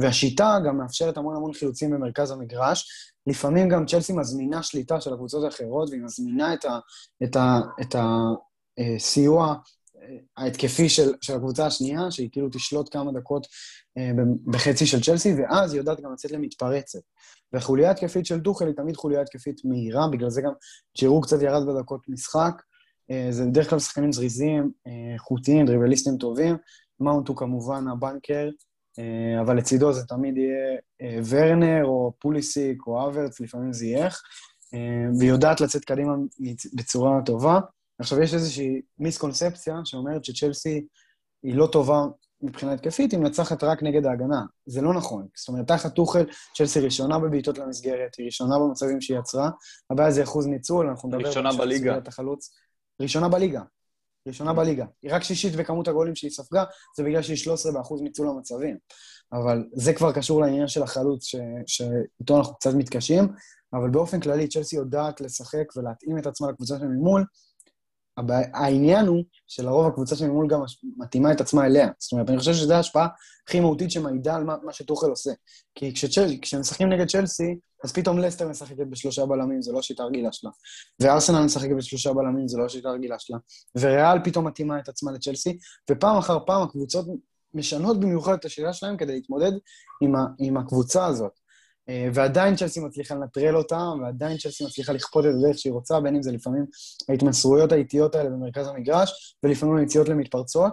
והשיטה 0.00 0.58
גם 0.66 0.78
מאפשרת 0.78 1.16
המון 1.16 1.36
המון 1.36 1.52
חילוצים 1.52 1.90
במרכז 1.90 2.30
המגרש. 2.30 2.86
לפעמים 3.26 3.68
גם 3.68 3.86
צ'לסי 3.86 4.12
מזמינה 4.12 4.62
שליטה 4.62 5.00
של 5.00 5.12
הקבוצות 5.12 5.44
האחרות, 5.44 5.90
והיא 5.90 6.02
מזמינה 6.02 6.54
את, 7.82 7.96
הסיוע 8.78 9.54
ההתקפי 10.36 10.88
של, 10.88 11.12
של 11.20 11.34
הקבוצה 11.34 11.66
השנייה, 11.66 12.10
שהיא 12.10 12.28
כאילו 12.32 12.48
תשלוט 12.48 12.92
כמה 12.92 13.12
דקות 13.12 13.46
אה, 13.98 14.10
בחצי 14.46 14.86
של 14.86 15.02
צ'לסי, 15.02 15.34
ואז 15.34 15.72
היא 15.72 15.80
יודעת 15.80 16.00
גם 16.00 16.12
לצאת 16.12 16.30
למתפרצת. 16.30 16.98
והחוליה 17.52 17.90
התקפית 17.90 18.26
של 18.26 18.40
דוחל 18.40 18.66
היא 18.66 18.74
תמיד 18.74 18.96
חוליה 18.96 19.20
התקפית 19.20 19.60
מהירה, 19.64 20.08
בגלל 20.12 20.30
זה 20.30 20.42
גם 20.42 20.52
ג'ירו 20.98 21.20
קצת 21.20 21.42
ירד 21.42 21.66
בדקות 21.66 22.08
משחק. 22.08 22.62
אה, 23.10 23.26
זה 23.30 23.46
בדרך 23.46 23.70
כלל 23.70 23.78
שחקנים 23.78 24.12
זריזים, 24.12 24.70
אה, 24.86 25.14
איכותיים, 25.14 25.66
דריבליסטים 25.66 26.16
טובים. 26.16 26.56
מאונט 27.00 27.28
הוא 27.28 27.36
כמובן 27.36 27.88
הבנקר, 27.88 28.48
אבל 29.40 29.56
לצידו 29.56 29.92
זה 29.92 30.06
תמיד 30.06 30.36
יהיה 30.36 31.22
ורנר 31.28 31.84
או 31.84 32.12
פוליסיק 32.18 32.86
או 32.86 33.08
אברץ, 33.08 33.40
לפעמים 33.40 33.72
זה 33.72 33.86
יהיה 33.86 34.06
איך, 34.06 34.22
והיא 35.18 35.30
יודעת 35.30 35.60
לצאת 35.60 35.84
קדימה 35.84 36.12
בצורה 36.74 37.20
טובה. 37.26 37.60
עכשיו, 37.98 38.22
יש 38.22 38.34
איזושהי 38.34 38.80
מיסקונספציה 38.98 39.74
שאומרת 39.84 40.24
שצ'לסי 40.24 40.86
היא 41.42 41.54
לא 41.54 41.66
טובה 41.66 42.06
מבחינה 42.42 42.72
התקפית, 42.72 43.12
היא 43.12 43.20
מנצחת 43.20 43.64
רק 43.64 43.82
נגד 43.82 44.06
ההגנה. 44.06 44.42
זה 44.66 44.80
לא 44.80 44.94
נכון. 44.94 45.26
זאת 45.36 45.48
אומרת, 45.48 45.68
תחת 45.68 45.94
טוחל, 45.94 46.26
צ'לסי 46.56 46.80
ראשונה 46.80 47.18
בבעיטות 47.18 47.58
למסגרת, 47.58 48.14
היא 48.18 48.26
ראשונה 48.26 48.58
במצבים 48.58 49.00
שהיא 49.00 49.18
יצרה. 49.18 49.50
הבעיה 49.90 50.10
זה 50.10 50.22
אחוז 50.22 50.46
ניצול, 50.46 50.88
אנחנו 50.88 51.08
נדבר... 51.08 51.28
ראשונה 51.28 51.52
בליגה. 51.52 51.98
החלוץ. 52.06 52.50
ראשונה 53.00 53.28
בליגה. 53.28 53.62
ראשונה 54.28 54.52
בליגה. 54.52 54.84
היא 55.02 55.14
רק 55.14 55.22
שישית 55.22 55.56
בכמות 55.56 55.88
הגולים 55.88 56.16
שהיא 56.16 56.30
ספגה, 56.30 56.64
זה 56.96 57.04
בגלל 57.04 57.22
שהיא 57.22 57.36
13 57.36 57.72
באחוז 57.72 58.02
ניצול 58.02 58.28
המצבים. 58.28 58.76
אבל 59.32 59.64
זה 59.72 59.92
כבר 59.92 60.12
קשור 60.12 60.40
לעניין 60.40 60.68
של 60.68 60.82
החלוץ, 60.82 61.24
ש... 61.24 61.36
שאיתו 61.66 62.38
אנחנו 62.38 62.54
קצת 62.54 62.74
מתקשים, 62.74 63.28
אבל 63.72 63.90
באופן 63.90 64.20
כללי, 64.20 64.48
צ'לסי 64.48 64.76
יודעת 64.76 65.20
לשחק 65.20 65.76
ולהתאים 65.76 66.18
את 66.18 66.26
עצמה 66.26 66.50
לקבוצה 66.50 66.78
העניין 68.54 69.06
הוא 69.06 69.24
שלרוב 69.46 69.86
הקבוצה 69.86 70.16
שממול 70.16 70.46
גם 70.48 70.60
מתאימה 70.96 71.32
את 71.32 71.40
עצמה 71.40 71.66
אליה. 71.66 71.88
זאת 71.98 72.12
אומרת, 72.12 72.30
אני 72.30 72.38
חושב 72.38 72.52
שזו 72.52 72.74
ההשפעה 72.74 73.08
הכי 73.48 73.60
מהותית 73.60 73.90
שמעידה 73.90 74.36
על 74.36 74.44
מה, 74.44 74.56
מה 74.62 74.72
שטוחל 74.72 75.10
עושה. 75.10 75.30
כי 75.74 75.92
כשמשחקים 76.42 76.88
נגד 76.88 77.08
צ'לסי, 77.08 77.58
אז 77.84 77.92
פתאום 77.92 78.18
לסטר 78.18 78.48
משחקת 78.48 78.86
בשלושה 78.90 79.26
בלמים, 79.26 79.62
זה 79.62 79.72
לא 79.72 79.78
השיטה 79.78 80.02
הרגילה 80.02 80.32
שלה. 80.32 80.50
וארסנל 81.00 81.44
משחקת 81.44 81.76
בשלושה 81.76 82.12
בלמים, 82.12 82.48
זה 82.48 82.58
לא 82.58 82.64
השיטה 82.64 82.88
הרגילה 82.88 83.18
שלה. 83.18 83.38
וריאל 83.76 84.18
פתאום 84.24 84.46
מתאימה 84.46 84.78
את 84.78 84.88
עצמה 84.88 85.12
לצ'לסי, 85.12 85.58
ופעם 85.90 86.16
אחר 86.16 86.38
פעם 86.46 86.62
הקבוצות 86.62 87.06
משנות 87.54 88.00
במיוחד 88.00 88.32
את 88.32 88.44
השיטה 88.44 88.72
שלהם 88.72 88.96
כדי 88.96 89.12
להתמודד 89.12 89.52
עם, 90.02 90.16
ה, 90.16 90.26
עם 90.38 90.56
הקבוצה 90.56 91.06
הזאת. 91.06 91.37
אה, 91.88 92.08
ועדיין 92.14 92.56
צ'לסי 92.56 92.80
מצליחה 92.80 93.14
לנטרל 93.14 93.56
אותה, 93.56 93.90
ועדיין 94.02 94.38
צ'לסי 94.38 94.64
מצליחה 94.64 94.92
לכפות 94.92 95.24
את 95.24 95.30
הדרך 95.30 95.58
שהיא 95.58 95.72
רוצה, 95.72 96.00
בין 96.00 96.14
אם 96.14 96.22
זה 96.22 96.32
לפעמים 96.32 96.64
ההתמסרויות 97.08 97.72
האיטיות 97.72 98.14
האלה 98.14 98.30
במרכז 98.30 98.68
המגרש, 98.68 99.36
ולפעמים 99.42 99.76
היציאות 99.76 100.08
למתפרצות, 100.08 100.72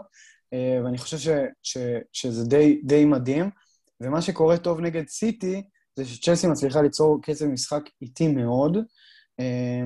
אה, 0.54 0.80
ואני 0.84 0.98
חושב 0.98 1.18
ש, 1.18 1.28
ש, 1.64 1.78
שזה 2.14 2.46
די, 2.46 2.82
די 2.84 3.06
מדהים. 3.06 3.50
ומה 4.02 4.22
שקורה 4.22 4.58
טוב 4.58 4.80
נגד 4.80 5.08
סיטי, 5.08 5.64
זה 5.96 6.06
שצ'לסי 6.06 6.48
מצליחה 6.48 6.82
ליצור 6.82 7.22
קצב 7.22 7.46
משחק 7.46 7.82
איטי 8.02 8.28
מאוד, 8.28 8.78
אה, 9.40 9.84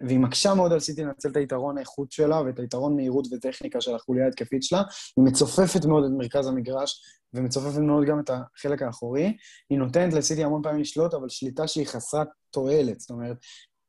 והיא 0.00 0.18
מקשה 0.18 0.54
מאוד 0.54 0.72
על 0.72 0.80
סיטי 0.80 1.04
לנצל 1.04 1.28
את 1.28 1.36
היתרון 1.36 1.76
האיכות 1.76 2.12
שלה 2.12 2.40
ואת 2.40 2.58
היתרון 2.58 2.96
מהירות 2.96 3.26
וטכניקה 3.32 3.80
של 3.80 3.94
החוליה 3.94 4.24
ההתקפית 4.24 4.62
שלה. 4.62 4.82
היא 5.16 5.24
מצופפת 5.24 5.84
מאוד 5.84 6.04
את 6.04 6.10
מרכז 6.18 6.46
המגרש 6.46 7.02
ומצופפת 7.34 7.78
מאוד 7.78 8.06
גם 8.06 8.20
את 8.20 8.30
החלק 8.30 8.82
האחורי. 8.82 9.36
היא 9.70 9.78
נותנת 9.78 10.12
לסיטי 10.12 10.44
המון 10.44 10.62
פעמים 10.62 10.80
לשלוט, 10.80 11.14
אבל 11.14 11.28
שליטה 11.28 11.68
שהיא 11.68 11.86
חסרת 11.86 12.28
תועלת. 12.50 13.00
זאת 13.00 13.10
אומרת, 13.10 13.36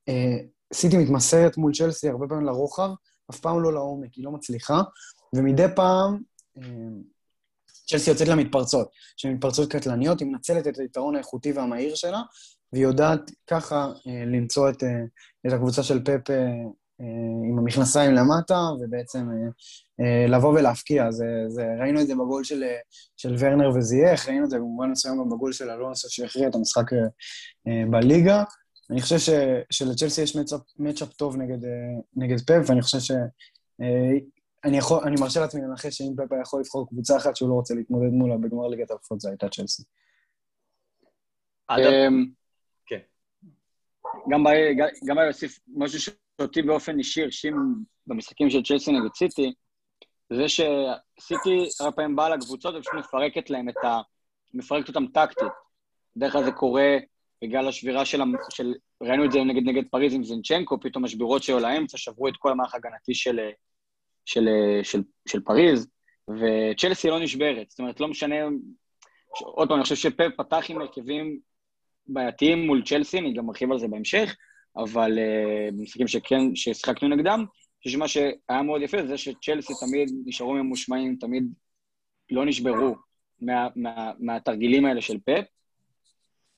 אה, 0.10 0.38
סיטי 0.74 0.98
מתמסרת 0.98 1.58
מול 1.58 1.74
צ'לסי 1.74 2.10
הרבה 2.10 2.28
פעמים 2.28 2.46
לרוחב, 2.46 2.90
אף 3.32 3.40
פעם 3.40 3.64
לא 3.64 3.74
לעומק, 3.74 4.14
היא 4.14 4.26
לא 4.26 4.32
מצליחה, 4.32 4.82
ומדי 5.36 5.66
פעם 5.76 6.22
אה, 6.58 6.64
צ'לסי 7.88 8.10
יוצאת 8.10 8.28
למתפרצות, 8.28 8.90
שהן 9.18 9.34
מתפרצות 9.34 9.72
קטלניות, 9.72 10.20
היא 10.20 10.28
מנצלת 10.28 10.68
את 10.68 10.80
היתרון 10.80 11.16
האיכותי 11.16 11.52
והמהיר 11.52 11.96
שלה, 11.96 12.22
והיא 12.74 12.84
יודעת 12.84 13.32
ככה 13.48 13.92
אה, 14.08 14.26
למצוא 14.26 14.70
את, 14.70 14.84
אה, 14.84 15.04
את 15.48 15.54
הקבוצה 15.54 15.84
של 15.84 16.04
פפ 16.04 16.30
אה, 16.30 16.52
עם 17.50 17.60
המכנסיים 17.60 18.14
למטה, 18.14 18.60
ובעצם 18.80 19.28
לבוא 20.28 20.60
ולהפקיע. 20.60 21.12
זה, 21.12 21.26
זה, 21.48 21.76
ראינו 21.80 22.02
את 22.02 22.08
זה 22.08 22.14
בגול 22.16 22.44
של, 22.44 22.64
של 23.18 23.36
ורנר 23.40 23.70
וזייח, 23.76 24.28
ראינו 24.28 24.46
את 24.46 24.50
זה 24.50 24.58
במובן 24.58 24.92
מסוים 24.92 25.18
גם 25.18 25.30
בגול 25.30 25.54
של 25.54 25.70
אלונסו 25.70 26.10
שהכריע 26.10 26.48
את 26.48 26.56
המשחק 26.56 26.84
בליגה. 27.92 28.44
אני 28.92 29.02
חושב 29.02 29.18
ש, 29.18 29.30
שלצ'לסי 29.70 30.22
יש 30.22 30.38
מצ'אפ 30.80 31.14
טוב 31.14 31.38
נגד, 31.38 31.58
נגד 32.16 32.40
פפ, 32.40 32.70
ואני 32.70 32.82
חושב 32.82 33.00
ש... 33.00 33.12
אני, 34.64 34.78
יכול, 34.78 35.04
אני 35.04 35.16
מרשה 35.20 35.40
לעצמי 35.40 35.62
לנחש 35.62 35.98
שאם 35.98 36.14
פפ 36.18 36.36
יכול 36.42 36.60
לבחור 36.60 36.88
קבוצה 36.88 37.18
אחת 37.18 37.36
שהוא 37.36 37.50
לא 37.50 37.54
רוצה 37.54 37.74
להתמודד 37.74 38.12
מולה 38.12 38.38
בגמר 38.38 38.68
ליגת 38.68 38.90
האלופות, 38.92 39.20
זו 39.22 39.30
הייתה 39.30 39.50
צ'לסי. 39.50 39.84
גם 44.30 44.44
בעיה 44.44 45.26
להוסיף 45.26 45.60
משהו 45.76 46.00
שאותי 46.38 46.62
באופן 46.62 46.98
אישי 46.98 47.24
הרשים 47.24 47.56
במשחקים 48.08 48.50
של 48.50 48.64
צ'לסי 48.64 48.92
נגד 48.92 49.16
סיטי, 49.16 49.54
זה 50.34 50.46
שסיטי 50.48 51.68
הרבה 51.80 51.92
פעמים 51.92 52.16
באה 52.16 52.30
לקבוצות 52.30 52.76
ופשוט 52.76 52.94
מפרקת 52.94 53.50
להם 53.50 53.70
את 53.70 53.78
ה... 53.86 54.02
מפרקת 54.54 54.88
אותם 54.88 55.08
טקטית. 55.08 55.48
בדרך 56.16 56.34
כלל 56.34 56.44
זה 56.44 56.52
קורה 56.52 56.98
בגלל 57.42 57.68
השבירה 57.68 58.06
של... 58.06 58.22
של... 58.50 58.74
ראינו 59.04 59.26
את 59.26 59.32
זה 59.32 59.40
נגד 59.40 59.70
נגד 59.70 59.84
פריז 59.92 60.14
עם 60.14 60.24
זינצ'נקו, 60.24 60.80
פתאום 60.80 61.06
השבירות 61.06 61.44
שלו 61.44 61.60
לאמצע 61.60 61.98
שברו 61.98 62.28
את 62.28 62.34
כל 62.40 62.52
המערך 62.52 62.74
ההגנתי 62.74 63.14
של, 63.14 63.40
של, 64.26 64.48
של, 64.84 65.02
של, 65.28 65.42
פריז, 65.42 65.88
וצ'לסי 66.30 67.08
לא 67.08 67.20
נשברת. 67.20 67.70
זאת 67.70 67.80
אומרת, 67.80 68.00
לא 68.00 68.08
משנה... 68.08 68.36
עוד 69.40 69.68
פעם, 69.68 69.78
אני 69.78 69.84
חושב 69.84 69.96
שפפ 69.96 70.30
פתח 70.38 70.66
עם 70.70 70.82
הרכבים 70.82 71.40
בעייתיים 72.08 72.68
מול 72.68 72.84
צ'לסי, 72.86 73.20
אני 73.20 73.34
גם 73.34 73.46
מרחיב 73.46 73.72
על 73.72 73.80
זה 73.80 73.88
בהמשך, 73.88 74.36
אבל 74.76 75.18
uh, 75.18 75.72
במשחקים 75.72 76.08
שכן, 76.08 76.56
ששיחקנו 76.56 77.10
נגדם, 77.10 77.40
אני 77.40 77.84
חושב 77.84 77.98
שמה 77.98 78.08
שהיה 78.08 78.62
מאוד 78.66 78.82
יפה 78.82 79.06
זה 79.08 79.18
שצ'לסי 79.18 79.74
תמיד 79.80 80.12
נשארו 80.26 80.54
ממושמעים, 80.54 81.16
תמיד 81.16 81.44
לא 82.32 82.46
נשברו 82.46 82.96
מה, 83.42 83.68
מה, 83.76 84.12
מהתרגילים 84.20 84.86
האלה 84.86 85.02
של 85.02 85.18
פפ. 85.26 85.44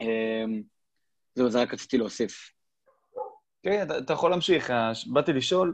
Um, 0.04 0.06
זהו, 1.36 1.50
זה 1.50 1.62
רק 1.62 1.74
רציתי 1.74 1.98
להוסיף. 1.98 2.52
כן, 3.64 3.84
אתה, 3.84 3.98
אתה 3.98 4.14
יכול 4.14 4.32
להמשיך. 4.32 4.74
באתי 5.06 5.34
לשאול, 5.34 5.74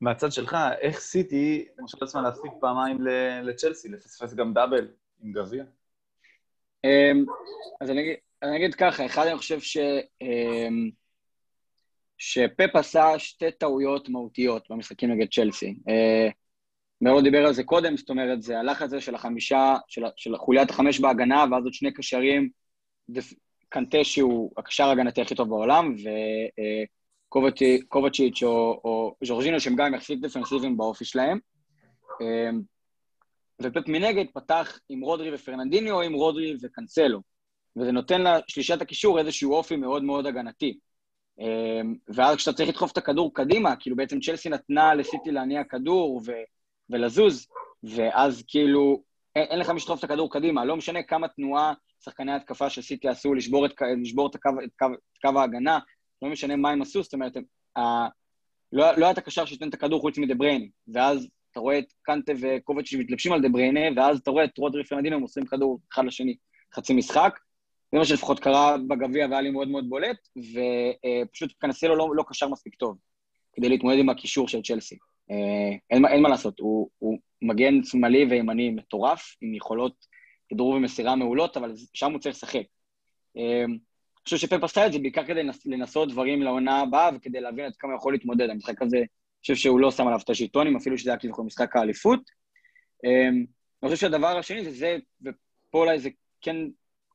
מהצד 0.00 0.32
שלך, 0.32 0.56
איך 0.80 0.98
סיטי 0.98 1.66
מרשה 1.78 1.98
לעצמה 2.00 2.22
להפסיק 2.22 2.52
פעמיים 2.60 2.98
לצ'לסי, 3.42 3.88
לפספס 3.88 4.34
גם 4.34 4.54
דאבל 4.54 4.88
עם 5.22 5.32
גביע? 5.32 5.64
Um, 6.86 7.30
אז 7.80 7.90
אני 7.90 8.00
אגיד, 8.00 8.16
אני 8.42 8.56
אגיד 8.56 8.74
ככה, 8.74 9.06
אחד 9.06 9.26
אני 9.26 9.38
חושב 9.38 9.60
ש... 9.60 9.76
אמ, 10.22 10.90
שפפ 12.18 12.76
עשה 12.76 13.18
שתי 13.18 13.50
טעויות 13.50 14.08
מהותיות 14.08 14.70
במשחקים 14.70 15.10
נגד 15.10 15.26
צ'לסי. 15.32 15.74
אה, 15.88 16.28
מרו 17.00 17.20
דיבר 17.20 17.46
על 17.46 17.54
זה 17.54 17.64
קודם, 17.64 17.96
זאת 17.96 18.10
אומרת, 18.10 18.42
זה 18.42 18.58
הלחץ 18.58 18.82
הזה 18.82 19.00
של 19.00 19.14
החמישה, 19.14 19.76
של, 19.88 20.02
של 20.16 20.36
חוליית 20.36 20.70
החמש 20.70 21.00
בהגנה, 21.00 21.44
ואז 21.50 21.64
עוד 21.64 21.74
שני 21.74 21.92
קשרים, 21.92 22.48
קנטה 23.68 24.04
שהוא 24.04 24.52
הקשר 24.56 24.84
ההגנתי 24.84 25.20
הכי 25.20 25.34
טוב 25.34 25.48
בעולם, 25.48 25.94
וקובצ'יץ' 27.28 28.42
אה, 28.42 28.48
או, 28.48 28.80
או 28.84 29.16
ז'ורג'ינו, 29.24 29.60
שהם 29.60 29.76
גם 29.76 29.94
יחסית 29.94 30.20
דפנסיביים 30.20 30.76
באופי 30.76 31.04
שלהם. 31.04 31.38
אה, 32.22 32.50
ופפ 33.62 33.88
מנגד 33.88 34.24
פתח 34.34 34.78
עם 34.88 35.00
רודרי 35.00 35.34
ופרננדיניו 35.34 35.94
או 35.94 36.02
עם 36.02 36.12
רודרי 36.12 36.56
וקנסלו. 36.62 37.20
וזה 37.76 37.92
נותן 37.92 38.20
לשלישת 38.48 38.82
הקישור 38.82 39.18
איזשהו 39.18 39.54
אופי 39.54 39.76
מאוד 39.76 40.04
מאוד 40.04 40.26
הגנתי. 40.26 40.78
אמ, 41.40 41.94
ואז 42.08 42.36
כשאתה 42.36 42.56
צריך 42.56 42.68
לדחוף 42.68 42.92
את 42.92 42.98
הכדור 42.98 43.34
קדימה, 43.34 43.76
כאילו 43.76 43.96
בעצם 43.96 44.20
צ'לסי 44.20 44.48
נתנה 44.48 44.94
לסיטי 44.94 45.30
להניע 45.30 45.64
כדור 45.64 46.22
ו- 46.26 46.32
ולזוז, 46.90 47.46
ואז 47.82 48.44
כאילו 48.48 49.02
אין, 49.36 49.44
אין 49.44 49.58
לך 49.58 49.70
מי 49.70 49.80
שדחוף 49.80 49.98
את 49.98 50.04
הכדור 50.04 50.32
קדימה, 50.32 50.64
לא 50.64 50.76
משנה 50.76 51.02
כמה 51.02 51.28
תנועה 51.28 51.72
שחקני 52.04 52.32
התקפה 52.32 52.70
של 52.70 52.82
סיטי 52.82 53.08
עשו 53.08 53.34
לשבור 53.34 53.66
את, 53.66 53.72
לשבור 54.02 54.28
את, 54.28 54.34
הקו, 54.34 54.50
את, 54.64 54.70
קו, 54.78 54.86
את 54.94 55.18
קו 55.22 55.40
ההגנה, 55.40 55.78
לא 56.22 56.28
משנה 56.28 56.56
מה 56.56 56.70
הם 56.70 56.82
עשו, 56.82 57.02
זאת 57.02 57.14
אומרת, 57.14 57.36
ה, 57.76 57.80
לא, 58.72 58.92
לא 58.96 59.04
היה 59.04 59.10
את 59.10 59.18
הקשר 59.18 59.44
שייתן 59.44 59.68
את 59.68 59.74
הכדור 59.74 60.00
חוץ 60.00 60.18
מדבריינה, 60.18 60.64
ואז 60.88 61.28
אתה 61.50 61.60
רואה 61.60 61.78
את 61.78 61.92
קנטה 62.02 62.32
וקובץ' 62.40 62.86
שמתלבשים 62.86 63.32
על 63.32 63.48
דבריינה, 63.48 63.80
ואז 63.96 64.18
אתה 64.18 64.30
רואה 64.30 64.44
את 64.44 64.58
רודרי 64.58 64.84
פרנדינו 64.84 65.20
מוסרים 65.20 65.46
כדור 65.46 65.80
אחד 65.92 66.04
לשני 66.04 66.36
חצי 66.74 66.94
משחק, 66.94 67.38
זה 67.92 67.98
מה 67.98 68.04
שלפחות 68.04 68.40
קרה 68.40 68.76
בגביע 68.88 69.26
והיה 69.30 69.40
לי 69.40 69.50
מאוד 69.50 69.68
מאוד 69.68 69.88
בולט, 69.88 70.28
ופשוט 70.36 71.52
קנסלו 71.58 71.96
לא, 71.96 72.08
לא 72.14 72.24
קשר 72.28 72.48
מספיק 72.48 72.74
טוב 72.74 72.96
כדי 73.52 73.68
להתמודד 73.68 73.98
עם 73.98 74.08
הקישור 74.08 74.48
של 74.48 74.62
צ'לסי. 74.62 74.96
אה, 75.30 75.76
אין, 75.90 76.06
אין 76.06 76.22
מה 76.22 76.28
לעשות, 76.28 76.60
הוא, 76.60 76.90
הוא 76.98 77.18
מגן 77.42 77.82
שמאלי 77.84 78.24
וימני 78.24 78.70
מטורף, 78.70 79.36
עם 79.40 79.54
יכולות 79.54 80.06
כדרור 80.48 80.74
ומסירה 80.74 81.16
מעולות, 81.16 81.56
אבל 81.56 81.72
שם 81.94 82.12
הוא 82.12 82.20
צריך 82.20 82.36
לשחק. 82.36 82.64
אה, 83.36 83.64
אני 83.64 84.24
חושב 84.24 84.36
שפפ 84.36 84.64
עשה 84.64 84.86
את 84.86 84.92
זה 84.92 84.98
בעיקר 84.98 85.24
כדי 85.24 85.42
לנס, 85.42 85.66
לנסות 85.66 86.08
דברים 86.08 86.42
לעונה 86.42 86.80
הבאה 86.80 87.10
וכדי 87.16 87.40
להבין 87.40 87.64
עד 87.64 87.76
כמה 87.78 87.94
יכול 87.94 88.12
להתמודד. 88.12 88.50
המשחק 88.50 88.82
הזה, 88.82 88.96
אני 88.96 89.06
חושב 89.40 89.54
שהוא 89.54 89.80
לא 89.80 89.90
שם 89.90 90.06
עליו 90.06 90.20
את 90.24 90.30
השלטונים, 90.30 90.76
אפילו 90.76 90.98
שזה 90.98 91.10
היה 91.10 91.18
כאילו 91.18 91.44
משחק 91.44 91.76
האליפות. 91.76 92.20
אה, 93.04 93.28
אני 93.28 93.90
חושב 93.90 93.96
שהדבר 93.96 94.38
השני 94.38 94.64
זה 94.64 94.70
זה, 94.70 94.96
ופה 95.22 95.78
אולי 95.78 95.98
זה 95.98 96.08
כן 96.40 96.56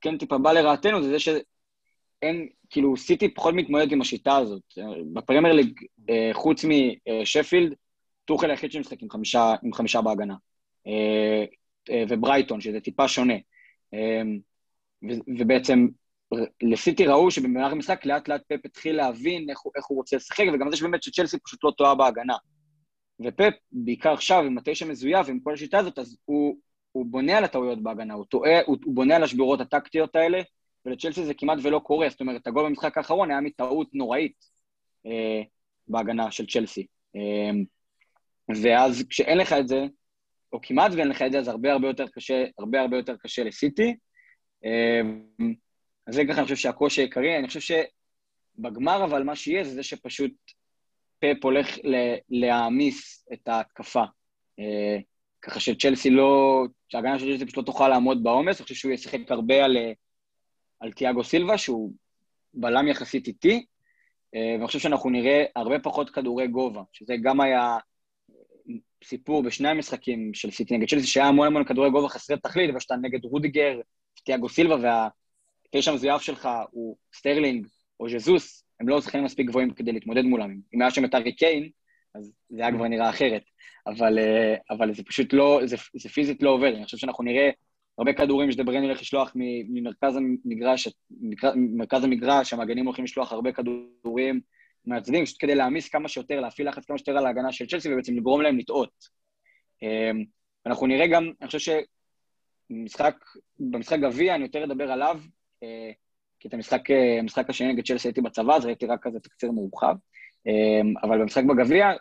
כן 0.01 0.17
טיפה 0.17 0.37
בא 0.37 0.51
לרעתנו, 0.51 1.03
זה 1.03 1.09
זה 1.09 1.19
שאין, 1.19 2.47
כאילו, 2.69 2.97
סיטי 2.97 3.33
פחות 3.33 3.53
מתמודדת 3.53 3.91
עם 3.91 4.01
השיטה 4.01 4.37
הזאת. 4.37 4.61
בפרמייר 5.13 5.53
ליג, 5.53 5.79
אה, 6.09 6.29
חוץ 6.33 6.65
משפילד, 6.65 7.73
טוחל 8.25 8.49
היחיד 8.49 8.71
שמשחק 8.71 9.01
עם 9.01 9.09
חמישה, 9.09 9.55
עם 9.63 9.73
חמישה 9.73 10.01
בהגנה. 10.01 10.35
אה, 10.87 11.45
אה, 11.89 12.03
וברייטון, 12.09 12.61
שזה 12.61 12.79
טיפה 12.79 13.07
שונה. 13.07 13.33
ובעצם 15.39 15.87
לסיטי 16.63 17.05
ראו 17.05 17.31
שבמהלך 17.31 17.71
המשחק 17.71 18.05
לאט 18.05 18.27
לאט 18.27 18.41
פפ 18.47 18.65
התחיל 18.65 18.95
להבין 18.95 19.49
איך 19.49 19.59
הוא, 19.59 19.73
איך 19.75 19.85
הוא 19.85 19.97
רוצה 19.97 20.15
לשחק, 20.15 20.43
וגם 20.53 20.71
זה 20.71 20.77
שבאמת 20.77 21.03
שצ'לסי 21.03 21.37
פשוט 21.39 21.63
לא 21.63 21.71
טועה 21.77 21.95
בהגנה. 21.95 22.35
ופפ, 23.25 23.53
בעיקר 23.71 24.13
עכשיו, 24.13 24.43
עם 24.43 24.57
התשע 24.57 24.85
מזויף, 24.85 25.29
עם 25.29 25.39
כל 25.39 25.53
השיטה 25.53 25.79
הזאת, 25.79 25.99
אז 25.99 26.17
הוא, 26.25 26.57
הוא 26.91 27.05
בונה 27.05 27.37
על 27.37 27.43
הטעויות 27.43 27.83
בהגנה, 27.83 28.13
הוא 28.13 28.25
טועה, 28.25 28.61
הוא, 28.65 28.77
הוא 28.85 28.95
בונה 28.95 29.15
על 29.15 29.23
השבירות 29.23 29.61
הטקטיות 29.61 30.15
האלה, 30.15 30.41
ולצ'לסי 30.85 31.25
זה 31.25 31.33
כמעט 31.33 31.57
ולא 31.63 31.79
קורה, 31.79 32.09
זאת 32.09 32.21
אומרת, 32.21 32.47
הגול 32.47 32.65
במשחק 32.65 32.97
האחרון 32.97 33.31
היה 33.31 33.41
מטעות 33.41 33.89
נוראית 33.93 34.45
אה, 35.05 35.41
בהגנה 35.87 36.31
של 36.31 36.47
צ'לסי. 36.47 36.87
אה, 37.15 37.51
ואז 38.61 39.03
כשאין 39.09 39.37
לך 39.37 39.53
את 39.53 39.67
זה, 39.67 39.85
או 40.53 40.59
כמעט 40.61 40.91
ואין 40.95 41.07
לך 41.07 41.21
את 41.21 41.31
זה, 41.31 41.39
אז 41.39 41.47
הרבה 41.47 41.71
הרבה 41.71 41.87
יותר 41.87 42.07
קשה, 42.07 42.45
הרבה 42.59 42.81
הרבה 42.81 42.97
יותר 42.97 43.15
קשה 43.17 43.43
לסיטי. 43.43 43.95
אה, 44.65 45.01
אז 46.07 46.15
זה 46.15 46.23
ככה, 46.29 46.37
אני 46.37 46.43
חושב 46.43 46.55
שהקושי 46.55 47.01
העיקרי, 47.01 47.37
אני 47.37 47.47
חושב 47.47 47.59
שבגמר, 48.57 49.03
אבל 49.03 49.23
מה 49.23 49.35
שיהיה 49.35 49.63
זה 49.63 49.75
זה 49.75 49.83
שפשוט 49.83 50.31
פאפ 51.19 51.43
הולך 51.43 51.77
להעמיס 52.29 53.27
את 53.33 53.47
ההתקפה. 53.47 54.03
אה, 54.59 54.97
ככה 55.41 55.59
שצ'לסי 55.59 56.09
לא, 56.09 56.63
שההגנה 56.89 57.19
של 57.19 57.25
צ'לסי 57.25 57.45
פשוט 57.45 57.57
לא 57.57 57.63
תוכל 57.63 57.87
לעמוד 57.87 58.23
בעומס, 58.23 58.57
אני 58.57 58.63
חושב 58.63 58.75
שהוא 58.75 58.91
ישחק 58.91 59.19
הרבה 59.29 59.65
על, 59.65 59.77
על 60.79 60.91
תיאגו 60.91 61.23
סילבה, 61.23 61.57
שהוא 61.57 61.93
בלם 62.53 62.87
יחסית 62.87 63.27
איטי, 63.27 63.65
אה, 64.35 64.53
ואני 64.55 64.67
חושב 64.67 64.79
שאנחנו 64.79 65.09
נראה 65.09 65.43
הרבה 65.55 65.79
פחות 65.79 66.09
כדורי 66.09 66.47
גובה, 66.47 66.81
שזה 66.91 67.15
גם 67.23 67.41
היה 67.41 67.77
סיפור 69.03 69.43
בשני 69.43 69.69
המשחקים 69.69 70.33
של 70.33 70.51
סיטי 70.51 70.77
נגד 70.77 70.89
צ'לסי, 70.89 71.07
שהיה 71.07 71.27
המון 71.27 71.47
המון 71.47 71.63
כדורי 71.63 71.89
גובה 71.89 72.09
חסרי 72.09 72.37
תכלית, 72.37 72.69
אבל 72.69 72.79
שאתה 72.79 72.95
נגד 72.95 73.25
רודיגר, 73.25 73.79
תיאגו 74.23 74.49
סילבה, 74.49 75.07
והתשע 75.73 75.91
המזויף 75.91 76.21
שלך 76.21 76.49
הוא 76.71 76.97
סטרלינג 77.13 77.67
או 77.99 78.09
ז'זוס, 78.09 78.63
הם 78.79 78.89
לא 78.89 79.01
שחקנים 79.01 79.23
מספיק 79.23 79.47
גבוהים 79.47 79.73
כדי 79.73 79.91
להתמודד 79.91 80.21
מולם. 80.21 80.59
אם 80.73 80.81
היה 80.81 80.91
שם 80.91 81.05
את 81.05 81.15
הארי 81.15 81.35
קיין, 81.35 81.69
אז 82.15 82.33
זה 82.49 82.61
היה 82.61 82.71
כבר 82.71 82.87
נראה 82.87 83.09
אחרת. 83.09 83.41
אבל, 83.87 84.19
אה, 84.19 84.55
אבל 84.69 84.93
זה 84.93 85.03
פשוט 85.03 85.33
לא, 85.33 85.59
זה, 85.65 85.75
זה 85.93 86.09
פיזית 86.09 86.43
לא 86.43 86.49
עובד. 86.49 86.73
אני 86.75 86.85
חושב 86.85 86.97
שאנחנו 86.97 87.23
נראה 87.23 87.49
הרבה 87.97 88.13
כדורים 88.13 88.51
שדבריין 88.51 88.83
הולך 88.83 89.01
לשלוח 89.01 89.31
ממרכז 89.35 90.15
המגרש, 90.15 90.87
מרכז 91.55 92.03
המגרש, 92.03 92.53
המגנים 92.53 92.85
הולכים 92.85 93.05
לשלוח 93.05 93.31
הרבה 93.31 93.51
כדורים 93.51 94.41
מהצדדים, 94.85 95.25
פשוט 95.25 95.37
כדי 95.39 95.55
להעמיס 95.55 95.89
כמה 95.89 96.07
שיותר, 96.07 96.39
להפעיל 96.39 96.69
לחץ 96.69 96.85
כמה 96.85 96.97
שיותר 96.97 97.17
על 97.17 97.25
ההגנה 97.25 97.51
של 97.51 97.67
צ'לסי 97.67 97.93
ובעצם 97.93 98.17
לגרום 98.17 98.41
להם 98.41 98.57
לטעות. 98.57 98.91
אמ, 99.83 100.23
אנחנו 100.65 100.87
נראה 100.87 101.07
גם, 101.07 101.31
אני 101.41 101.47
חושב 101.47 101.81
שבמשחק, 102.69 103.15
במשחק 103.59 103.99
גביע, 103.99 104.35
אני 104.35 104.43
יותר 104.43 104.63
אדבר 104.63 104.91
עליו, 104.91 105.19
אה, 105.63 105.91
כי 106.39 106.47
את 106.47 106.53
המשחק, 106.53 106.91
אה, 106.91 107.19
המשחק 107.19 107.49
השני 107.49 107.73
נגד 107.73 107.85
צ'לסי 107.85 108.07
הייתי 108.07 108.21
בצבא, 108.21 108.55
אז 108.55 108.65
ראיתי 108.65 108.85
רק 108.85 108.99
כזה 109.03 109.19
תקציר 109.19 109.51
מורחב. 109.51 109.95
אמ, 110.47 110.93
אבל 111.03 111.21
במשחק 111.21 111.43
בגביע, 111.43 111.91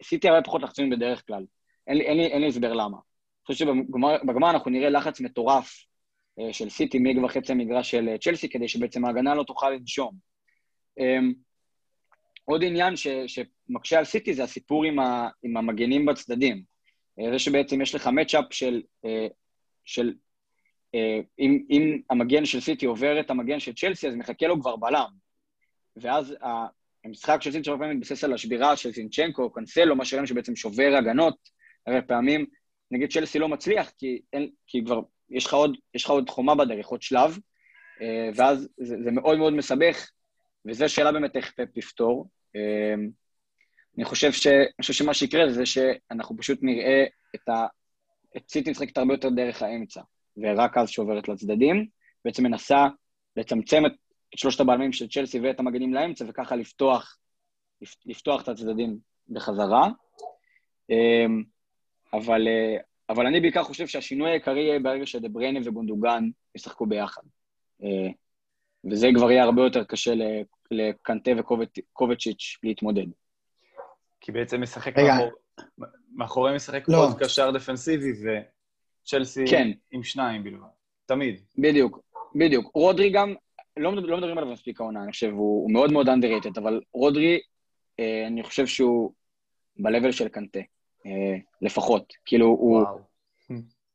עשיתי 0.00 0.28
הרבה 0.28 0.42
פחות 0.42 0.62
לחצים 0.62 0.90
בדרך 0.90 1.26
כלל. 1.26 1.44
אין 1.86 1.96
לי, 1.96 2.04
אין 2.04 2.16
לי, 2.16 2.26
אין 2.26 2.40
לי 2.40 2.48
הסבר 2.48 2.72
למה. 2.72 2.96
אני 2.96 3.46
חושב 3.46 3.64
שבגמר 3.64 4.50
אנחנו 4.50 4.70
נראה 4.70 4.90
לחץ 4.90 5.20
מטורף 5.20 5.84
אה, 6.40 6.52
של 6.52 6.68
סיטי 6.68 6.98
מגבה 6.98 7.28
חצי 7.28 7.52
המגרש 7.52 7.90
של 7.90 8.16
צ'לסי, 8.20 8.48
כדי 8.48 8.68
שבעצם 8.68 9.04
ההגנה 9.04 9.34
לא 9.34 9.42
תוכל 9.42 9.70
לנשום. 9.70 10.14
אמ, 10.98 11.32
עוד 12.44 12.64
עניין 12.64 12.96
ש, 12.96 13.06
שמקשה 13.26 13.98
על 13.98 14.04
סיטי 14.04 14.34
זה 14.34 14.44
הסיפור 14.44 14.84
עם, 14.84 14.98
ה, 14.98 15.28
עם 15.42 15.56
המגנים 15.56 16.06
בצדדים. 16.06 16.62
זה 17.30 17.38
שבעצם 17.38 17.82
יש 17.82 17.94
לך 17.94 18.06
מצ'אפ 18.06 18.44
של, 18.50 18.82
של 19.84 20.14
אה, 20.94 21.20
אם, 21.38 21.64
אם 21.70 22.00
המגן 22.10 22.44
של 22.44 22.60
סיטי 22.60 22.86
עובר 22.86 23.20
את 23.20 23.30
המגן 23.30 23.60
של 23.60 23.74
צ'לסי, 23.74 24.08
אז 24.08 24.14
מחכה 24.14 24.46
לו 24.46 24.60
כבר 24.60 24.76
בלם. 24.76 25.10
ואז 25.96 26.34
המשחק 27.04 27.42
של 27.42 27.62
שהרבה 27.62 27.84
פעמים 27.84 27.96
מתבסס 27.96 28.24
על 28.24 28.32
השבירה 28.32 28.76
של 28.76 28.92
זינצ'נקו 28.92 29.42
או 29.42 29.50
קנסלו, 29.50 29.96
מה 29.96 30.04
שראינו 30.04 30.26
שבעצם 30.26 30.56
שובר 30.56 30.94
הגנות, 30.98 31.36
הרי 31.86 32.02
פעמים 32.06 32.46
נגיד 32.90 33.12
צ'לסי 33.12 33.38
לא 33.38 33.48
מצליח, 33.48 33.90
כי, 33.98 34.20
אין, 34.32 34.50
כי 34.66 34.84
כבר 34.84 35.00
יש 35.30 35.46
לך, 35.46 35.54
עוד, 35.54 35.76
יש 35.94 36.04
לך 36.04 36.10
עוד 36.10 36.30
חומה 36.30 36.54
בדרך, 36.54 36.86
עוד 36.86 37.02
שלב, 37.02 37.38
אה, 38.02 38.30
ואז 38.34 38.68
זה, 38.76 38.96
זה 39.04 39.10
מאוד 39.10 39.38
מאוד 39.38 39.52
מסבך, 39.52 40.10
וזו 40.66 40.88
שאלה 40.88 41.12
באמת 41.12 41.36
איך 41.36 41.52
פפ 41.52 41.76
יפתור. 41.76 42.28
אה, 42.56 42.94
אני 43.96 44.04
חושב, 44.04 44.32
ש, 44.32 44.46
אני 44.46 44.80
חושב 44.80 44.92
שמה 44.92 45.14
שיקרה 45.14 45.52
זה 45.52 45.66
שאנחנו 45.66 46.36
פשוט 46.36 46.58
נראה 46.62 47.04
את, 47.34 47.48
ה, 47.48 47.66
את 48.36 48.48
סיטי 48.48 48.70
משחקת 48.70 48.98
הרבה 48.98 49.14
יותר 49.14 49.28
דרך 49.28 49.62
האמצע. 49.62 50.00
ורק 50.36 50.76
אז 50.76 50.88
שעוברת 50.88 51.28
לצדדים, 51.28 51.86
בעצם 52.24 52.42
מנסה 52.42 52.86
לצמצם 53.36 53.86
את, 53.86 53.92
את 54.34 54.38
שלושת 54.38 54.60
הבעלמים 54.60 54.92
של 54.92 55.08
צ'לסי 55.08 55.40
ואת 55.40 55.60
המגנים 55.60 55.94
לאמצע, 55.94 56.24
וככה 56.28 56.56
לפתוח, 56.56 57.18
לפתוח 58.06 58.42
את 58.42 58.48
הצדדים 58.48 58.98
בחזרה. 59.28 59.88
אמ, 60.90 61.42
אבל, 62.12 62.48
אה, 62.48 62.76
אבל 63.08 63.26
אני 63.26 63.40
בעיקר 63.40 63.62
חושב 63.62 63.86
שהשינוי 63.86 64.30
העיקרי 64.30 64.60
יהיה 64.60 64.80
ברגע 64.80 65.06
שדבריינה 65.06 65.60
ובונדוגן 65.64 66.24
ישחקו 66.54 66.86
ביחד. 66.86 67.22
אה, 67.82 68.08
וזה 68.90 69.08
כבר 69.14 69.30
יהיה 69.30 69.44
הרבה 69.44 69.62
יותר 69.62 69.84
קשה 69.84 70.14
לקנטה 70.70 71.30
וקובצ'יץ' 71.38 72.58
להתמודד. 72.62 73.06
כי 74.20 74.32
בעצם 74.32 74.62
משחק 74.62 74.96
מאחור... 74.96 75.30
מאחורי 76.14 76.56
משחק 76.56 76.84
לא. 76.88 76.96
עוד 76.96 77.18
קשר 77.18 77.50
דפנסיבי, 77.50 78.12
ו... 78.12 78.28
צ'לסי 79.04 79.44
כן. 79.50 79.70
עם 79.90 80.02
שניים 80.02 80.44
בלבד. 80.44 80.66
תמיד. 81.06 81.40
בדיוק, 81.58 82.00
בדיוק. 82.34 82.70
רודרי 82.74 83.10
גם, 83.10 83.34
לא, 83.76 83.94
לא 83.94 84.16
מדברים 84.16 84.38
עליו 84.38 84.52
מספיק 84.52 84.80
העונה, 84.80 85.02
אני 85.02 85.12
חושב, 85.12 85.30
הוא, 85.30 85.62
הוא 85.62 85.72
מאוד 85.72 85.92
מאוד 85.92 86.08
underrated, 86.08 86.60
אבל 86.60 86.80
רודרי, 86.94 87.40
אה, 88.00 88.26
אני 88.26 88.42
חושב 88.42 88.66
שהוא 88.66 89.12
ב-level 89.76 90.12
של 90.12 90.28
קנטה, 90.28 90.60
אה, 91.06 91.36
לפחות. 91.62 92.12
כאילו, 92.24 92.46
הוא... 92.46 92.82
וואו. 92.82 93.10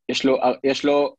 יש 0.10 0.26
לו, 0.26 0.38
יש 0.64 0.86
לו, 0.86 1.16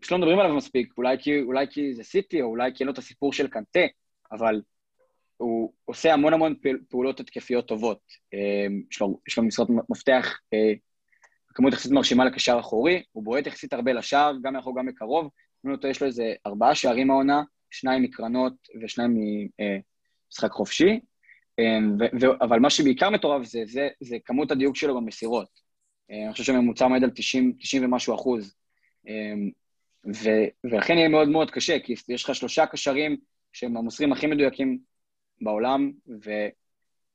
פשוט 0.00 0.12
לא 0.12 0.18
מדברים 0.18 0.38
עליו 0.38 0.54
מספיק, 0.54 0.92
אולי 0.96 1.16
כי, 1.20 1.40
אולי 1.40 1.66
כי 1.70 1.94
זה 1.94 2.02
סיטי, 2.02 2.42
או 2.42 2.46
אולי 2.46 2.70
כי 2.74 2.78
אין 2.80 2.86
לו 2.86 2.92
את 2.92 2.98
הסיפור 2.98 3.32
של 3.32 3.48
קנטה, 3.48 3.80
אבל 4.32 4.60
הוא 5.36 5.72
עושה 5.84 6.12
המון 6.12 6.32
המון 6.32 6.54
פעולות 6.88 7.20
התקפיות 7.20 7.68
טובות. 7.68 8.00
אה, 8.34 8.66
יש 8.90 9.00
לו, 9.00 9.20
יש 9.28 9.38
לו 9.38 9.44
משרות 9.44 9.68
מפתח 9.88 10.38
אה, 10.54 10.72
כמות 11.54 11.72
יחסית 11.72 11.92
מרשימה 11.92 12.24
לקשר 12.24 12.56
אחורי, 12.60 13.02
הוא 13.12 13.24
בועט 13.24 13.46
יחסית 13.46 13.72
הרבה 13.72 13.92
לשער, 13.92 14.32
גם 14.42 14.52
מאחור 14.52 14.78
גם 14.78 14.86
מקרוב. 14.86 15.28
יש 15.90 16.00
לו 16.00 16.06
איזה 16.06 16.34
ארבעה 16.46 16.74
שערים 16.74 17.10
העונה, 17.10 17.42
שניים 17.70 18.02
מקרנות 18.02 18.52
ושניים 18.82 19.16
ממשחק 20.30 20.50
חופשי. 20.52 21.00
אמ, 21.58 21.96
ו- 22.00 22.20
ו- 22.20 22.42
אבל 22.44 22.58
מה 22.58 22.70
שבעיקר 22.70 23.10
מטורף 23.10 23.46
זה, 23.46 23.62
זה, 23.66 23.88
זה 24.00 24.16
כמות 24.24 24.50
הדיוק 24.50 24.76
שלו 24.76 24.96
במסירות. 24.96 25.48
אמ, 26.10 26.24
אני 26.24 26.32
חושב 26.32 26.44
שהממוצע 26.44 26.84
עומד 26.84 27.04
על 27.04 27.10
90, 27.10 27.52
90 27.58 27.84
ומשהו 27.84 28.14
אחוז. 28.14 28.54
אמ, 29.08 29.50
ו- 30.06 30.48
ולכן 30.64 30.98
יהיה 30.98 31.08
מאוד 31.08 31.28
מאוד 31.28 31.50
קשה, 31.50 31.78
כי 31.78 31.94
יש 32.08 32.24
לך 32.24 32.34
שלושה 32.34 32.66
קשרים 32.66 33.16
שהם 33.52 33.76
המוסרים 33.76 34.12
הכי 34.12 34.26
מדויקים 34.26 34.78
בעולם, 35.40 35.92
ו- 36.24 36.48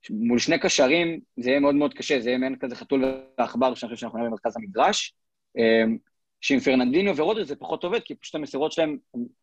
מול 0.10 0.40
שני 0.40 0.60
קשרים 0.60 1.20
זה 1.38 1.50
יהיה 1.50 1.60
מאוד 1.60 1.76
מאוד 1.76 1.94
קשה, 1.94 2.20
זה 2.20 2.30
יהיה 2.30 2.38
מעין 2.38 2.56
כזה 2.60 2.76
חתול 2.76 3.04
ועכבר 3.38 3.76
שאני 3.76 3.90
חושב 3.90 4.02
שאנחנו 4.02 4.18
נראה 4.18 4.30
במרכז 4.30 4.58
המגרש. 4.58 5.14
אמ, 5.58 5.98
שעם 6.42 6.60
פרננדיניו 6.60 7.18
ורודרי 7.18 7.46
זה 7.46 7.56
פחות 7.56 7.84
עובד, 7.84 8.00
כי 8.00 8.16
פשוט 8.16 8.36
המסירות 8.36 8.72
שלהם 8.72 8.98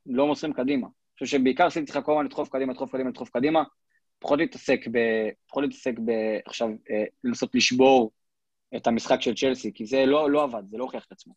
לא 0.06 0.26
מוסרים 0.26 0.52
קדימה. 0.52 0.86
חושב 1.24 1.38
שבעיקר 1.38 1.70
סיטי 1.70 1.84
צריכה 1.84 2.02
כל 2.02 2.12
הזמן 2.12 2.24
לדחוף 2.24 2.48
קדימה, 2.48 2.72
לדחוף 2.72 2.92
קדימה, 2.92 3.10
לדחוף 3.10 3.28
קדימה, 3.28 3.62
פחות 4.18 4.38
להתעסק 4.38 4.80
ב... 4.92 4.98
פחות 5.48 5.62
להתעסק 5.62 5.98
ב... 5.98 6.10
עכשיו, 6.46 6.68
אה, 6.68 7.04
לנסות 7.24 7.54
לשבור 7.54 8.10
את 8.76 8.86
המשחק 8.86 9.20
של 9.20 9.34
צ'לסי, 9.34 9.72
כי 9.74 9.86
זה 9.86 10.06
לא, 10.06 10.30
לא 10.30 10.42
עבד, 10.42 10.62
זה 10.70 10.78
לא 10.78 10.84
הוכיח 10.84 11.04
את 11.06 11.12
עצמו. 11.12 11.34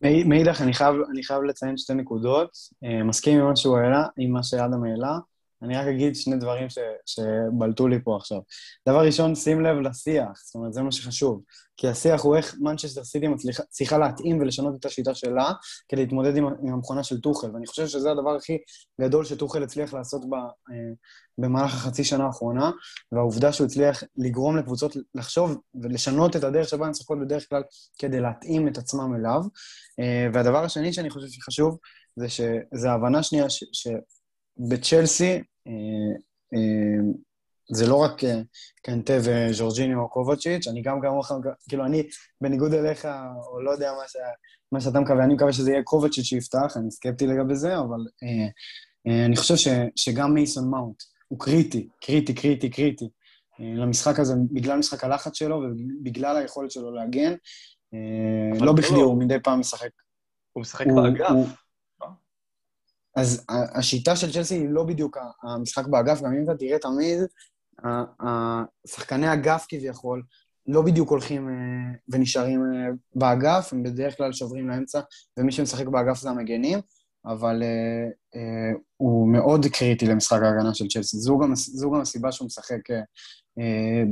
מאידך, 0.00 0.60
אני 0.60 0.72
אני 1.10 1.22
חייב 1.22 1.42
לציין 1.42 1.76
שתי 1.76 1.94
נקודות. 1.94 2.50
אה, 2.84 3.02
מסכים 3.02 3.40
עם 3.40 3.46
מה 3.46 3.56
שהוא 3.56 3.78
העלה, 3.78 4.06
עם 4.18 4.30
מה 4.30 4.42
שאדם 4.42 4.84
העלה. 4.84 5.18
אני 5.62 5.76
רק 5.76 5.86
אגיד 5.86 6.16
שני 6.16 6.36
דברים 6.36 6.70
ש, 6.70 6.78
שבלטו 7.06 7.88
לי 7.88 7.96
פה 8.04 8.16
עכשיו. 8.16 8.38
דבר 8.88 9.06
ראשון, 9.06 9.34
שים 9.34 9.60
לב 9.60 9.76
לשיח, 9.76 10.42
זאת 10.44 10.54
אומרת, 10.54 10.72
זה 10.72 10.82
מה 10.82 10.92
שחשוב. 10.92 11.42
כי 11.76 11.88
השיח 11.88 12.20
הוא 12.20 12.36
איך 12.36 12.54
מנצ'סטר 12.60 13.04
סיטי 13.04 13.26
צריכה 13.70 13.98
להתאים 13.98 14.40
ולשנות 14.40 14.74
את 14.80 14.84
השיטה 14.84 15.14
שלה 15.14 15.52
כדי 15.88 16.00
להתמודד 16.00 16.36
עם, 16.36 16.46
עם 16.46 16.72
המכונה 16.74 17.04
של 17.04 17.20
טוחל. 17.20 17.50
ואני 17.54 17.66
חושב 17.66 17.86
שזה 17.86 18.10
הדבר 18.10 18.36
הכי 18.36 18.58
גדול 19.00 19.24
שטוחל 19.24 19.62
הצליח 19.62 19.94
לעשות 19.94 20.22
ב, 20.30 20.34
אה, 20.34 20.74
במהלך 21.38 21.74
החצי 21.74 22.04
שנה 22.04 22.26
האחרונה, 22.26 22.70
והעובדה 23.12 23.52
שהוא 23.52 23.66
הצליח 23.66 24.02
לגרום 24.16 24.56
לקבוצות 24.56 24.96
לחשוב 25.14 25.56
ולשנות 25.82 26.36
את 26.36 26.44
הדרך 26.44 26.68
שבה 26.68 26.86
הן 26.86 26.92
צריכות 26.92 27.18
בדרך 27.20 27.48
כלל 27.48 27.62
כדי 27.98 28.20
להתאים 28.20 28.68
את 28.68 28.78
עצמם 28.78 29.14
אליו. 29.18 29.40
אה, 30.00 30.28
והדבר 30.32 30.64
השני 30.64 30.92
שאני 30.92 31.10
חושב 31.10 31.26
שחשוב, 31.28 31.78
זה 32.16 32.28
שזה 32.28 32.90
ההבנה 32.90 33.22
שנייה 33.22 33.50
ש, 33.50 33.64
ש, 33.72 33.88
בצ'לסי, 34.58 35.32
אה, 35.66 35.72
אה, 36.54 37.00
זה 37.72 37.86
לא 37.86 37.96
רק 37.96 38.24
אה, 38.24 38.40
קנטה 38.82 39.12
וז'ורג'יני 39.22 39.94
או 39.94 40.08
קובצ'יץ', 40.08 40.68
אני 40.68 40.82
גם 40.82 41.00
כמוך, 41.00 41.32
כאילו 41.68 41.84
אני, 41.84 42.02
בניגוד 42.40 42.74
אליך, 42.74 43.08
או 43.50 43.60
לא 43.60 43.70
יודע 43.70 43.92
מה, 43.92 44.08
ש, 44.08 44.16
מה 44.72 44.80
שאתה 44.80 45.00
מקווה, 45.00 45.24
אני 45.24 45.34
מקווה 45.34 45.52
שזה 45.52 45.70
יהיה 45.70 45.82
קובצ'יץ' 45.82 46.24
שיפתח, 46.24 46.76
אני 46.76 46.90
סקפטי 46.90 47.26
לגבי 47.26 47.54
זה, 47.54 47.78
אבל 47.78 48.00
אה, 48.22 48.48
אה, 49.06 49.26
אני 49.26 49.36
חושב 49.36 49.56
ש, 49.56 49.68
שגם 49.96 50.34
מייסון 50.34 50.70
מאונט 50.70 51.02
הוא 51.28 51.40
קריטי, 51.40 51.88
קריטי, 52.00 52.34
קריטי, 52.34 52.70
קריטי. 52.70 53.08
אה, 53.60 53.74
למשחק 53.76 54.18
הזה, 54.18 54.34
בגלל 54.52 54.78
משחק 54.78 55.04
הלחץ 55.04 55.36
שלו 55.36 55.56
ובגלל 55.56 56.36
היכולת 56.36 56.70
שלו 56.70 56.94
להגן. 56.94 57.34
לא 58.60 58.72
בכדי 58.72 58.96
לא. 58.96 59.02
הוא 59.02 59.18
מדי 59.18 59.36
פעם 59.42 59.60
משחק. 59.60 59.90
הוא 60.52 60.60
משחק 60.60 60.86
באגף. 60.86 61.65
אז 63.16 63.44
השיטה 63.48 64.16
של 64.16 64.32
צ'לסי 64.32 64.54
היא 64.54 64.68
לא 64.68 64.84
בדיוק 64.84 65.18
המשחק 65.42 65.86
באגף, 65.86 66.22
גם 66.22 66.32
אם 66.32 66.44
אתה 66.44 66.56
תראה 66.56 66.78
תמיד, 66.78 67.18
שחקני 68.86 69.32
אגף 69.32 69.66
כביכול 69.68 70.22
לא 70.66 70.82
בדיוק 70.82 71.10
הולכים 71.10 71.48
ונשארים 72.08 72.60
באגף, 73.14 73.72
הם 73.72 73.82
בדרך 73.82 74.16
כלל 74.16 74.32
שוברים 74.32 74.68
לאמצע, 74.68 75.00
ומי 75.36 75.52
שמשחק 75.52 75.86
באגף 75.86 76.18
זה 76.18 76.30
המגנים, 76.30 76.78
אבל 77.26 77.62
הוא 78.96 79.28
מאוד 79.28 79.66
קריטי 79.66 80.06
למשחק 80.06 80.42
ההגנה 80.42 80.74
של 80.74 80.88
צ'לסי. 80.88 81.16
זו 81.16 81.38
גם, 81.38 81.54
זו 81.54 81.90
גם 81.90 82.00
הסיבה 82.00 82.32
שהוא 82.32 82.46
משחק 82.46 82.90
אה, 83.58 84.02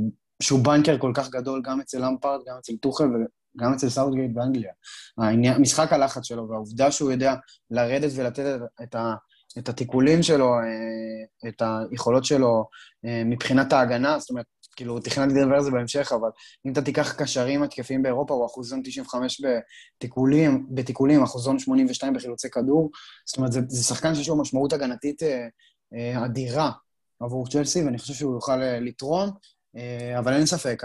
שהוא 0.41 0.63
banker 0.63 0.97
כל 0.97 1.11
כך 1.15 1.29
גדול 1.29 1.61
גם 1.65 1.81
אצל 1.81 2.05
למפארד, 2.05 2.39
גם 2.47 2.57
אצל 2.57 2.73
טוחל 2.81 3.09
וגם 3.55 3.73
אצל 3.73 3.89
סאוטגייט 3.89 4.31
באנגליה. 4.33 4.71
העניין, 5.17 5.61
משחק 5.61 5.93
הלחץ 5.93 6.23
שלו 6.23 6.49
והעובדה 6.49 6.91
שהוא 6.91 7.11
יודע 7.11 7.35
לרדת 7.71 8.11
ולתת 8.15 8.59
את, 8.83 8.95
ה, 8.95 9.15
את 9.57 9.69
התיקולים 9.69 10.23
שלו, 10.23 10.53
אה, 10.53 11.49
את 11.49 11.61
היכולות 11.91 12.25
שלו 12.25 12.65
אה, 13.05 13.21
מבחינת 13.25 13.73
ההגנה, 13.73 14.19
זאת 14.19 14.29
אומרת, 14.29 14.45
כאילו, 14.75 14.99
תכננתי 14.99 15.33
לדבר 15.33 15.55
על 15.55 15.63
זה 15.63 15.71
בהמשך, 15.71 16.11
אבל 16.11 16.29
אם 16.65 16.71
אתה 16.71 16.81
תיקח 16.81 17.13
קשרים 17.13 17.63
התקפיים 17.63 18.03
באירופה, 18.03 18.33
הוא 18.33 18.45
אחוזון 18.45 18.81
95 18.83 19.41
בתיקולים, 19.97 20.67
בתיקולים, 20.69 21.23
אחוזון 21.23 21.59
82 21.59 22.13
בחילוצי 22.13 22.49
כדור. 22.49 22.91
זאת 23.25 23.37
אומרת, 23.37 23.51
זה, 23.51 23.61
זה 23.67 23.83
שחקן 23.83 24.15
שיש 24.15 24.29
לו 24.29 24.41
משמעות 24.41 24.73
הגנתית 24.73 25.21
אדירה. 26.25 26.71
עבור 27.19 27.47
צ'לסי, 27.47 27.83
ואני 27.83 27.97
חושב 27.97 28.13
שהוא 28.13 28.33
יוכל 28.33 28.61
אה, 28.61 28.79
לתרום, 28.79 29.29
אה, 29.29 29.31
אבל 30.19 30.33
אין 30.33 30.45
ספק, 30.45 30.83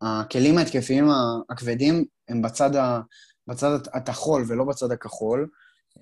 הכלים 0.00 0.58
ההתקפיים 0.58 1.08
הכבדים 1.50 2.04
הם 2.28 2.42
בצד, 2.42 2.76
ה, 2.76 3.00
בצד 3.46 3.78
הטחול 3.94 4.44
ולא 4.48 4.64
בצד 4.64 4.92
הכחול, 4.92 5.48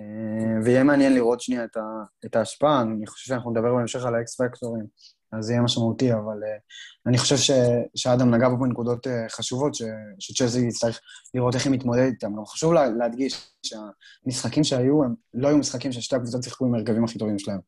אה, 0.01 0.65
ויהיה 0.65 0.85
מעניין 0.85 1.15
לראות 1.15 1.41
שנייה 1.41 1.65
את, 1.65 1.77
ה, 1.77 1.83
את 2.25 2.37
ההשפעה. 2.37 2.83
אני 2.83 3.07
חושב 3.07 3.27
שאנחנו 3.27 3.51
נדבר 3.51 3.75
בהמשך 3.75 4.05
על 4.05 4.15
האקס 4.15 4.41
פקטורים, 4.41 4.87
אז 5.33 5.45
זה 5.45 5.53
יהיה 5.53 5.63
משמעותי, 5.63 6.13
אבל 6.13 6.39
אני 7.07 7.19
חושב 7.19 7.37
ש, 7.37 7.51
שאדם 7.95 8.35
נגע 8.35 8.49
פה 8.49 8.57
בנקודות 8.57 9.07
חשובות, 9.31 9.75
ש, 9.75 9.83
שצ'לסי 10.19 10.67
יצטרך 10.67 11.01
לראות 11.35 11.55
איך 11.55 11.67
היא 11.67 11.73
מתמודדת 11.73 12.13
איתם. 12.13 12.37
גם 12.37 12.47
חשוב 12.47 12.73
לה, 12.73 12.89
להדגיש 12.89 13.51
שהמשחקים 13.63 14.65
שהיו, 14.65 15.05
הם 15.05 15.15
לא 15.35 15.49
היו 15.49 15.59
משחקים 15.59 15.93
ששתי 15.93 16.17
הקבוצות 16.17 16.43
שיחקו 16.43 16.67
עם 16.67 16.75
ההרכבים 16.75 17.05
הכי 17.05 17.19
טובים 17.19 17.39
שלהם. 17.39 17.61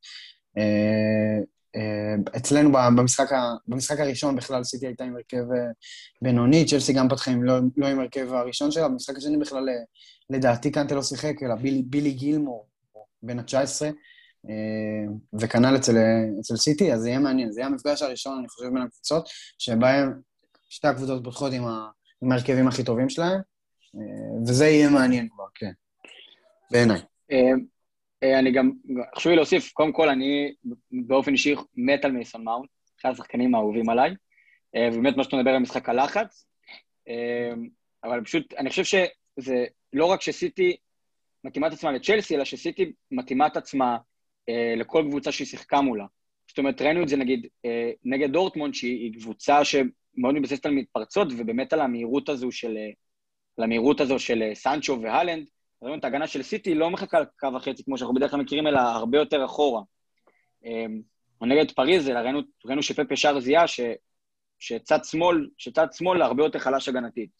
אה, 1.77 2.37
אצלנו 2.37 2.73
במשחק, 2.73 3.31
במשחק 3.69 4.01
הראשון 4.01 4.37
בכלל 4.37 4.65
סיטי 4.65 4.87
הייתה 4.87 5.05
עם 5.05 5.17
הרכב 5.17 5.53
אה, 5.53 5.67
בינוני, 6.23 6.65
צ'לסי 6.65 6.93
גם 6.93 7.09
פתחה 7.09 7.31
עם 7.31 7.43
לא, 7.43 7.55
לא 7.77 7.87
עם 7.87 8.01
הרכב 8.01 8.33
הראשון 8.33 8.71
שלה, 8.71 8.89
במשחק 8.89 9.17
השני 9.17 9.37
בכלל 9.37 9.69
אה, 9.69 9.75
לדעתי 10.31 10.71
קנטה 10.71 10.95
לא 10.95 11.03
שיחק, 11.03 11.43
אלא 11.43 11.55
בילי, 11.55 11.83
בילי 11.83 12.11
גילמור, 12.11 12.67
בן 13.23 13.39
ה-19, 13.39 13.83
וכנ"ל 15.41 15.77
אצל, 15.77 15.97
אצל 16.41 16.57
סיטי, 16.57 16.93
אז 16.93 17.01
זה 17.01 17.09
יהיה 17.09 17.19
מעניין. 17.19 17.53
זה 17.53 17.61
יהיה 17.61 17.69
המפגש 17.69 18.03
הראשון, 18.03 18.39
אני 18.39 18.49
חושב, 18.49 18.69
בין 18.69 18.83
הקבוצות, 18.83 19.29
שבהם 19.59 20.21
שתי 20.69 20.89
הקבוצות 20.89 21.25
פותחות 21.25 21.53
עם, 21.53 21.67
ה, 21.67 21.89
עם 22.23 22.33
ההרכבים 22.33 22.69
הכי 22.69 22.85
טובים 22.85 23.09
שלהם, 23.09 23.41
וזה 24.47 24.67
יהיה 24.67 24.91
מעניין 24.91 25.29
כבר, 25.29 25.45
כן, 25.55 25.73
בעיניי. 26.71 27.01
אה, 28.23 28.39
אני 28.39 28.53
גם, 28.53 28.71
חשוב 29.17 29.31
לי 29.31 29.37
להוסיף, 29.37 29.73
קודם 29.73 29.93
כל, 29.93 30.09
אני 30.09 30.53
באופן 30.91 31.33
אישי 31.33 31.55
מת 31.75 32.05
על 32.05 32.13
מייסון 32.13 32.45
מאונט, 32.45 32.71
אחד 33.01 33.11
השחקנים 33.11 33.55
האהובים 33.55 33.89
עליי, 33.89 34.15
אה, 34.77 34.89
ובאמת 34.93 35.17
מה 35.17 35.25
שאתה 35.25 35.37
מדבר 35.37 35.51
על 35.51 35.59
משחק 35.59 35.89
הלחץ, 35.89 36.47
אה, 37.09 37.53
אבל 38.05 38.25
פשוט, 38.25 38.55
אני 38.55 38.71
חושב 38.71 38.85
שזה 38.85 39.65
לא 39.93 40.05
רק 40.05 40.21
שסיטי 40.21 40.77
מתאימה 41.45 41.67
את 41.67 41.73
עצמה 41.73 41.93
לצ'לסי, 41.93 42.37
אלא 42.37 42.45
שסיטי 42.45 42.93
מתאימה 43.11 43.47
את 43.47 43.57
עצמה 43.57 43.99
לכל 44.77 45.05
קבוצה 45.09 45.33
שהיא 45.33 45.47
שיחקה 45.47 45.81
מולה. 45.81 46.05
זאת 46.49 46.59
אומרת, 46.59 46.83
ראינו 46.83 47.03
את 47.03 47.09
זה 47.09 47.17
נגיד 47.17 47.47
נגד 48.05 48.33
דורטמונד, 48.33 48.75
שהיא 48.75 49.15
קבוצה 49.21 49.65
שמאוד 49.65 50.35
מתבססת 50.35 50.67
על 50.67 50.73
מתפרצות, 50.73 51.29
ובאמת 51.37 51.73
על 51.73 51.81
המהירות 51.81 52.29
הזו 52.29 52.53
של, 52.53 52.77
על 53.59 53.65
המהירות 53.65 54.01
הזו 54.01 54.19
של 54.19 54.51
סנצ'ו 54.55 55.03
והלנד, 55.03 55.47
את 55.99 56.05
ההגנה 56.05 56.27
של 56.27 56.43
סיטי 56.43 56.75
לא 56.75 56.91
מחכה 56.91 57.21
לקו 57.21 57.57
החצי, 57.57 57.85
כמו 57.85 57.99
שאנחנו 57.99 58.15
בדרך 58.15 58.31
כלל 58.31 58.41
מכירים, 58.41 58.67
אלא 58.67 58.79
הרבה 58.79 59.19
יותר 59.19 59.45
אחורה. 59.45 59.83
אמ, 60.65 61.01
נגד 61.43 61.71
פריז, 61.71 62.09
אלא 62.09 62.19
ראינו, 62.19 62.41
ראינו 62.65 62.83
שפפ 62.83 63.11
ישר 63.11 63.41
זיהה 63.41 63.67
ש, 63.67 63.81
שצד 64.59 65.05
שמאל, 65.05 65.49
שצד 65.59 65.87
שמאל 65.93 66.23
הרבה 66.23 66.45
יותר 66.45 66.59
חלש 66.59 66.89
הגנתית 66.89 67.31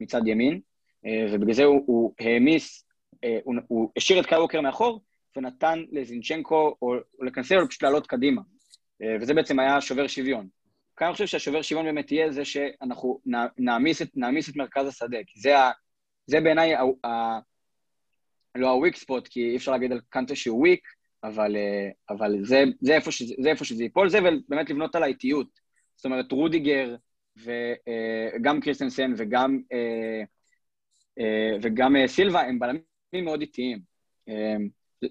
מצד 0.00 0.26
ימין, 0.26 0.60
אה, 1.06 1.26
ובגלל 1.32 1.54
זה 1.54 1.64
הוא, 1.64 1.82
הוא 1.86 2.14
העמיס, 2.20 2.86
אה, 3.24 3.38
הוא, 3.44 3.54
הוא 3.68 3.90
השאיר 3.96 4.20
את 4.20 4.26
קאי 4.26 4.60
מאחור, 4.60 5.02
ונתן 5.36 5.84
לזינצ'נקו 5.92 6.76
או, 6.82 6.94
או 7.18 7.24
לקנסלו 7.24 7.68
פשוט 7.68 7.82
לעלות 7.82 8.06
קדימה. 8.06 8.42
אה, 9.02 9.16
וזה 9.20 9.34
בעצם 9.34 9.58
היה 9.58 9.80
שובר 9.80 10.06
שוויון. 10.06 10.48
כאן 10.96 11.06
אני 11.06 11.12
חושב 11.12 11.26
שהשובר 11.26 11.62
שוויון 11.62 11.86
באמת 11.86 12.12
יהיה 12.12 12.32
זה 12.32 12.44
שאנחנו 12.44 13.20
נעמיס 13.58 14.02
את, 14.02 14.08
נעמיס 14.14 14.48
את 14.48 14.56
מרכז 14.56 14.86
השדה, 14.86 15.18
כי 15.26 15.40
זה, 15.40 15.54
זה 16.26 16.40
בעיניי 16.40 16.74
לא 18.54 18.70
הוויק 18.70 18.96
ספוט, 18.96 19.28
כי 19.28 19.50
אי 19.50 19.56
אפשר 19.56 19.72
להגיד 19.72 19.92
על 19.92 20.00
קאנטה 20.08 20.36
שהוא 20.36 20.58
וויק, 20.58 20.80
אבל, 21.24 21.56
אה, 21.56 21.88
אבל 22.10 22.44
זה, 22.44 22.64
זה, 22.80 22.94
איפה 22.94 23.12
שזה, 23.12 23.34
זה 23.42 23.50
איפה 23.50 23.64
שזה 23.64 23.82
ייפול, 23.82 24.08
זה 24.08 24.18
ובאמת 24.18 24.70
לבנות 24.70 24.94
על 24.94 25.02
האיטיות. 25.02 25.60
זאת 25.96 26.04
אומרת, 26.04 26.32
רודיגר 26.32 26.96
וגם 27.36 28.56
אה, 28.56 28.60
קריסטנסן 28.62 29.12
וגם, 29.16 29.60
אה, 29.72 30.22
וגם 31.62 31.94
סילבה 32.06 32.40
הם 32.40 32.58
בלמים 32.58 33.24
מאוד 33.24 33.40
איטיים. 33.40 33.78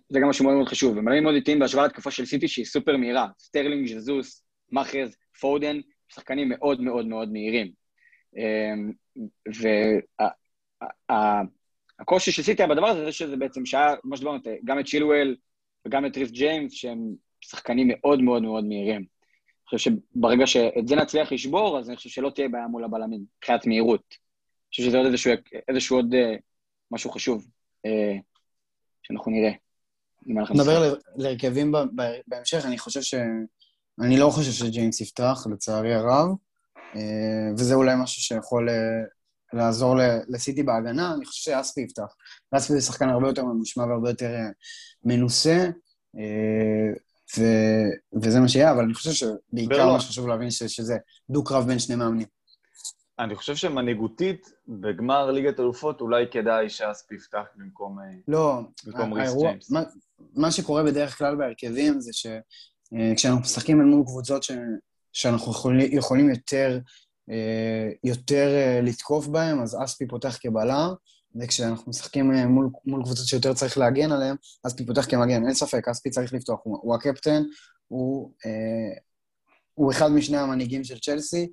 זה 0.10 0.20
גם 0.20 0.30
משהו 0.30 0.46
מאוד 0.46 0.56
מאוד 0.56 0.68
חשוב. 0.68 0.98
הם 0.98 1.06
בלמים 1.06 1.24
מאוד 1.24 1.36
איטיים 1.36 1.60
בהשוואה 1.60 1.84
להתקפה 1.84 2.12
של 2.12 2.26
סיטי 2.26 2.48
שהיא 2.48 2.66
סופר 2.66 2.98
מהירה. 2.98 3.28
סטרלינג, 3.40 3.88
ז'זוס, 3.88 4.44
מאחרז, 4.72 5.16
פודן, 5.40 5.80
שחקנים 6.14 6.50
מאוד 6.50 6.82
מאוד 6.82 7.06
מאוד 7.06 7.32
מהירים. 7.32 7.72
הקושי 12.02 12.32
שעשיתי 12.32 12.64
בדבר 12.68 12.88
הזה 12.88 13.06
זה 13.06 13.12
שזה 13.12 13.36
בעצם 13.36 13.66
שהיה, 13.66 13.96
כמו 14.02 14.18
שדיברנו, 14.18 14.40
גם 14.66 14.80
את 14.80 14.86
צ'ילואל 14.86 15.36
וגם 15.86 16.06
את 16.06 16.18
ריס 16.18 16.32
ג'יימס, 16.32 16.74
שהם 16.74 17.16
שחקנים 17.42 17.88
מאוד 17.92 18.22
מאוד 18.22 18.42
מאוד 18.42 18.64
מהירים. 18.64 19.02
אני 19.02 19.80
חושב 19.80 19.92
שברגע 19.92 20.48
שאת 20.48 20.88
זה 20.88 20.96
נצליח 20.96 21.32
לשבור, 21.32 21.80
אז 21.80 21.90
אני 21.90 21.98
חושב 21.98 22.10
שלא 22.10 22.30
תהיה 22.30 22.50
בעיה 22.50 22.68
מול 22.68 22.84
הבלמים, 22.84 23.26
מבחינת 23.38 23.68
מהירות. 23.68 24.04
אני 24.10 24.70
חושב 24.70 24.84
שזה 24.84 24.98
עוד 24.98 25.06
איזשהו, 25.06 25.32
איזשהו 25.70 25.98
עוד 25.98 26.14
אה, 26.14 26.36
משהו 26.92 27.12
חשוב 27.12 27.48
אה, 27.86 28.18
שאנחנו 29.04 29.32
נראה. 29.32 29.52
נדבר 30.26 30.94
להרכבים 31.16 31.72
בהמשך, 32.28 32.66
אני 32.66 32.78
חושב 32.78 33.02
ש... 33.02 33.14
אני 34.02 34.20
לא 34.20 34.30
חושב 34.30 34.52
שג'יימס 34.52 35.02
יפתח, 35.02 35.48
לצערי 35.52 35.94
הרב, 35.94 36.28
אה, 36.96 37.52
וזה 37.58 37.76
אולי 37.76 37.94
משהו 38.04 38.22
שיכול 38.22 38.70
לעזור 39.54 39.96
לסיטי 40.28 40.64
בהגנה, 40.64 41.14
אני 41.14 41.26
חושב 41.26 41.52
שאספי 41.52 41.82
יפתח. 41.82 42.16
אספי 42.52 42.74
זה 42.74 42.82
שחקן 42.82 43.10
הרבה 43.10 43.28
יותר 43.28 43.44
ממושמע 43.44 43.86
והרבה 43.86 44.10
יותר 44.10 44.34
אה, 44.34 44.50
מנוסה, 45.04 45.70
אה, 46.18 46.94
ו, 47.38 47.44
וזה 48.22 48.40
מה 48.40 48.48
שיהיה, 48.48 48.72
אבל 48.72 48.84
אני 48.84 48.94
חושב 48.94 49.12
שבעיקר 49.12 49.92
מה 49.94 50.00
שחשוב 50.00 50.28
להבין 50.28 50.52
ש, 50.52 50.64
שזה 50.64 50.98
דו-קרב 51.30 51.68
בין 51.68 51.80
שני 51.80 51.96
מאמנים. 51.96 52.28
אני 53.20 53.36
חושב 53.36 53.56
שמנהיגותית, 53.56 54.52
בגמר 54.68 55.32
ליגת 55.32 55.60
אלופות, 55.60 56.02
אולי 56.02 56.26
כדאי 56.32 56.70
שאספי 56.70 57.16
יפתח 57.16 57.44
במקום, 57.56 58.00
אה, 58.00 58.06
לא, 58.28 58.60
במקום 58.86 59.14
ריס 59.14 59.34
ג'יימס. 59.34 59.72
מה, 59.72 59.84
מה 60.36 60.52
שקורה 60.52 60.84
בדרך 60.84 61.18
כלל 61.18 61.36
בהרכבים 61.36 62.02
זה 62.02 62.12
שכשאנחנו 62.14 63.42
משחקים 63.42 63.82
אל 63.82 63.86
מול 63.86 64.04
קבוצות 64.06 64.44
ש, 64.44 64.52
שאנחנו 65.14 65.52
יכולים, 65.52 65.98
יכולים 65.98 66.30
יותר 66.30 66.80
יותר 68.04 68.48
אה, 68.56 68.82
לתקוף 68.84 69.28
בהם, 69.28 69.62
אז 69.62 69.78
אספי 69.84 70.08
פותח 70.08 70.38
כבלם, 70.42 70.94
וכשאנחנו 71.36 71.90
משחקים 71.90 72.32
אה, 72.32 72.48
מול, 72.48 72.70
מול 72.86 73.04
קבוצות 73.04 73.26
שיותר 73.28 73.54
צריך 73.54 73.78
להגן 73.78 74.12
עליהם, 74.12 74.36
אספי 74.68 74.86
פותח 74.86 75.06
כמגן, 75.10 75.46
אין 75.46 75.54
ספק, 75.54 75.88
אספי 75.88 76.10
צריך 76.10 76.34
לפתוח, 76.34 76.60
הוא, 76.64 76.80
הוא 76.82 76.96
הקפטן, 76.96 77.44
הוא, 77.88 78.32
אה, 78.46 79.00
הוא 79.74 79.92
אחד 79.92 80.08
משני 80.08 80.38
המנהיגים 80.38 80.84
של 80.84 81.00
צ'לסי, 81.00 81.48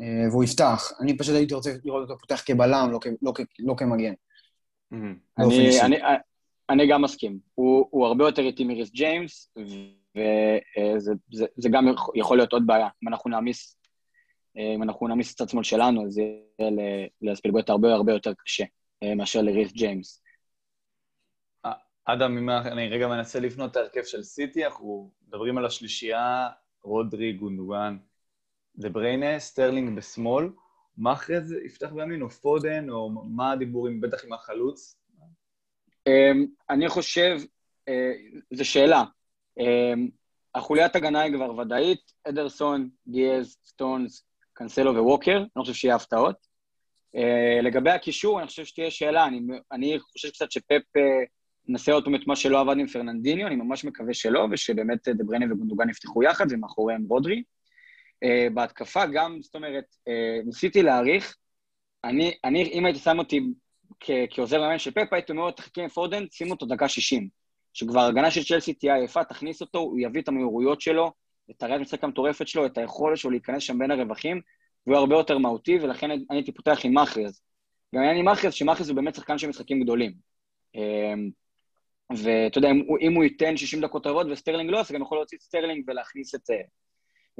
אה, 0.00 0.28
והוא 0.30 0.44
יפתח. 0.44 0.92
אני 1.00 1.18
פשוט 1.18 1.34
הייתי 1.34 1.54
רוצה 1.54 1.70
לראות 1.84 2.02
אותו 2.02 2.20
פותח 2.20 2.42
כבלם, 2.46 2.88
לא, 2.92 2.98
לא, 3.22 3.32
לא 3.58 3.74
כמגן. 3.76 4.12
Mm-hmm. 4.92 4.96
אני, 5.38 5.80
אני, 5.80 5.96
אני 6.70 6.88
גם 6.88 7.02
מסכים. 7.02 7.38
הוא, 7.54 7.86
הוא 7.90 8.06
הרבה 8.06 8.24
יותר 8.24 8.42
איטי 8.42 8.64
מריס 8.64 8.90
ג'יימס, 8.90 9.52
וזה 9.56 11.12
זה, 11.32 11.46
זה 11.56 11.68
גם 11.68 11.86
יכול 12.14 12.36
להיות 12.36 12.52
עוד 12.52 12.66
בעיה. 12.66 12.88
אם 13.02 13.08
אנחנו 13.08 13.30
נעמיס, 13.30 13.76
אם 14.56 14.82
אנחנו 14.82 15.08
נעמיס 15.08 15.34
את 15.34 15.40
עצמו 15.40 15.64
שלנו, 15.64 16.06
אז 16.06 16.18
יהיה 16.18 16.70
לאספילגוט 17.22 17.70
הרבה 17.70 17.92
הרבה 17.92 18.12
יותר 18.12 18.32
קשה 18.34 18.64
מאשר 19.16 19.42
לריס 19.42 19.72
ג'יימס. 19.72 20.22
אדם, 22.04 22.38
אם 22.38 22.50
אני 22.50 22.88
רגע 22.88 23.08
מנסה 23.08 23.40
לבנות 23.40 23.70
את 23.70 23.76
ההרכב 23.76 24.02
של 24.02 24.22
סיטי, 24.22 24.64
אנחנו 24.64 25.10
מדברים 25.28 25.58
על 25.58 25.66
השלישייה, 25.66 26.48
רודרי, 26.82 27.32
גונדוגן, 27.32 27.96
דה 28.76 28.88
בריינה, 28.88 29.38
סטרלינג 29.38 29.96
בשמאל. 29.96 30.48
מאחרז 30.98 31.52
יפתח 31.64 31.90
בימין, 31.92 32.22
או 32.22 32.30
פודן, 32.30 32.90
או 32.90 33.10
מה 33.10 33.52
הדיבורים, 33.52 34.00
בטח 34.00 34.24
עם 34.24 34.32
החלוץ? 34.32 34.96
אמ, 36.06 36.46
אני 36.70 36.88
חושב, 36.88 37.38
אה, 37.88 38.12
זו 38.52 38.64
שאלה. 38.64 39.04
אמ, 39.58 40.08
החוליית 40.54 40.96
הגנה 40.96 41.20
היא 41.20 41.34
כבר 41.34 41.56
ודאית, 41.56 42.12
אדרסון, 42.28 42.90
דיאז, 43.06 43.56
סטונס, 43.64 44.26
קנסלו 44.54 44.94
וווקר, 44.94 45.36
אני 45.36 45.46
לא 45.56 45.62
חושב 45.62 45.74
שיהיה 45.74 45.94
הפתעות. 45.94 46.36
אה, 47.16 47.60
לגבי 47.62 47.90
הקישור, 47.90 48.38
אני 48.38 48.46
חושב 48.46 48.64
שתהיה 48.64 48.90
שאלה, 48.90 49.26
אני, 49.26 49.40
אני 49.72 49.98
חושב 50.00 50.28
קצת 50.28 50.52
שפפ 50.52 50.96
אה, 50.96 51.02
ננסה 51.68 51.92
עוד 51.92 52.04
פעם 52.04 52.14
את 52.14 52.26
מה 52.26 52.36
שלא 52.36 52.60
עבד 52.60 52.78
עם 52.78 52.86
פרננדיניו, 52.86 53.46
אני 53.46 53.56
ממש 53.56 53.84
מקווה 53.84 54.14
שלא, 54.14 54.46
ושבאמת 54.50 55.08
דבריינה 55.08 55.52
וגונדוגן 55.52 55.90
יפתחו 55.90 56.22
יחד, 56.22 56.46
ומאחוריהם 56.50 57.04
רודרי. 57.08 57.42
Uh, 58.24 58.52
בהתקפה 58.54 59.06
גם, 59.06 59.38
זאת 59.42 59.54
אומרת, 59.54 59.84
uh, 59.84 60.46
ניסיתי 60.46 60.82
להעריך, 60.82 61.36
אני, 62.04 62.34
אני, 62.44 62.62
אם 62.62 62.84
הייתי 62.84 63.00
שם 63.00 63.18
אותי 63.18 63.40
כ- 64.00 64.10
כעוזר 64.30 64.60
מאמן 64.60 64.78
של 64.78 64.90
פפ, 64.90 65.12
הייתי 65.12 65.32
אומר, 65.32 65.50
תחכה 65.50 65.82
עם 65.82 65.88
פודן, 65.88 66.24
שים 66.30 66.50
אותו 66.50 66.66
דקה 66.66 66.88
60. 66.88 67.28
שכבר 67.72 68.00
הגנה 68.00 68.30
של 68.30 68.44
צ'לסי 68.44 68.74
תהיה 68.74 68.94
עייפה, 68.94 69.24
תכניס 69.24 69.60
אותו, 69.60 69.78
הוא 69.78 69.98
יביא 70.00 70.20
את 70.22 70.28
המהירויות 70.28 70.80
שלו, 70.80 71.12
את 71.50 71.62
הראיית 71.62 71.80
משחק 71.80 72.04
המטורפת 72.04 72.48
שלו, 72.48 72.66
את 72.66 72.78
היכולת 72.78 73.18
שלו 73.18 73.30
להיכנס 73.30 73.62
שם 73.62 73.78
בין 73.78 73.90
הרווחים, 73.90 74.40
והוא 74.86 74.98
הרבה 74.98 75.14
יותר 75.14 75.38
מהותי, 75.38 75.78
ולכן 75.82 76.10
אני 76.10 76.24
הייתי 76.30 76.52
פותח 76.52 76.78
עם 76.84 76.94
מאחרז. 76.94 77.42
גם 77.94 78.00
העניין 78.00 78.18
עם 78.18 78.24
מאחרז, 78.24 78.54
שמאחרז 78.54 78.88
הוא 78.88 78.96
באמת 78.96 79.14
שחקן 79.14 79.38
של 79.38 79.48
משחקים 79.48 79.82
גדולים. 79.82 80.12
אמ, 80.74 81.30
ואתה 82.10 82.58
יודע, 82.58 82.70
אם, 82.70 82.82
אם 83.00 83.14
הוא 83.14 83.24
ייתן 83.24 83.56
60 83.56 83.80
דקות 83.80 84.06
רבות 84.06 84.26
וסטרלינג 84.30 84.70
לא, 84.70 84.80
אז 84.80 84.92
גם 84.92 85.02
יכול 85.02 85.18
להוציא 85.18 85.38
את 85.38 85.42
סטרלינג 85.42 85.84
ולהכניס 85.86 86.34
את, 86.34 86.50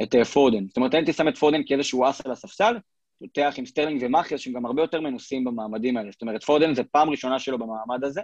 את 0.02 0.26
פודן. 0.26 0.66
זאת 0.68 0.76
אומרת, 0.76 0.94
אני 0.94 1.00
הייתי 1.00 1.12
שם 1.12 1.28
את 1.28 1.38
פודן 1.38 1.61
כאיזשהו 1.66 2.11
אס 2.11 2.26
על 2.26 2.32
הספסל, 2.32 2.74
פותח 3.18 3.55
עם 3.57 3.66
סטרלינג 3.66 4.02
ומאחרז, 4.02 4.40
שהם 4.40 4.52
גם 4.52 4.66
הרבה 4.66 4.82
יותר 4.82 5.00
מנוסים 5.00 5.44
במעמדים 5.44 5.96
האלה. 5.96 6.11
זאת 6.11 6.22
אומרת, 6.22 6.44
פודן 6.45 6.74
זה 6.74 6.84
פעם 6.84 7.11
ראשונה 7.11 7.38
שלו 7.38 7.59
במעמד 7.59 8.05
הזה, 8.05 8.20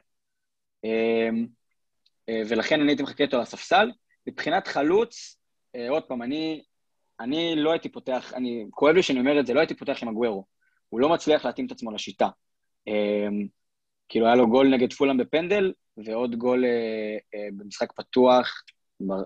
אמ, 0.84 1.46
אה, 2.28 2.42
ולכן 2.48 2.80
אני 2.80 2.90
הייתי 2.90 3.02
מחכה 3.02 3.24
אותו 3.24 3.36
על 3.36 3.42
הספסל. 3.42 3.90
מבחינת 4.26 4.68
חלוץ, 4.68 5.36
אה, 5.36 5.39
עוד 5.88 6.02
פעם, 6.02 6.22
אני, 6.22 6.62
אני 7.20 7.56
לא 7.56 7.70
הייתי 7.70 7.88
פותח, 7.88 8.32
אני, 8.34 8.66
כואב 8.70 8.94
לי 8.94 9.02
שאני 9.02 9.20
אומר 9.20 9.40
את 9.40 9.46
זה, 9.46 9.54
לא 9.54 9.60
הייתי 9.60 9.74
פותח 9.74 9.98
עם 10.02 10.08
אגוורו. 10.08 10.44
הוא 10.88 11.00
לא 11.00 11.08
מצליח 11.08 11.44
להתאים 11.44 11.66
את 11.66 11.72
עצמו 11.72 11.90
לשיטה. 11.90 12.28
אמ, 12.86 13.46
כאילו, 14.08 14.26
היה 14.26 14.34
לו 14.34 14.48
גול 14.48 14.68
נגד 14.68 14.92
פולאם 14.92 15.16
בפנדל, 15.16 15.72
ועוד 15.96 16.34
גול 16.34 16.64
אה, 16.64 17.18
אה, 17.34 17.48
במשחק 17.56 17.92
פתוח, 17.92 18.62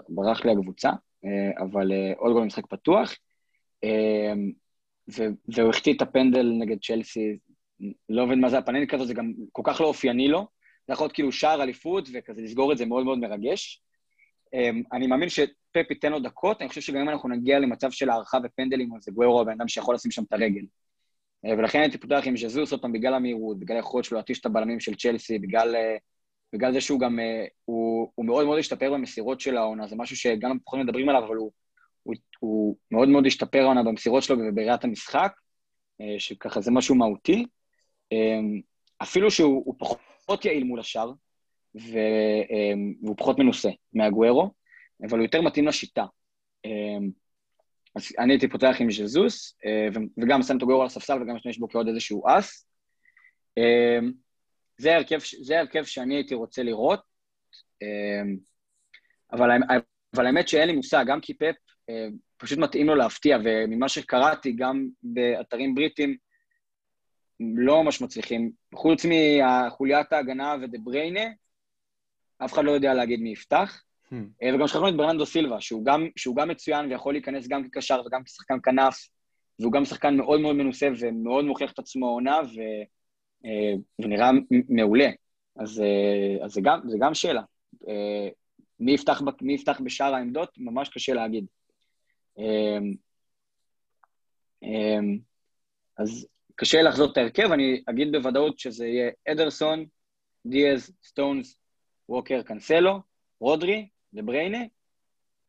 ברח 0.08 0.44
לי 0.44 0.52
הקבוצה, 0.52 0.90
אה, 1.24 1.64
אבל 1.64 1.92
אה, 1.92 2.12
עוד 2.16 2.32
גול 2.32 2.42
במשחק 2.42 2.66
פתוח, 2.66 3.14
אה, 3.84 4.32
והוא 5.48 5.70
החטיא 5.70 5.94
את 5.94 6.02
הפנדל 6.02 6.52
נגד 6.58 6.76
צ'לסי, 6.82 7.38
לא 8.08 8.26
מבין 8.26 8.40
מה 8.40 8.48
זה 8.48 8.58
הפנדל 8.58 8.86
כזה, 8.88 9.04
זה 9.04 9.14
גם 9.14 9.32
כל 9.52 9.62
כך 9.64 9.80
לא 9.80 9.86
אופייני 9.86 10.28
לו, 10.28 10.46
זה 10.86 10.92
יכול 10.92 11.04
להיות 11.04 11.14
כאילו 11.14 11.32
שער 11.32 11.62
אליפות, 11.62 12.08
וכזה 12.14 12.42
לסגור 12.42 12.72
את 12.72 12.78
זה 12.78 12.86
מאוד 12.86 13.04
מאוד 13.04 13.18
מרגש. 13.18 13.83
אה, 14.54 14.70
אני 14.92 15.06
מאמין 15.06 15.28
שפפ 15.28 15.90
ייתן 15.90 16.12
לו 16.12 16.20
דקות, 16.20 16.60
אני 16.60 16.68
חושב 16.68 16.80
שגם 16.80 17.00
אם 17.00 17.08
אנחנו 17.08 17.28
נגיע 17.28 17.58
למצב 17.58 17.90
של 17.90 18.10
הערכה 18.10 18.38
ופנדלים, 18.44 18.96
אז 18.96 19.02
זה 19.04 19.12
גוורו 19.12 19.40
הבן 19.40 19.52
אדם 19.52 19.68
שיכול 19.68 19.94
לשים 19.94 20.10
שם 20.10 20.22
את 20.22 20.32
הרגל. 20.32 20.64
אה, 21.46 21.52
ולכן 21.58 21.80
הייתי 21.80 21.98
פותח 21.98 22.22
עם 22.24 22.36
ז'זוס 22.36 22.72
עוד 22.72 22.80
פעם 22.80 22.92
בגלל 22.92 23.14
המהירות, 23.14 23.58
בגלל 23.58 23.76
היכולת 23.76 24.04
שלו 24.04 24.16
להתיש 24.16 24.40
את 24.40 24.46
הבלמים 24.46 24.80
של 24.80 24.94
צ'לסי, 24.94 25.38
בגלל, 25.38 25.76
אה, 25.76 25.96
בגלל 26.52 26.72
זה 26.72 26.80
שהוא 26.80 27.00
גם, 27.00 27.18
הוא, 27.64 28.10
הוא 28.14 28.26
מאוד 28.26 28.46
מאוד 28.46 28.58
השתפר 28.58 28.92
במסירות 28.92 29.40
של 29.40 29.56
העונה, 29.56 29.86
זה 29.86 29.96
משהו 29.96 30.16
שגם 30.16 30.58
פחות 30.64 30.80
מדברים 30.80 31.08
עליו, 31.08 31.24
אבל 31.26 31.36
הוא, 31.36 31.52
הוא, 32.02 32.14
הוא 32.38 32.76
מאוד 32.90 33.08
מאוד 33.08 33.26
השתפר 33.26 33.62
העונה 33.62 33.82
במסירות 33.82 34.22
שלו 34.22 34.36
ובראיית 34.38 34.84
המשחק, 34.84 35.32
שככה 36.18 36.60
זה 36.60 36.70
משהו 36.70 36.94
מהותי. 36.94 37.46
אפילו 39.02 39.30
שהוא 39.30 39.74
פחות 39.78 40.44
יעיל 40.44 40.64
מול 40.64 40.80
השאר, 40.80 41.12
והוא 41.74 43.16
פחות 43.18 43.38
מנוסה 43.38 43.70
מהגוארו, 43.92 44.50
אבל 45.02 45.18
הוא 45.18 45.24
יותר 45.24 45.42
מתאים 45.42 45.66
לשיטה. 45.66 46.04
אז 47.94 48.12
אני 48.18 48.32
הייתי 48.32 48.48
פותח 48.48 48.76
עם 48.80 48.90
ז'זוס, 48.90 49.56
אה, 49.64 49.88
וגם 50.22 50.42
שם 50.42 50.56
את 50.56 50.62
הגוארו 50.62 50.80
על 50.80 50.86
הספסל 50.86 51.22
וגם 51.22 51.36
משתמש 51.36 51.58
בו 51.58 51.68
כעוד 51.68 51.88
איזשהו 51.88 52.24
אס. 52.28 52.66
אה, 53.58 53.98
זה 54.76 54.96
הרכב, 54.96 55.18
זה 55.42 55.60
הרכב 55.60 55.84
שאני 55.84 56.14
הייתי 56.14 56.34
רוצה 56.34 56.62
לראות, 56.62 57.00
אה, 57.82 58.22
אבל, 59.32 59.50
אבל 60.14 60.26
האמת 60.26 60.48
שאין 60.48 60.68
לי 60.68 60.74
מושג, 60.76 61.04
גם 61.06 61.20
כי 61.20 61.34
פפ 61.34 61.54
פשוט 62.36 62.58
מתאים 62.58 62.86
לו 62.86 62.94
להפתיע, 62.94 63.38
וממה 63.44 63.88
שקראתי, 63.88 64.52
גם 64.52 64.88
באתרים 65.02 65.74
בריטים, 65.74 66.16
לא 67.40 67.84
ממש 67.84 68.00
מצליחים. 68.00 68.50
חוץ 68.74 69.06
מחוליית 69.08 70.12
ההגנה 70.12 70.56
ודה 70.62 70.78
בריינה, 70.84 71.24
אף 72.38 72.52
אחד 72.52 72.64
לא 72.64 72.70
יודע 72.70 72.94
להגיד 72.94 73.20
מי 73.20 73.30
יפתח. 73.30 73.82
Hmm. 74.10 74.14
אה, 74.42 74.54
וגם 74.54 74.68
שכחנו 74.68 74.88
את 74.88 74.96
ברננדו 74.96 75.26
סילבה, 75.26 75.60
שהוא 75.60 75.84
גם, 75.84 76.08
שהוא 76.16 76.36
גם 76.36 76.48
מצוין 76.48 76.86
ויכול 76.90 77.14
להיכנס 77.14 77.48
גם 77.48 77.68
כקשר 77.68 78.02
וגם 78.06 78.24
כשחקן 78.24 78.58
כנף, 78.62 79.08
והוא 79.58 79.72
גם 79.72 79.84
שחקן 79.84 80.16
מאוד 80.16 80.40
מאוד 80.40 80.56
מנוסה 80.56 80.88
ומאוד 81.00 81.44
מוכיח 81.44 81.72
את 81.72 81.78
עצמו 81.78 82.06
עונה, 82.06 82.40
ו, 82.54 82.60
אה, 83.44 83.74
ונראה 83.98 84.30
מעולה. 84.68 85.10
אז, 85.56 85.80
אה, 85.80 86.44
אז 86.44 86.52
זה, 86.52 86.60
גם, 86.64 86.80
זה 86.88 86.96
גם 87.00 87.14
שאלה. 87.14 87.42
מי 88.80 88.92
יפתח, 88.92 89.22
מי 89.40 89.54
יפתח 89.54 89.80
בשאר 89.84 90.14
העמדות? 90.14 90.48
ממש 90.58 90.88
קשה 90.88 91.12
להגיד. 91.14 91.46
אז 95.98 96.26
קשה 96.56 96.82
לחזור 96.82 97.12
את 97.12 97.16
ההרכב, 97.16 97.52
אני 97.52 97.82
אגיד 97.90 98.12
בוודאות 98.12 98.58
שזה 98.58 98.86
יהיה 98.86 99.10
אדרסון, 99.28 99.84
דיאז, 100.46 100.92
סטונס, 101.04 101.58
ווקר, 102.08 102.42
קנסלו, 102.42 103.00
רודרי, 103.40 103.88
דבריינה 104.14 104.58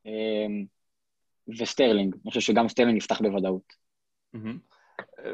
אמ, 0.06 0.66
וסטרלינג. 1.60 2.14
אני 2.14 2.30
חושב 2.30 2.42
שגם 2.42 2.70
סטרלינג 2.70 2.98
יפתח 2.98 3.22
בוודאות. 3.22 3.74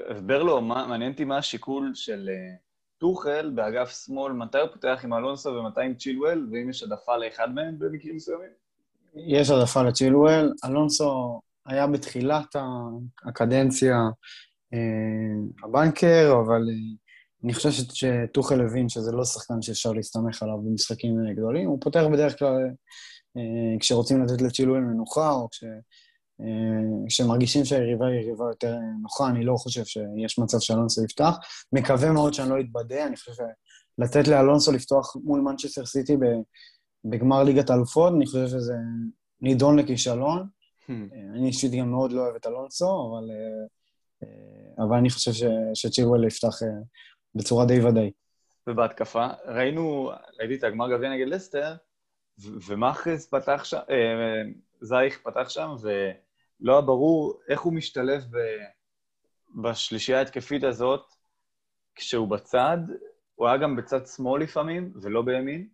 הסבר 0.09 0.43
לו, 0.43 0.61
מעניין 0.61 1.11
אותי 1.11 1.23
מה 1.23 1.37
השיקול 1.37 1.91
של 1.93 2.29
אה, 2.29 2.55
טוחל 2.97 3.51
באגף 3.55 4.05
שמאל, 4.05 4.33
מתי 4.33 4.57
הוא 4.59 4.69
פותח 4.73 5.01
עם 5.03 5.13
אלונסו 5.13 5.49
ומתי 5.49 5.81
עם 5.81 5.95
צ'ילואל, 5.95 6.47
ואם 6.51 6.69
יש 6.69 6.83
העדפה 6.83 7.17
לאחד 7.17 7.53
מהם 7.55 7.79
במקרים 7.79 8.15
מסוימים? 8.15 8.49
יש 9.15 9.49
העדפה 9.49 9.83
לצ'ילואל. 9.83 10.53
אלונסו 10.65 11.41
היה 11.65 11.87
בתחילת 11.87 12.55
הקדנציה 13.25 13.97
אה, 14.73 14.79
ה 15.63 15.72
banker, 15.72 16.33
אבל 16.45 16.61
אה, 16.69 17.10
אני 17.43 17.53
חושב 17.53 17.69
שטוחל 17.71 18.61
הבין 18.61 18.89
שזה 18.89 19.11
לא 19.11 19.25
שחקן 19.25 19.61
שאפשר 19.61 19.91
להסתמך 19.91 20.43
עליו 20.43 20.57
במשחקים 20.57 21.15
גדולים. 21.35 21.69
הוא 21.69 21.77
פותח 21.81 22.03
בדרך 22.13 22.39
כלל 22.39 22.57
אה, 23.37 23.79
כשרוצים 23.79 24.23
לתת 24.23 24.41
לצ'ילואל 24.41 24.81
מנוחה, 24.81 25.31
או 25.31 25.49
כש... 25.49 25.63
כשמרגישים 27.07 27.65
שהיריבה 27.65 28.07
היא 28.07 28.15
יריבה 28.15 28.45
יותר 28.45 28.77
נוחה, 29.01 29.29
אני 29.29 29.45
לא 29.45 29.55
חושב 29.57 29.83
שיש 29.85 30.39
מצב 30.39 30.59
שאלונסו 30.59 31.03
יפתח. 31.03 31.37
מקווה 31.73 32.11
מאוד 32.11 32.33
שאני 32.33 32.49
לא 32.49 32.59
אתבדה, 32.59 33.07
אני 33.07 33.15
חושב 33.15 33.31
שלתת 33.33 34.27
לאלונסו 34.27 34.71
לפתוח 34.71 35.15
מול 35.23 35.41
מנצ'סטר 35.41 35.85
סיטי 35.85 36.17
בגמר 37.05 37.43
ליגת 37.43 37.69
האלופות, 37.69 38.13
אני 38.13 38.25
חושב 38.25 38.47
שזה 38.47 38.73
נידון 39.41 39.79
לכישלון. 39.79 40.47
Hmm. 40.81 40.91
אני 41.35 41.47
אישית 41.47 41.71
גם 41.71 41.91
מאוד 41.91 42.11
לא 42.11 42.21
אוהב 42.21 42.35
את 42.35 42.47
אלונסו, 42.47 42.85
אבל 42.85 43.31
אה, 43.31 44.85
אבל 44.85 44.97
אני 44.97 45.09
חושב 45.09 45.47
שצ'ירוול 45.73 46.27
יפתח 46.27 46.63
אה, 46.63 46.67
בצורה 47.35 47.65
די 47.65 47.85
ודאית. 47.85 48.13
ובהתקפה, 48.67 49.27
ראינו, 49.45 50.11
ראיתי 50.39 50.55
את 50.55 50.63
הגמר 50.63 50.91
גביע 50.91 51.09
נגד 51.09 51.27
לסטר, 51.27 51.73
ומאחרס 52.39 53.27
פתח 53.29 53.63
שם, 53.63 53.79
אה, 53.89 54.41
זייך 54.81 55.19
פתח 55.23 55.49
שם, 55.49 55.75
ולא 55.81 56.73
היה 56.73 56.81
ברור 56.81 57.39
איך 57.49 57.61
הוא 57.61 57.73
משתלב 57.73 58.23
ב, 58.31 58.37
בשלישייה 59.61 60.19
ההתקפית 60.19 60.63
הזאת 60.63 61.13
כשהוא 61.95 62.27
בצד. 62.27 62.77
הוא 63.35 63.47
היה 63.47 63.57
גם 63.57 63.75
בצד 63.75 64.05
שמאל 64.05 64.41
לפעמים, 64.43 64.93
ולא 65.01 65.21
בימין. 65.21 65.67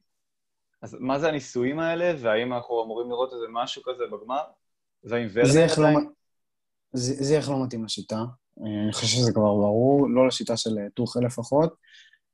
אז 0.82 0.98
מה 1.00 1.20
זה 1.20 1.28
הניסויים 1.28 1.80
האלה, 1.80 2.14
והאם 2.22 2.54
אנחנו 2.54 2.84
אמורים 2.84 3.10
לראות 3.10 3.34
איזה 3.34 3.46
משהו 3.52 3.82
כזה 3.84 4.04
בגמר? 4.12 4.44
והאם 5.04 5.28
ורנר 5.34 5.68
עדיין... 5.78 6.10
זה 6.94 7.38
איך 7.38 7.50
לא 7.50 7.66
מתאים 7.66 7.86
לשיטה. 7.86 8.24
אה, 8.66 8.84
אני 8.84 8.94
חושב 8.94 9.08
שזה 9.08 9.32
כבר 9.32 9.56
ברור, 9.56 10.10
לא 10.10 10.28
לשיטה 10.28 10.58
של 10.58 10.78
אה, 10.80 10.90
טוחל 10.94 11.20
לפחות. 11.26 11.74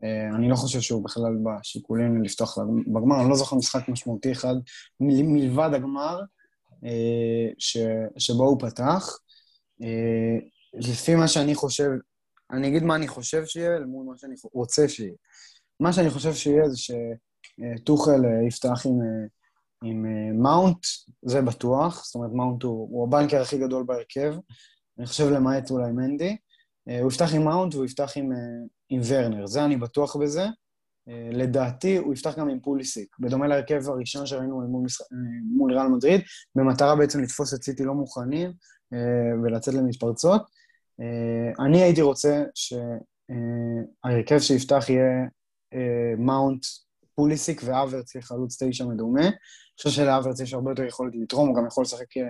אה, 0.03 0.36
אני 0.36 0.49
לא 0.49 0.55
חושב 0.55 0.82
שהוא 0.82 1.03
בכלל 1.03 1.34
בשיקולים 1.43 2.24
לפתוח 2.24 2.57
בגמר, 2.88 3.21
אני 3.21 3.30
לא 3.30 3.36
זוכר 3.36 3.55
משחק 3.55 3.89
משמעותי 3.89 4.32
אחד 4.32 4.55
מלבד 4.99 5.69
הגמר 5.74 6.21
ש, 7.57 7.78
שבו 8.17 8.43
הוא 8.43 8.59
פתח. 8.59 9.17
לפי 10.74 11.15
מה 11.15 11.28
שאני 11.28 11.55
חושב, 11.55 11.89
אני 12.51 12.67
אגיד 12.67 12.84
מה 12.84 12.95
אני 12.95 13.07
חושב 13.07 13.45
שיהיה, 13.45 13.78
אל 13.78 13.86
מול 13.86 14.05
מה 14.05 14.17
שאני 14.17 14.36
רוצה 14.53 14.88
שיהיה. 14.88 15.13
מה 15.80 15.93
שאני 15.93 16.09
חושב 16.09 16.34
שיהיה 16.34 16.69
זה 16.69 16.78
שטוחל 16.78 18.21
יפתח 18.47 18.86
עם, 18.86 18.99
עם 19.84 20.05
מאונט, 20.43 20.86
זה 21.21 21.41
בטוח, 21.41 22.05
זאת 22.05 22.15
אומרת 22.15 22.32
מאונט 22.34 22.63
הוא, 22.63 22.89
הוא 22.91 23.07
הבנקר 23.07 23.41
הכי 23.41 23.57
גדול 23.57 23.84
בהרכב, 23.84 24.34
אני 25.00 25.06
חושב 25.06 25.30
למעט 25.30 25.72
אולי 25.72 25.91
מנדי. 25.91 26.38
הוא 27.02 27.12
יפתח 27.12 27.34
עם 27.36 27.44
מאונט 27.44 27.76
והוא 27.76 27.86
יפתח 27.86 28.12
עם, 28.16 28.32
עם 28.89 29.02
ורנר, 29.08 29.48
זה 29.48 29.66
אני 29.66 29.78
בטוח 29.78 30.16
בזה. 30.16 30.46
אה, 31.10 31.30
לדעתי 31.32 31.98
הוא 31.98 32.14
יפתח 32.14 32.39
גם 32.39 32.50
עם 32.50 32.60
פוליסיק, 32.60 33.16
בדומה 33.20 33.48
להרכב 33.48 33.89
הראשון 33.89 34.26
שראינו 34.26 34.68
מול, 34.68 34.86
משח... 34.86 35.02
אה, 35.02 35.08
מול 35.58 35.74
ריאל 35.74 35.88
מדריד, 35.88 36.22
במטרה 36.56 36.96
בעצם 36.96 37.22
לתפוס 37.24 37.54
את 37.54 37.64
סיטי 37.64 37.84
לא 37.84 37.94
מוכנים 37.94 38.54
אה, 38.94 39.41
ולצאת 39.44 39.74
למתפרצות. 39.74 40.41
אני 41.60 41.82
הייתי 41.82 42.02
רוצה 42.02 42.44
שההרכב 42.56 44.39
שיפתח 44.39 44.86
יהיה 44.89 45.28
מאונט, 46.18 46.66
פוליסיק 47.16 47.62
ואברץ 47.66 48.12
כחלוץ 48.12 48.64
תשע 48.64 48.86
מדומה. 48.86 49.22
אני 49.22 49.78
חושב 49.78 49.89
שלאברץ 49.89 50.39
יש 50.39 50.54
הרבה 50.54 50.72
יותר 50.72 50.84
יכולת 50.84 51.14
לתרום, 51.16 51.50
הוא 51.50 51.58
גם 51.58 51.68
יכול 51.68 51.82
לשחק 51.82 52.18
אה, 52.18 52.30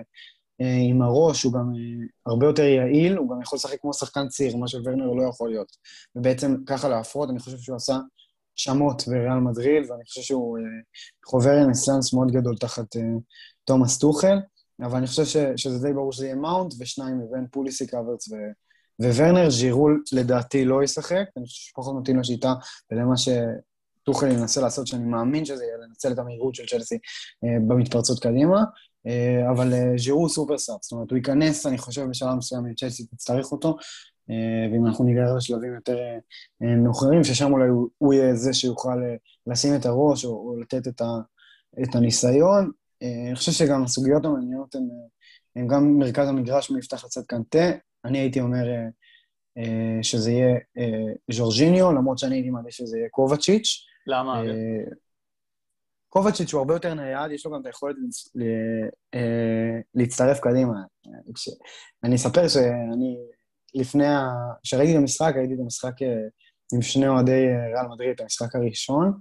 עם 0.58 1.02
הראש, 1.02 1.42
הוא 1.42 1.52
גם 1.52 1.72
אה, 1.76 2.06
הרבה 2.26 2.46
יותר 2.46 2.62
יעיל, 2.62 3.16
הוא 3.16 3.30
גם 3.30 3.42
יכול 3.42 3.56
לשחק 3.56 3.80
כמו 3.80 3.94
שחקן 3.94 4.28
צעיר, 4.28 4.56
מה 4.56 4.68
שוורנר 4.68 5.06
לא 5.06 5.28
יכול 5.28 5.50
להיות. 5.50 5.76
ובעצם 6.16 6.56
ככה 6.66 6.88
להפרות, 6.88 7.30
אני 7.30 7.38
חושב 7.38 7.58
שהוא 7.58 7.76
עשה 7.76 7.98
שמות 8.56 9.02
בריאל 9.06 9.38
מדריד, 9.38 9.90
ואני 9.90 10.04
חושב 10.04 10.22
שהוא 10.22 10.58
אה, 10.58 10.62
חובר 11.26 11.50
רנסאנס 11.50 12.14
מאוד 12.14 12.30
גדול 12.30 12.56
תחת 12.56 12.96
תומאס 13.64 13.98
טוחל, 13.98 14.38
אבל 14.82 14.96
אני 14.96 15.06
חושב 15.06 15.24
ש, 15.24 15.36
שזה 15.56 15.88
די 15.88 15.92
ברור 15.92 16.12
שזה 16.12 16.24
יהיה 16.24 16.36
מאונט, 16.36 16.74
ושניים 16.78 17.18
מבין 17.18 17.46
פוליסיק, 17.50 17.94
אברץ 17.94 18.28
ו... 18.28 18.34
וורנר, 19.00 19.50
ז'ירול 19.50 20.02
לדעתי 20.12 20.64
לא 20.64 20.82
ישחק, 20.82 21.24
אני 21.36 21.46
חושב 21.46 21.68
שפחות 21.70 21.96
מתאים 22.00 22.18
לשיטה 22.18 22.54
ולמה 22.90 23.14
שטוחל 23.16 24.26
ינסה 24.26 24.60
לעשות, 24.60 24.86
שאני 24.86 25.04
מאמין 25.04 25.44
שזה 25.44 25.64
יהיה 25.64 25.76
לנצל 25.76 26.12
את 26.12 26.18
המהירות 26.18 26.54
של 26.54 26.66
צ'לסי 26.66 26.98
במתפרצות 27.42 28.22
קדימה. 28.22 28.64
אה, 29.06 29.50
אבל 29.50 29.72
אה, 29.72 29.92
ז'ירו 29.98 30.28
סופר 30.28 30.58
סאב, 30.58 30.76
זאת 30.80 30.92
אומרת, 30.92 31.10
הוא 31.10 31.16
ייכנס, 31.16 31.66
אני 31.66 31.78
חושב, 31.78 32.06
בשלב 32.10 32.34
מסוים, 32.34 32.74
צ'לסי 32.74 33.06
תצטרך 33.06 33.52
אותו, 33.52 33.76
אה, 34.30 34.72
ואם 34.72 34.86
אנחנו 34.86 35.04
ניגרר 35.04 35.36
לשלבים 35.36 35.74
יותר 35.74 35.98
מאוחרים, 36.60 37.24
ששם 37.24 37.52
אולי 37.52 37.68
הוא, 37.68 37.88
הוא 37.98 38.14
יהיה 38.14 38.34
זה 38.34 38.54
שיוכל 38.54 38.98
לשים 39.46 39.74
את 39.74 39.86
הראש 39.86 40.24
או, 40.24 40.56
לתת 40.60 40.88
את, 41.82 41.94
הניסיון. 41.94 42.70
אני 43.02 43.34
חושב 43.34 43.52
שגם 43.52 43.84
הסוגיות 43.84 44.24
המעניינות 44.24 44.74
הן, 44.74 44.88
הן 45.56 45.68
גם 45.68 45.98
מרכז 45.98 46.28
המגרש 46.28 46.70
מפתח 46.70 47.04
לצד 47.04 47.20
קנטה. 47.26 47.70
אני 48.04 48.18
הייתי 48.18 48.40
אומר 48.40 48.64
שזה 50.02 50.30
יהיה 50.30 50.58
ז'ורג'יניו, 51.30 51.92
למרות 51.92 52.18
שאני 52.18 52.34
הייתי 52.34 52.50
מעדיף 52.50 52.70
שזה 52.70 52.98
יהיה 52.98 53.08
קובצ'יץ'. 53.08 53.86
למה? 54.06 54.42
קובצ'יץ' 56.16 56.52
הוא 56.52 56.58
הרבה 56.58 56.74
יותר 56.74 56.94
נייד, 56.94 57.30
יש 57.30 57.46
לו 57.46 57.52
גם 57.52 57.60
את 57.60 57.66
היכולת 57.66 57.96
אה, 59.14 59.80
להצטרף 59.94 60.40
קדימה. 60.40 60.74
אני 62.04 62.16
אספר 62.16 62.48
שאני, 62.48 63.16
לפני 63.74 64.06
ה... 64.06 64.28
כשראיתי 64.62 64.92
את 64.92 64.98
המשחק, 64.98 65.32
הייתי 65.36 65.54
במשחק 65.54 66.02
אה, 66.02 66.16
עם 66.74 66.82
שני 66.82 67.08
אוהדי 67.08 67.46
אה, 67.48 67.66
ריאל 67.66 67.88
מדריד, 67.94 68.10
את 68.10 68.20
המשחק 68.20 68.54
הראשון. 68.54 69.12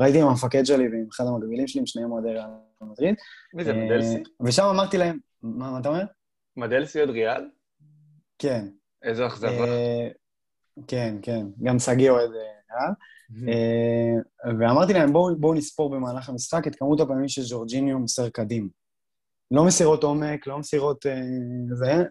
ראיתי 0.00 0.20
עם 0.20 0.28
המפקד 0.28 0.64
שלי 0.64 0.88
ועם 0.88 1.06
אחד 1.12 1.24
המקבילים 1.24 1.66
שלי, 1.66 1.80
עם 1.80 1.86
שניהם 1.86 2.12
אוהדי 2.12 2.28
ריאל 2.28 2.50
מדריד. 2.80 3.14
מי 3.54 3.64
זה, 3.64 3.72
מדלסי? 3.72 4.22
ושם 4.44 4.64
אמרתי 4.64 4.98
להם, 4.98 5.18
מה 5.42 5.78
אתה 5.80 5.88
אומר? 5.88 6.04
מדלסי 6.56 7.00
עוד 7.00 7.10
ריאל? 7.10 7.48
כן. 8.38 8.68
איזו 9.02 9.26
אכזבה. 9.26 9.66
כן, 10.86 11.16
כן. 11.22 11.46
גם 11.62 11.78
שגיא 11.78 12.10
אוהד 12.10 12.30
ריאל. 12.70 12.92
אה, 13.48 14.54
ואמרתי 14.60 14.92
להם, 14.92 15.12
בואו 15.12 15.36
בוא 15.36 15.54
נספור 15.54 15.90
במהלך 15.90 16.28
המשחק 16.28 16.66
את 16.66 16.76
כמות 16.76 17.00
הפעמים 17.00 17.28
שג'ורג'יניו 17.28 17.98
מוסר 17.98 18.28
קדימה. 18.28 18.68
לא 19.50 19.64
מסירות 19.64 20.04
עומק, 20.04 20.46
לא 20.46 20.58
מסירות... 20.58 21.06
אה, 21.06 21.20
זה... 21.74 22.04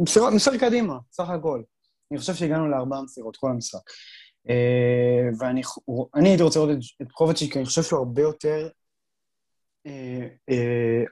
מסירות, 0.00 0.32
מוסר 0.32 0.56
קדימה, 0.58 0.98
סך 1.12 1.28
הכל. 1.28 1.62
אני 2.10 2.18
חושב 2.18 2.34
שהגענו 2.34 2.68
לארבעה 2.68 3.02
מסירות, 3.02 3.36
כל 3.36 3.50
המשחק. 3.50 3.90
אה, 4.48 5.28
ואני 5.38 6.28
הייתי 6.28 6.42
רוצה 6.42 6.58
לראות 6.58 6.78
את, 7.02 7.12
קובצ'יק, 7.12 7.56
אני 7.56 7.64
חושב 7.64 7.82
שהוא 7.82 7.98
הרבה 7.98 8.22
יותר... 8.22 8.68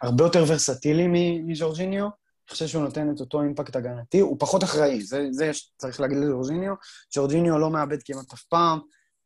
הרבה 0.03 0.25
יותר 0.25 0.45
ורסטילי 0.49 1.07
מג'ורג'יניו. 1.43 2.09
אני 2.49 2.53
חושב 2.53 2.67
שהוא 2.67 2.83
נותן 2.83 3.11
את 3.11 3.21
אותו 3.21 3.43
אימפקט 3.43 3.77
הגנתי, 3.77 4.21
הוא 4.21 4.37
פחות 4.39 4.65
אחראי, 4.65 5.03
זה, 5.03 5.27
זה 5.31 5.51
צריך 5.77 6.01
להגיד 6.01 6.19
לג'ורג'יניו. 6.19 6.75
ג'ורג'יניו 7.15 7.59
לא 7.59 7.71
מאבד 7.71 8.03
כמעט 8.03 8.33
אף 8.33 8.43
פעם, 8.43 8.79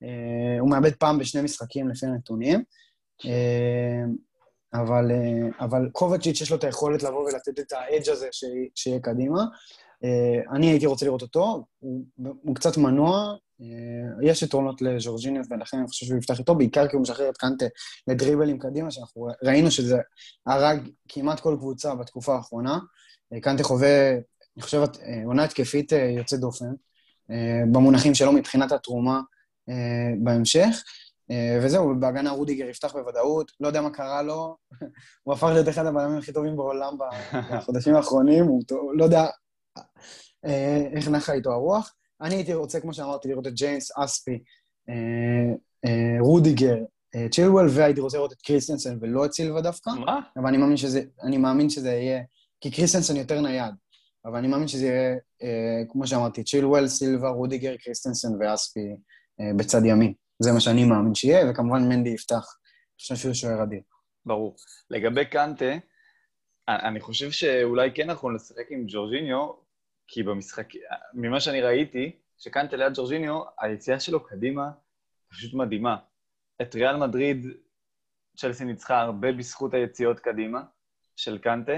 אה, 0.03 0.61
הוא 0.61 0.71
מאבד 0.71 0.95
פעם 0.95 1.18
בשני 1.18 1.43
משחקים 1.43 1.89
לפי 1.89 2.07
הנתונים. 2.07 2.62
אה, 3.27 4.05
אבל, 4.75 5.11
אה, 5.11 5.64
אבל 5.64 5.89
קובאצ'יץ' 5.93 6.41
יש 6.41 6.51
לו 6.51 6.57
את 6.57 6.64
היכולת 6.64 7.03
לבוא 7.03 7.25
ולתת 7.25 7.61
את 7.61 7.73
ה 7.72 7.80
edge 7.80 8.09
הזה 8.09 8.29
ש, 8.33 8.45
שיהיה 8.75 9.01
קדימה. 9.01 9.45
אני 10.53 10.71
הייתי 10.71 10.87
רוצה 10.87 11.07
לראות 11.07 11.23
אותו, 11.23 11.64
הוא, 11.79 12.05
הוא 12.43 12.55
קצת 12.55 12.77
מנוע, 12.77 13.37
יש 14.23 14.43
יתרונות 14.43 14.83
לז'ורז'יניו 14.83 15.47
ולכן 15.51 15.79
אני 15.79 15.87
חושב 15.87 16.07
שהוא 16.07 16.18
יפתח 16.18 16.39
איתו, 16.39 16.55
בעיקר 16.55 16.89
כי 16.89 16.97
הוא 16.97 17.03
משחרר 17.03 17.29
את 17.29 17.37
קנטה 17.37 17.64
לדריבלים 18.09 18.59
קדימה, 18.59 18.91
שאנחנו 18.91 19.29
ראינו 19.45 19.71
שזה 19.71 19.99
הרג 20.47 20.89
כמעט 21.09 21.41
כל 21.41 21.57
קבוצה 21.59 21.95
בתקופה 21.95 22.35
האחרונה. 22.35 22.79
קנטה 23.43 23.62
חווה, 23.62 24.12
אני 24.57 24.62
חושב, 24.62 24.83
עונה 25.24 25.45
התקפית 25.45 25.93
יוצאת 25.93 26.41
דופן, 26.41 26.72
במונחים 27.72 28.14
שלו 28.14 28.33
מבחינת 28.33 28.72
התרומה 28.72 29.20
אה, 29.70 30.14
בהמשך. 30.18 30.83
אה, 31.31 31.59
וזהו, 31.62 32.01
בהגנה 32.01 32.31
רודיגר 32.31 32.68
יפתח 32.68 32.93
בוודאות, 32.93 33.53
לא 33.61 33.66
יודע 33.66 33.81
מה 33.81 33.91
קרה 33.91 34.22
לו, 34.22 34.57
הוא 35.22 35.35
הפך 35.35 35.49
להיות 35.53 35.68
אחד 35.68 35.87
הבלמים 35.87 36.18
הכי 36.18 36.33
טובים 36.33 36.57
בעולם 36.57 36.95
בחודשים 37.53 37.95
האחרונים, 37.95 38.45
הוא 38.45 38.62
לא 38.95 39.05
יודע 39.05 39.26
אה, 40.45 40.89
איך 40.93 41.09
נחה 41.09 41.33
איתו 41.33 41.53
הרוח. 41.53 41.95
אני 42.20 42.35
הייתי 42.35 42.55
רוצה, 42.55 42.81
כמו 42.81 42.95
שאמרתי, 42.95 43.28
לראות 43.28 43.47
את 43.47 43.55
ג'יימס, 43.55 43.99
אספי, 43.99 44.39
רודיגר, 46.20 46.76
צ'ילוול, 47.31 47.68
והייתי 47.70 48.01
רוצה 48.01 48.16
לראות 48.16 48.33
את 48.33 48.43
קריסטנסן 48.43 48.99
ולא 49.01 49.24
את 49.24 49.33
סילבה 49.33 49.61
דווקא. 49.61 49.91
מה? 49.91 50.20
אבל 50.37 50.47
אני 50.47 50.57
מאמין 50.57 50.76
שזה, 50.76 51.03
אני 51.22 51.39
מאמין 51.39 51.70
שזה 51.70 51.93
יהיה, 51.93 52.22
כי 52.61 52.71
קריסטנסן 52.71 53.17
יותר 53.17 53.41
נייד, 53.41 53.75
אבל 54.25 54.39
אני 54.39 54.49
מאמין 54.49 54.69
שזה 54.69 54.87
יהיה, 54.87 55.17
כמו 55.89 56.07
שאמרתי, 56.07 56.45
צ'ילוול, 56.45 56.89
סילבה, 56.89 57.29
רודיגר, 57.29 57.77
קריסטנסן 57.77 58.29
ואספי. 58.41 58.97
אה, 59.41 59.51
בצד 59.57 59.85
ימין. 59.85 60.13
זה 60.39 60.53
מה 60.53 60.61
שאני 60.61 60.85
מאמין 60.85 61.15
שיהיה, 61.15 61.51
וכמובן 61.51 61.89
מנדי 61.89 62.11
יפתח. 62.11 62.35
אני 62.35 62.99
חושב 62.99 63.17
שהוא 63.17 63.35
שוער 63.35 63.63
אדיר. 63.63 63.81
ברור. 64.27 64.57
לגבי 64.91 65.25
קנטה, 65.25 65.73
אני 66.69 67.01
חושב 67.01 67.31
שאולי 67.31 67.91
כן 67.95 68.11
נכון 68.11 68.35
לשחק 68.35 68.67
עם 68.71 68.85
ג'ורג'יניו, 68.89 69.51
כי 70.09 70.23
במשחק, 70.23 70.67
ממה 71.15 71.41
שאני 71.41 71.61
ראיתי, 71.61 72.17
שקנטה 72.39 72.77
ליד 72.77 72.93
ג'ורג'יניו, 72.95 73.43
היציאה 73.61 74.01
שלו 74.01 74.25
קדימה 74.25 74.71
פשוט 75.31 75.55
מדהימה. 75.55 75.97
את 76.63 76.75
ריאל 76.75 76.97
מדריד, 76.97 77.47
צ'לסי 78.37 78.65
ניצחה 78.65 79.01
הרבה 79.01 79.33
בזכות 79.33 79.75
היציאות 79.75 80.21
קדימה 80.21 80.63
של 81.17 81.39
קנטה, 81.39 81.73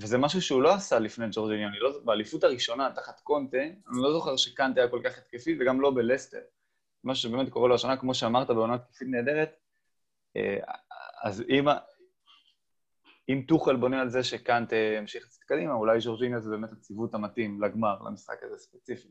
וזה 0.00 0.18
משהו 0.18 0.42
שהוא 0.42 0.62
לא 0.62 0.74
עשה 0.74 0.98
לפני 0.98 1.26
ג'ורג'יניו. 1.30 1.68
לא, 1.80 2.00
באליפות 2.04 2.44
הראשונה, 2.44 2.90
תחת 2.94 3.20
קונטה, 3.20 3.62
אני 3.62 4.02
לא 4.02 4.12
זוכר 4.12 4.36
שקנטה 4.36 4.80
היה 4.80 4.90
כל 4.90 5.00
כך 5.04 5.18
התקפי, 5.18 5.56
וגם 5.60 5.80
לא 5.80 5.90
בלסטר. 5.90 6.40
מה 7.04 7.14
שבאמת 7.14 7.50
קורה 7.50 7.68
לו 7.68 7.74
השנה, 7.74 7.96
כמו 7.96 8.14
שאמרת, 8.14 8.50
בעונה 8.50 8.78
תקפית 8.78 9.08
נהדרת, 9.08 9.50
אה, 10.36 10.58
אז 11.22 11.44
אם, 11.48 11.64
אם 13.28 13.42
טוחל 13.48 13.76
בונה 13.76 14.00
על 14.00 14.08
זה 14.08 14.24
שקאנט 14.24 14.72
ימשיך 14.98 15.24
לצאת 15.26 15.42
קדימה, 15.42 15.74
אולי 15.74 16.00
ז'ורג'יניה 16.00 16.40
זה 16.40 16.50
באמת 16.50 16.72
הציוות 16.72 17.14
המתאים 17.14 17.62
לגמר, 17.62 18.02
למשחק 18.02 18.42
הזה 18.42 18.58
ספציפי. 18.58 19.08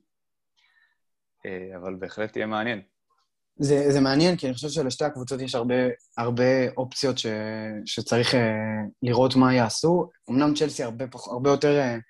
אה, 1.45 1.77
אבל 1.77 1.95
בהחלט 1.95 2.31
תהיה 2.31 2.45
מעניין. 2.45 2.81
זה, 3.59 3.91
זה 3.91 3.99
מעניין, 3.99 4.35
כי 4.35 4.47
אני 4.47 4.53
חושב 4.53 4.69
שלשתי 4.69 5.05
הקבוצות 5.05 5.41
יש 5.41 5.55
הרבה, 5.55 5.75
הרבה 6.17 6.69
אופציות 6.77 7.17
ש, 7.17 7.25
שצריך 7.85 8.33
uh, 8.33 8.37
לראות 9.03 9.35
מה 9.35 9.53
יעשו. 9.53 10.09
אמנם 10.29 10.53
צ'לסי 10.53 10.83
הרבה, 10.83 11.07
פח, 11.07 11.27
הרבה 11.27 11.49
יותר 11.49 11.79
uh, 11.79 12.01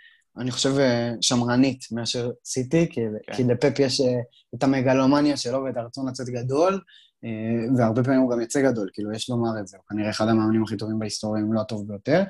אני 0.42 0.52
חושב, 0.52 0.78
אה, 0.80 1.12
שמרנית 1.22 1.86
מאשר 1.92 2.32
סיטי, 2.46 2.88
כי, 2.90 3.02
כן. 3.28 3.34
כי 3.34 3.44
לפפ 3.44 3.80
יש 3.80 4.02
אה, 4.02 4.20
את 4.56 4.64
המגלומניה 4.64 5.38
שלו 5.38 5.64
ואת 5.64 5.78
הרצון 5.78 6.10
לצאת 6.10 6.28
גדול, 6.28 6.80
אה, 7.24 7.78
והרבה 7.78 8.04
פעמים 8.04 8.20
הוא 8.20 8.32
גם 8.32 8.42
יצא 8.42 8.62
גדול, 8.62 8.90
כאילו, 8.94 9.12
יש 9.14 9.30
לומר 9.30 9.60
את 9.60 9.68
זה, 9.68 9.78
הוא 9.78 9.84
כנראה 9.90 10.10
אחד 10.10 10.28
המאמנים 10.28 10.64
הכי 10.64 10.78
טובים 10.78 11.00
בהיסטוריה, 11.00 11.44
אם 11.44 11.54
לא 11.54 11.62
הטוב 11.62 11.88
ביותר, 11.88 12.24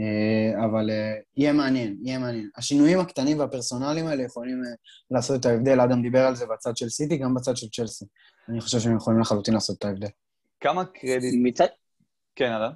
אה, 0.00 0.64
אבל 0.64 0.90
אה, 0.90 1.14
יהיה 1.36 1.52
מעניין, 1.52 1.96
יהיה 2.02 2.18
מעניין. 2.18 2.48
השינויים 2.56 3.00
הקטנים 3.00 3.38
והפרסונליים 3.38 4.06
האלה 4.06 4.22
יכולים 4.22 4.62
לעשות 5.10 5.40
את 5.40 5.46
ההבדל, 5.46 5.80
אדם 5.80 6.02
דיבר 6.02 6.26
על 6.26 6.36
זה 6.36 6.46
בצד 6.46 6.76
של 6.76 6.88
סיטי, 6.88 7.16
גם 7.16 7.34
בצד 7.34 7.56
של 7.56 7.66
צ'לסי. 7.68 8.04
אני 8.48 8.60
חושב 8.60 8.78
שהם 8.78 8.96
יכולים 8.96 9.20
לחלוטין 9.20 9.54
לעשות 9.54 9.78
את 9.78 9.84
ההבדל. 9.84 10.08
כמה 10.60 10.84
קרדיט... 10.84 11.34
מצד... 11.42 11.66
כן, 12.36 12.52
אדם? 12.52 12.70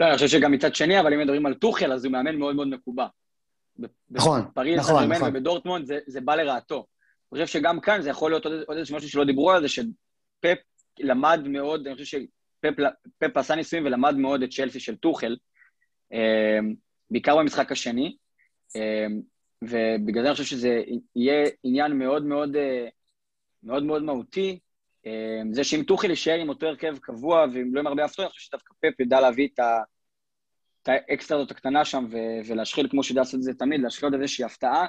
לא, 0.00 0.06
אני 0.06 0.14
חושב 0.14 0.28
שגם 0.28 0.52
מצד 0.52 0.74
שני, 0.74 1.00
אבל 1.00 1.14
אם 1.14 1.20
מדברים 1.20 1.46
על 1.46 1.54
טוחל, 1.54 1.92
אז 1.92 2.04
הוא 2.04 2.12
מאמן 2.12 2.36
מאוד 2.36 2.56
מאוד 2.56 2.68
מקובע. 2.68 3.06
נכון, 4.10 4.40
נכון, 4.76 5.12
נכון. 5.12 5.28
ובדורטמונד 5.30 5.86
זה, 5.86 5.98
זה 6.06 6.20
בא 6.20 6.34
לרעתו. 6.34 6.86
אני 7.32 7.44
חושב 7.44 7.58
שגם 7.58 7.80
כאן 7.80 8.02
זה 8.02 8.10
יכול 8.10 8.30
להיות 8.30 8.44
עוד, 8.44 8.54
עוד 8.66 8.76
איזה 8.76 8.96
משהו 8.96 9.08
שלא 9.08 9.24
דיברו 9.24 9.50
על 9.50 9.62
זה, 9.62 9.68
שפפ 9.68 10.58
למד 11.00 11.40
מאוד, 11.46 11.86
אני 11.86 11.94
חושב 11.94 12.18
שפפ 12.18 13.36
עשה 13.36 13.54
ניסויים 13.54 13.84
ולמד 13.86 14.16
מאוד 14.16 14.42
את 14.42 14.50
צ'לסי 14.50 14.80
של 14.80 14.96
טוחל, 14.96 15.36
אמ, 16.12 16.74
בעיקר 17.10 17.36
במשחק 17.36 17.72
השני, 17.72 18.16
אמ, 18.76 19.20
ובגלל 19.64 20.22
זה 20.22 20.28
אני 20.28 20.36
חושב 20.36 20.44
שזה 20.44 20.82
יהיה 21.16 21.50
עניין 21.64 21.98
מאוד 21.98 22.24
מאוד, 22.24 22.56
אה, 22.56 22.88
מאוד 23.62 23.82
מאוד 23.82 24.02
מהותי, 24.02 24.58
זה 25.52 25.64
שאם 25.64 25.82
טוחל 25.82 26.10
יישאר 26.10 26.40
עם 26.40 26.48
אותו 26.48 26.66
הרכב 26.66 26.98
קבוע 26.98 27.46
ואם 27.54 27.74
לא 27.74 27.80
עם 27.80 27.86
הרבה 27.86 28.04
הפתעות, 28.04 28.26
אני 28.26 28.30
חושב 28.30 28.46
שדווקא 28.46 28.74
פפ 28.80 29.00
ידע 29.00 29.20
להביא 29.20 29.48
את 29.54 29.58
ה... 29.58 29.82
את 30.82 30.88
האקסטרה 30.88 31.38
הזאת 31.38 31.50
הקטנה 31.50 31.84
שם 31.84 32.04
ו- 32.10 32.48
ולהשחיל, 32.48 32.88
כמו 32.88 33.02
שידע 33.02 33.20
לעשות 33.20 33.34
את 33.34 33.42
זה 33.42 33.54
תמיד, 33.54 33.80
להשחיל 33.80 34.06
עוד 34.06 34.14
איזושהי 34.14 34.44
הפתעה, 34.44 34.86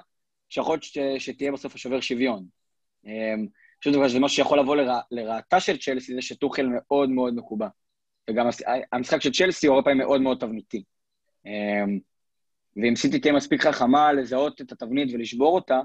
שיכול 0.49 0.73
להיות 0.73 0.83
ש- 0.83 0.97
שתהיה 1.25 1.51
בסוף 1.51 1.75
השובר 1.75 2.01
שוויון. 2.01 2.45
פשוט 3.81 3.93
שזה 3.93 4.19
משהו 4.19 4.35
שיכול 4.35 4.59
לבוא 4.59 4.75
לרע, 4.75 4.99
לרעתה 5.11 5.59
של 5.59 5.77
צ'לסי, 5.77 6.15
זה 6.15 6.21
שטוחל 6.21 6.67
מאוד 6.71 7.09
מאוד 7.09 7.35
מקובע. 7.35 7.67
וגם 8.29 8.47
המשחק 8.91 9.21
של 9.21 9.31
צ'לסי 9.31 9.67
הוא 9.67 9.73
הרבה 9.73 9.83
פעמים 9.83 9.97
מאוד 9.97 10.21
מאוד 10.21 10.37
תבניתי. 10.39 10.83
אמ, 11.45 11.99
ואם 12.77 12.95
סיטי 12.95 13.19
תהיה 13.19 13.33
מספיק 13.33 13.61
חכמה 13.61 14.13
לזהות 14.13 14.61
את 14.61 14.71
התבנית 14.71 15.13
ולשבור 15.13 15.55
אותה, 15.55 15.75
אמ, 15.75 15.83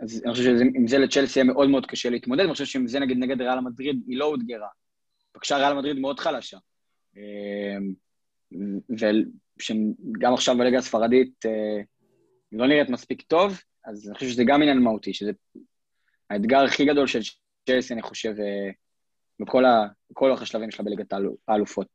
אז 0.00 0.22
אני 0.24 0.32
חושב 0.32 0.44
שעם 0.44 0.86
זה 0.86 0.98
לצ'לסי 0.98 1.38
יהיה 1.38 1.52
מאוד 1.52 1.70
מאוד 1.70 1.86
קשה 1.86 2.10
להתמודד, 2.10 2.44
אני 2.44 2.52
חושב 2.52 2.64
שעם 2.64 2.86
זה 2.86 3.00
נגיד 3.00 3.16
נגד 3.18 3.40
ריאל 3.40 3.60
מדריד 3.60 4.02
היא 4.06 4.18
לא 4.18 4.24
אותגרה. 4.24 4.68
בבקשה 5.34 5.56
ריאל 5.56 5.74
מדריד 5.74 5.98
מאוד 5.98 6.20
חלשה. 6.20 6.58
אמ, 7.16 7.92
וגם 8.90 10.34
עכשיו 10.34 10.58
בליגה 10.58 10.78
הספרדית 10.78 11.46
אה, 11.46 11.82
לא 12.52 12.66
נראית 12.66 12.88
מספיק 12.88 13.22
טוב, 13.22 13.60
אז 13.84 14.08
אני 14.08 14.14
חושב 14.14 14.28
שזה 14.28 14.44
גם 14.46 14.62
עניין 14.62 14.78
מהותי, 14.78 15.14
שזה 15.14 15.30
האתגר 16.30 16.64
הכי 16.64 16.84
גדול 16.84 17.06
של 17.06 17.20
צ'לסי, 17.66 17.94
אני 17.94 18.02
חושב, 18.02 18.34
אה, 18.38 18.70
בכל, 19.40 19.64
אורך 20.20 20.42
השלבים 20.42 20.70
שלה 20.70 20.84
בליגת 20.84 21.12
האלופות. 21.48 21.86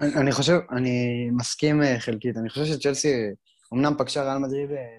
אני 0.00 0.32
חושב, 0.32 0.52
אני 0.70 1.28
מסכים 1.30 1.82
אה, 1.82 2.00
חלקית. 2.00 2.36
אני 2.36 2.48
חושב 2.48 2.64
שצ'לסי, 2.64 3.14
אמנם 3.74 3.92
פגשה 3.98 4.22
ריאל 4.22 4.38
מדריד 4.38 4.70
אה, 4.70 4.98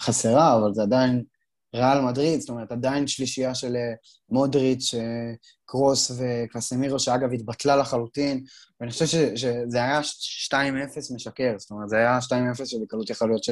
חסרה, 0.00 0.56
אבל 0.56 0.74
זה 0.74 0.82
עדיין 0.82 1.24
ריאל 1.74 2.00
מדריד, 2.00 2.40
זאת 2.40 2.50
אומרת, 2.50 2.72
עדיין 2.72 3.06
שלישייה 3.06 3.54
של 3.54 3.76
מודריץ', 4.30 4.94
קרוס 5.64 6.10
וקסמירו, 6.18 6.98
שאגב 6.98 7.32
התבטלה 7.32 7.76
לחלוטין, 7.76 8.44
ואני 8.80 8.90
חושב 8.90 9.06
שזה 9.36 9.78
היה 9.78 10.00
2-0 10.50 10.54
משקר, 11.14 11.54
זאת 11.58 11.70
אומרת, 11.70 11.88
זה 11.88 11.96
היה 11.96 12.18
2-0 12.18 12.64
שבקלות 12.64 13.10
יכול 13.10 13.28
להיות 13.28 13.42
6-0, 13.42 13.48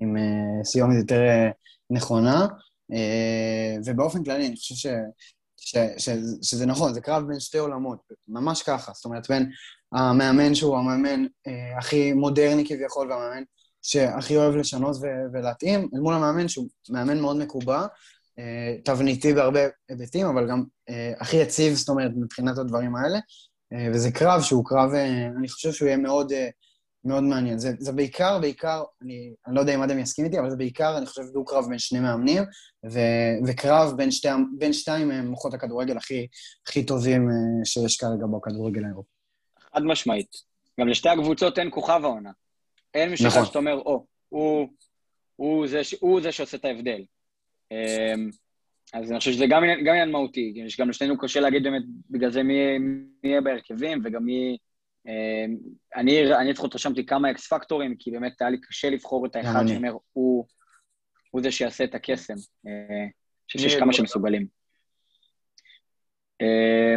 עם 0.00 0.16
סיומת 0.64 0.96
יותר 0.96 1.20
נכונה. 1.90 2.46
אה, 2.92 3.76
ובאופן 3.84 4.24
כללי 4.24 4.46
אני 4.46 4.56
חושב 4.56 4.74
ש, 4.74 4.86
ש, 5.56 5.76
ש, 5.98 6.08
שזה 6.42 6.66
נכון, 6.66 6.94
זה 6.94 7.00
קרב 7.00 7.26
בין 7.28 7.40
שתי 7.40 7.58
עולמות, 7.58 7.98
ממש 8.28 8.62
ככה. 8.62 8.92
זאת 8.94 9.04
אומרת, 9.04 9.30
בין 9.30 9.50
המאמן 9.92 10.54
שהוא 10.54 10.76
המאמן 10.76 11.26
אה, 11.46 11.78
הכי 11.78 12.12
מודרני 12.12 12.64
כביכול, 12.66 13.12
והמאמן 13.12 13.42
שהכי 13.82 14.36
אוהב 14.36 14.56
לשנות 14.56 14.96
ו- 14.96 15.32
ולהתאים, 15.32 15.88
אל 15.94 16.00
מול 16.00 16.14
המאמן 16.14 16.48
שהוא 16.48 16.68
מאמן 16.90 17.20
מאוד 17.20 17.36
מקובע, 17.36 17.86
אה, 18.38 18.76
תבניתי 18.84 19.34
בהרבה 19.34 19.60
היבטים, 19.88 20.26
אבל 20.26 20.48
גם 20.48 20.64
אה, 20.88 21.12
הכי 21.20 21.36
יציב, 21.36 21.74
זאת 21.74 21.88
אומרת, 21.88 22.10
מבחינת 22.16 22.58
הדברים 22.58 22.96
האלה. 22.96 23.18
אה, 23.72 23.88
וזה 23.94 24.10
קרב 24.10 24.42
שהוא 24.42 24.64
קרב, 24.64 24.94
אה, 24.94 25.26
אני 25.38 25.48
חושב 25.48 25.72
שהוא 25.72 25.86
יהיה 25.86 25.96
מאוד... 25.96 26.32
אה, 26.32 26.48
מאוד 27.04 27.22
מעניין. 27.22 27.58
זה, 27.58 27.72
זה 27.78 27.92
בעיקר, 27.92 28.38
בעיקר, 28.38 28.82
אני, 29.02 29.34
אני 29.46 29.54
לא 29.54 29.60
יודע 29.60 29.74
אם 29.74 29.82
אדם 29.82 29.98
יסכים 29.98 30.24
איתי, 30.24 30.38
אבל 30.38 30.50
זה 30.50 30.56
בעיקר, 30.56 30.98
אני 30.98 31.06
חושב, 31.06 31.22
דו-קרב 31.32 31.68
בין 31.68 31.78
שני 31.78 32.00
מאמנים, 32.00 32.42
ו, 32.90 32.98
וקרב 33.46 33.96
בין, 33.96 34.10
שתי, 34.10 34.28
בין 34.58 34.72
שתיים 34.72 35.10
מוחות 35.10 35.54
הכדורגל 35.54 35.96
הכי, 35.96 36.26
הכי 36.66 36.86
טובים 36.86 37.28
אה, 37.28 37.64
שיש 37.64 37.96
כרגע 37.96 38.26
בכדורגל 38.26 38.84
האירופי. 38.84 39.10
חד 39.74 39.82
משמעית. 39.82 40.36
גם 40.80 40.88
לשתי 40.88 41.08
הקבוצות 41.08 41.58
אין 41.58 41.68
כוכב 41.70 42.00
העונה. 42.04 42.30
אין 42.94 43.10
מישהו 43.10 43.26
נכון. 43.26 43.44
שאתה 43.44 43.58
אומר, 43.58 43.72
או, 43.72 44.06
הוא, 44.28 44.68
הוא, 45.36 45.66
זה, 45.66 45.80
הוא 46.00 46.20
זה 46.20 46.32
שעושה 46.32 46.56
את 46.56 46.64
ההבדל. 46.64 47.04
אמ, 47.70 48.30
אז 48.92 49.10
אני 49.10 49.18
חושב 49.18 49.32
שזה 49.32 49.46
גם 49.50 49.62
עניין 49.64 50.10
מהותי, 50.10 50.52
יש 50.56 50.80
גם 50.80 50.88
לשנינו 50.88 51.18
קשה 51.18 51.40
להגיד 51.40 51.62
באמת 51.62 51.82
בגלל 52.10 52.30
זה 52.30 52.42
מי 52.42 52.54
יהיה 53.24 53.40
בהרכבים 53.40 54.02
וגם 54.04 54.24
מי... 54.24 54.56
אמ, 55.06 55.56
אני, 55.96 56.34
אני 56.34 56.50
לפחות 56.50 56.74
רשמתי 56.74 57.06
כמה 57.06 57.30
אקס 57.30 57.48
פקטורים, 57.48 57.96
כי 57.98 58.10
באמת 58.10 58.40
היה 58.40 58.50
לי 58.50 58.60
קשה 58.60 58.90
לבחור 58.90 59.26
את 59.26 59.36
האחד 59.36 59.66
שאומר, 59.68 59.92
הוא, 60.12 60.46
הוא 61.30 61.42
זה 61.42 61.50
שיעשה 61.50 61.84
את 61.84 61.94
הקסם. 61.94 62.34
אה, 62.66 63.02
אני 63.02 63.10
חושב 63.46 63.58
שיש 63.58 63.76
כמה 63.76 63.92
שמסוגלים. 63.92 64.46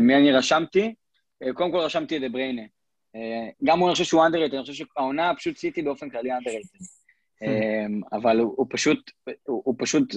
מי 0.02 0.16
אני 0.16 0.32
רשמתי? 0.32 0.94
קודם 1.54 1.72
כל 1.72 1.78
רשמתי 1.78 2.18
את 2.18 2.22
דה 2.22 2.30
בריינה. 2.30 2.62
גם 3.64 3.80
הוא, 3.80 3.88
אני 3.88 3.94
חושב 3.94 4.04
שהוא 4.04 4.26
אנדרטד, 4.26 4.54
אני 4.54 4.62
חושב 4.62 4.74
שהעונה 4.74 5.32
פשוט 5.36 5.58
סיטי 5.58 5.82
באופן 5.82 6.10
כללי 6.10 6.32
אנדרטד. 6.32 6.68
אבל 8.12 8.40
הוא, 8.40 8.54
הוא 8.58 8.68
פשוט, 8.70 9.12
הוא, 9.26 9.62
הוא 9.66 9.76
פשוט, 9.78 10.16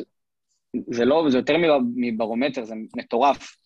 זה 0.90 1.04
לא, 1.04 1.26
זה 1.28 1.38
יותר 1.38 1.56
מברומטר, 1.96 2.64
זה 2.64 2.74
מטורף. 2.96 3.56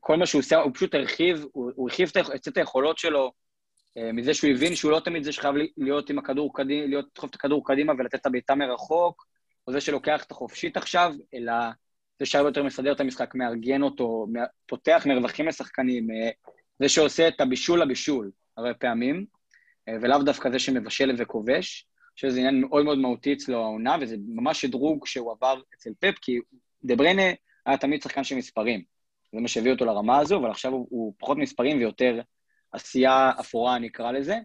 כל 0.00 0.16
מה 0.16 0.26
שהוא 0.26 0.38
עושה, 0.38 0.56
הוא 0.56 0.70
פשוט 0.74 0.94
הרחיב, 0.94 1.44
הוא, 1.52 1.72
הוא 1.74 1.90
הרחיב 1.90 2.10
את 2.48 2.56
היכולות 2.56 2.98
שלו 2.98 3.32
אה, 3.96 4.12
מזה 4.12 4.34
שהוא 4.34 4.50
הבין 4.50 4.74
שהוא 4.74 4.92
לא 4.92 5.00
תמיד 5.00 5.22
זה 5.22 5.32
שחייב 5.32 5.54
להיות 5.76 6.10
עם 6.10 6.18
הכדור 6.18 6.54
קדימה, 6.54 6.86
להיות, 6.86 7.04
לדחוף 7.04 7.30
את 7.30 7.34
הכדור 7.34 7.66
קדימה 7.66 7.92
ולתת 7.98 8.14
את 8.14 8.26
הבעיטה 8.26 8.54
מרחוק, 8.54 9.26
או 9.66 9.72
זה 9.72 9.80
שלוקח 9.80 10.24
את 10.24 10.30
החופשית 10.30 10.76
עכשיו, 10.76 11.12
אלא 11.34 11.52
זה 12.18 12.26
שהרבה 12.26 12.48
יותר 12.48 12.62
מסדר 12.62 12.92
את 12.92 13.00
המשחק, 13.00 13.34
מארגן 13.34 13.82
אותו, 13.82 14.26
פותח 14.66 15.02
מרווחים 15.06 15.48
לשחקנים, 15.48 16.10
אה, 16.10 16.30
זה 16.80 16.88
שעושה 16.88 17.28
את 17.28 17.40
הבישול 17.40 17.82
לבישול 17.82 18.30
הרבה 18.56 18.74
פעמים, 18.74 19.26
אה, 19.88 19.94
ולאו 20.02 20.22
דווקא 20.22 20.50
זה 20.50 20.58
שמבשל 20.58 21.14
וכובש, 21.18 21.86
שזה 22.16 22.38
עניין 22.38 22.60
מאוד 22.60 22.84
מאוד 22.84 22.98
מהותי 22.98 23.32
אצלו 23.32 23.62
העונה, 23.62 23.96
וזה 24.00 24.16
ממש 24.28 24.60
שדרוג 24.60 25.06
שהוא 25.06 25.32
עבר 25.32 25.60
אצל 25.74 25.90
פפ, 25.98 26.14
כי 26.22 26.38
דה 26.84 26.96
בריינה 26.96 27.22
היה 27.66 27.76
תמיד 27.76 28.02
שחקן 28.02 28.24
של 28.24 28.36
מספרים. 28.36 28.82
זה 29.32 29.40
מה 29.40 29.48
שהביא 29.48 29.72
אותו 29.72 29.84
לרמה 29.84 30.18
הזו, 30.18 30.38
אבל 30.38 30.50
עכשיו 30.50 30.72
הוא, 30.72 30.86
הוא 30.90 31.14
פחות 31.18 31.38
מספרים 31.38 31.78
ויותר 31.78 32.20
עשייה 32.72 33.30
אפורה, 33.40 33.76
אני 33.76 33.88
אקרא 33.88 34.12
לזה. 34.12 34.34
אני 34.34 34.42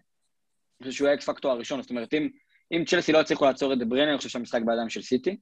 חושב 0.78 0.92
שהוא 0.92 1.08
ה 1.08 1.16
X 1.16 1.24
factor 1.24 1.52
הראשון, 1.52 1.82
זאת 1.82 1.90
אומרת, 1.90 2.14
אם, 2.14 2.28
אם 2.72 2.84
צ'לסי 2.86 3.12
לא 3.12 3.18
יצליחו 3.18 3.44
לעצור 3.44 3.72
את 3.72 3.78
דה 3.78 3.85
בריינה, 3.85 4.08
אני 4.08 4.16
חושב 4.16 4.28
שהמשחק 4.28 4.62
בידיים 4.66 4.88
של 4.88 5.02
סיטי. 5.02 5.36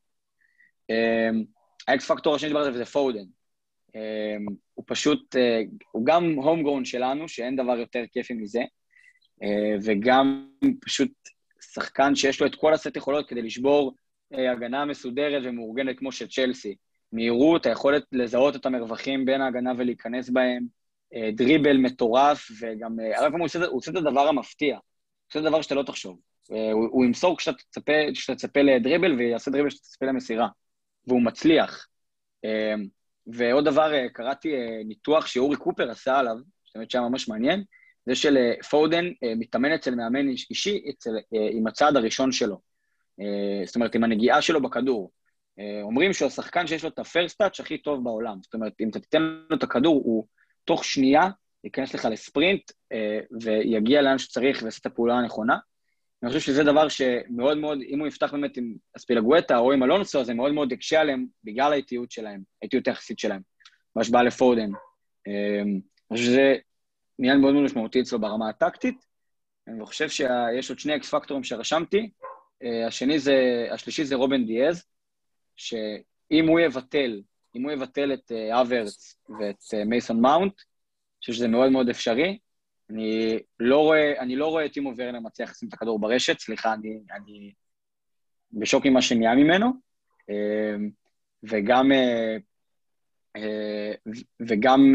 ה 1.89 2.00
X 2.00 2.11
factor 2.11 2.35
השני 2.35 2.49
שדיברתי 2.49 2.69
עליו 2.69 2.79
זה 2.79 2.85
פודן. 2.85 3.25
אמ, 3.95 4.47
הוא 4.75 4.85
פשוט, 4.89 5.37
אה, 5.37 5.61
הוא 5.93 6.07
גם 6.07 6.35
homegrown 6.35 6.85
שלנו, 6.85 7.29
שאין 7.29 7.57
דבר 7.57 7.79
יותר 7.79 8.05
כיפי 8.13 8.35
מזה, 8.35 8.63
אה, 9.43 9.77
וגם 9.83 10.49
פשוט 10.81 11.13
שחקן 11.61 12.15
שיש 12.15 12.41
לו 12.41 12.47
את 12.47 12.55
כל 12.55 12.75
הסט 12.75 12.97
יכולות 12.97 13.29
כדי 13.29 13.43
לשבור 13.43 13.95
אה, 14.35 14.53
הגנה 14.53 14.85
מסודרת 14.85 15.43
ומאורגנת 15.45 15.99
כמו 15.99 16.13
של 16.13 16.29
צ'לסי. 16.29 16.75
מהירות, 17.13 17.67
היכולת 17.67 18.03
לזהות 18.13 18.57
את 18.57 18.67
המרווחים 18.67 19.25
בין 19.25 19.41
ההגנה 19.41 19.73
ולהיכנס 19.79 20.31
בהם, 20.31 20.67
דריבל 21.33 21.77
מטורף, 21.77 22.49
וגם 22.61 22.97
הרבה 23.01 23.31
פעמים 23.31 23.41
הוא 23.41 23.47
עושה, 23.73 23.91
את 23.91 23.97
הדבר 23.97 24.29
המפתיע. 24.29 24.75
הוא 24.75 24.83
עושה 25.29 25.41
את 25.41 25.45
הדבר 25.45 25.63
שאתה 25.63 25.75
לא 25.75 25.83
תחשוב. 25.83 26.21
הוא, 26.49 26.89
הוא 26.91 27.05
ימסור 27.05 27.39
כשאתה 27.39 27.59
תצפה, 27.59 27.93
כשאתה 28.15 28.35
תצפה 28.35 28.63
לדריבל, 28.63 29.13
ויעשה 29.13 29.51
דריבל 29.51 29.69
כשאתה 29.69 29.83
תצפה 29.83 30.07
למסירה. 30.07 30.49
והוא 31.07 31.23
מצליח. 31.23 31.89
ועוד 33.27 33.65
דבר, 33.65 34.09
קראתי 34.13 34.55
ניתוח 34.85 35.27
שאורי 35.27 35.57
קופר 35.57 35.91
עשה 35.91 36.19
עליו, 36.19 36.37
שבאמת 36.65 36.91
שהיה 36.91 37.09
ממש 37.09 37.29
מעניין, 37.29 37.65
זה 38.07 38.15
של 38.15 38.53
פודן 38.71 39.05
מתאמן 39.37 39.73
אצל 39.73 39.95
מאמן 39.95 40.29
אישי 40.29 40.85
אצל, 40.91 41.11
עם 41.53 41.67
הצעד 41.67 41.97
הראשון 41.97 42.33
שלו. 42.33 42.61
זאת 43.67 43.77
אומרת, 43.77 43.95
עם 43.95 44.05
הנגיעה 44.05 44.43
שלו 44.43 44.63
בכדור. 44.63 45.11
אה, 45.59 45.83
אומרים 45.83 46.13
שהוא 46.13 46.27
השחקן 46.27 46.67
שיש 46.67 46.83
לו 46.83 46.89
את 46.89 46.99
הפרסט 46.99 47.39
טאץ' 47.39 47.61
הכי 47.61 47.79
טוב 47.79 48.05
בעולם. 48.05 48.39
זאת 48.43 48.55
אומרת, 48.55 48.73
אם 48.81 48.89
אתה 48.89 49.01
תיתן 49.01 49.23
לו 49.51 49.57
את 49.57 49.63
הכדור, 49.63 50.03
הוא 50.05 50.27
תוך 50.65 50.85
שנייה 50.85 51.29
ייכנס 51.65 51.95
לך 51.95 52.05
לספרינט 52.05 52.73
אה, 52.93 53.19
ויגיע 53.43 54.03
לאן 54.03 54.19
שצריך 54.19 54.63
ויעשה 54.63 54.79
את 54.81 54.87
הפעולה 54.87 55.15
הנכונה. 55.15 55.59
אני 56.25 56.33
חושב 56.33 56.41
שזה 56.41 56.65
דבר 56.65 56.89
שמאוד 56.89 57.59
מאוד, 57.59 57.79
אם 57.89 58.01
הוא 58.01 58.09
יפתח 58.09 58.33
באמת 58.33 58.57
עם 58.57 58.75
אספילגואטה 58.97 59.59
או 59.59 59.73
עם 59.73 59.83
אלונסו, 59.83 60.25
זה 60.25 60.35
מאוד 60.35 60.53
מאוד 60.53 60.73
יקשה 60.73 61.01
עליהם 61.01 61.27
בגלל 61.45 61.73
האיטיות 61.73 62.11
שלהם, 62.11 62.43
האיטיות 62.63 62.89
היחסית 62.89 63.19
שלהם, 63.19 63.41
בהשוואה 63.97 64.23
לפודן. 64.23 64.71
אמ, 65.27 65.81
אני 66.11 66.19
חושב 66.19 66.25
שזה 66.25 66.55
עניין 67.19 67.41
מאוד 67.41 67.53
מאוד 67.53 67.65
משמעותי 67.65 68.01
אצלו 68.01 68.21
ברמה 68.21 68.49
הטקטית. 68.49 69.07
אני 69.69 69.87
חושב 69.87 70.09
שיש 70.09 70.71
עוד 70.71 70.79
שני 70.79 70.97
אקס 70.97 71.11
פקטורים 71.11 71.45
שרשמתי. 71.45 72.11
אה, 72.63 72.87
השני 72.87 73.19
זה, 73.19 73.67
השלישי 73.71 74.05
זה 74.05 74.15
רובן 74.15 74.47
דיאז, 74.47 74.85
שאם 75.57 76.49
הוא 76.49 76.61
יבטל, 76.61 77.23
אם 77.57 77.63
הוא 77.63 77.73
יבטל 77.73 78.13
את 78.13 78.33
אברץ 78.33 79.17
אה, 79.31 79.37
ואת 79.41 79.65
אה, 79.75 79.85
מייסון 79.85 80.21
מאונט, 80.21 80.55
אני 80.55 81.21
חושב 81.21 81.33
שזה 81.33 81.49
מאוד 81.49 81.73
מאוד 81.73 81.89
אפשרי. 81.89 82.39
אני 82.91 83.39
לא 83.61 83.79
רואה, 83.79 84.21
אני 84.21 84.37
לא 84.37 84.47
רואה 84.47 84.67
את 84.67 84.73
טימו 84.73 84.93
ורנר 84.97 85.21
מצליח 85.21 85.51
לשים 85.51 85.69
את 85.69 85.75
הכדור 85.75 86.01
ברשת, 86.01 86.39
סליחה, 86.39 86.75
אני, 86.75 86.99
אני 87.13 87.53
בשוק 88.53 88.87
ממה 88.87 89.03
שנהיה 89.03 89.35
ממנו. 89.35 89.73
וגם, 91.43 91.93
וגם 94.41 94.95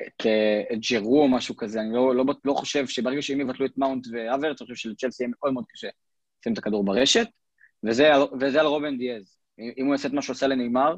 את, 0.00 0.26
את 0.72 0.78
ג'רו 0.90 1.22
או 1.22 1.28
משהו 1.28 1.56
כזה, 1.56 1.80
אני 1.80 1.94
לא, 1.94 2.14
לא, 2.14 2.24
לא 2.44 2.52
חושב 2.52 2.86
שברגע 2.86 3.22
שהם 3.22 3.40
יבטלו 3.40 3.66
את 3.66 3.78
מאונט 3.78 4.06
ואברץ, 4.12 4.60
אני 4.60 4.66
חושב 4.66 4.74
שלצ'לסי 4.74 5.22
יהיה 5.22 5.32
מאוד 5.38 5.52
מאוד 5.52 5.64
קשה 5.68 5.88
לשים 6.40 6.52
את 6.52 6.58
הכדור 6.58 6.84
ברשת, 6.84 7.26
וזה, 7.84 8.10
וזה 8.40 8.60
על 8.60 8.66
רובן 8.66 8.98
דיאז. 8.98 9.38
אם 9.78 9.86
הוא 9.86 9.94
יעשה 9.94 10.08
את 10.08 10.12
מה 10.12 10.22
שעושה 10.22 10.46
לנאמר, 10.46 10.96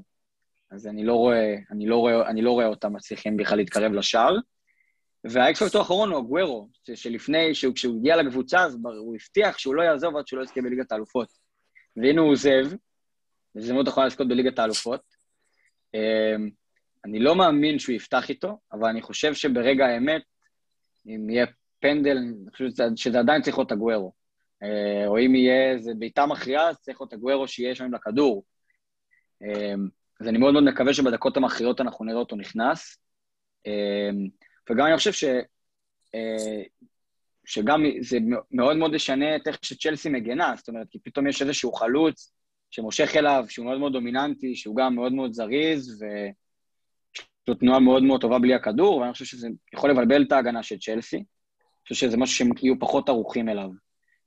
אז 0.71 0.87
אני 0.87 1.05
לא 1.05 1.15
רואה, 1.15 1.57
אני 1.71 1.87
לא 1.87 1.97
רואה, 1.97 2.29
אני 2.29 2.43
לא 2.43 2.51
רואה 2.51 2.67
אותם 2.67 2.93
מצליחים 2.93 3.37
בכלל 3.37 3.59
להתקרב 3.59 3.93
לשער. 3.93 4.37
והאקספקטור 5.25 5.81
האחרון 5.81 6.11
הוא 6.11 6.19
הגוורו, 6.19 6.69
שלפני, 6.95 7.53
כשהוא 7.75 7.99
הגיע 7.99 8.17
לקבוצה, 8.17 8.65
אז 8.65 8.79
הוא 8.99 9.15
הבטיח 9.15 9.59
שהוא 9.59 9.75
לא 9.75 9.83
יעזוב 9.83 10.17
עד 10.17 10.27
שהוא 10.27 10.39
לא 10.39 10.45
יזכה 10.45 10.61
בליגת 10.61 10.93
האלופות. 10.93 11.29
והנה 11.97 12.21
הוא 12.21 12.31
עוזב, 12.31 12.67
וזה 13.57 13.73
מאוד 13.73 13.89
יכול 13.89 14.07
לזכות 14.07 14.29
בליגת 14.29 14.59
האלופות. 14.59 15.01
אמ, 15.95 16.51
אני 17.05 17.19
לא 17.19 17.37
מאמין 17.37 17.79
שהוא 17.79 17.95
יפתח 17.95 18.29
איתו, 18.29 18.59
אבל 18.73 18.89
אני 18.89 19.03
חושב 19.03 19.35
שברגע 19.35 19.87
האמת, 19.87 20.23
אם 21.07 21.31
יהיה 21.31 21.47
פנדל, 21.81 22.17
אני 22.17 22.51
חושב 22.51 22.65
שזה 22.97 23.19
עדיין 23.19 23.43
צריך 23.43 23.59
להיות 23.59 23.73
הגוורו. 23.73 24.13
אה, 24.63 25.07
או 25.07 25.19
אם 25.19 25.35
יהיה 25.35 25.73
איזה 25.73 25.93
בעיטה 25.99 26.27
מכריעה, 26.27 26.69
אז 26.69 26.77
צריך 26.81 27.01
להיות 27.01 27.13
הגוורו 27.13 27.49
שיהיה 27.49 27.75
שם 27.75 27.95
לכדור. 27.95 28.45
אה, 29.43 29.75
אז 30.21 30.29
אני 30.29 30.39
מאוד 30.39 30.53
מאוד 30.53 30.65
מקווה 30.65 30.95
שבדקות 30.95 31.37
המכריעות 31.37 31.81
אנחנו 31.81 32.05
נראה 32.05 32.19
אותו 32.19 32.37
נכנס. 32.37 32.99
אה, 34.71 34.75
וגם 34.75 34.87
אני 34.87 34.97
חושב 34.97 35.13
ש... 35.13 35.25
שגם 37.47 37.83
זה 38.01 38.19
מאוד 38.51 38.77
מאוד 38.77 38.95
ישנה 38.95 39.37
את 39.37 39.47
איך 39.47 39.59
שצ'לסי 39.63 40.09
מגנה, 40.09 40.55
זאת 40.57 40.69
אומרת, 40.69 40.87
כי 40.91 40.99
פתאום 40.99 41.27
יש 41.27 41.43
איזשהו 41.43 41.73
חלוץ 41.73 42.33
שמושך 42.71 43.17
אליו, 43.17 43.45
שהוא 43.49 43.67
מאוד 43.67 43.79
מאוד 43.79 43.93
דומיננטי, 43.93 44.57
שהוא 44.57 44.77
גם 44.77 44.95
מאוד 44.95 45.13
מאוד 45.13 45.33
זריז, 45.33 46.03
ו... 46.03 46.07
זו 47.47 47.55
תנועה 47.55 47.81
מאוד 47.81 48.03
מאוד 48.03 48.21
טובה 48.21 48.39
בלי 48.39 48.55
הכדור, 48.55 48.97
ואני 48.97 49.13
חושב 49.13 49.25
שזה 49.25 49.49
יכול 49.75 49.91
לבלבל 49.91 50.23
את 50.23 50.33
ההגנה 50.33 50.63
של 50.63 50.79
צ'לסי. 50.79 51.17
אני 51.17 51.25
חושב 51.89 51.95
שזה 51.95 52.17
משהו 52.17 52.37
שהם 52.37 52.51
יהיו 52.63 52.79
פחות 52.79 53.09
ערוכים 53.09 53.49
אליו. 53.49 53.69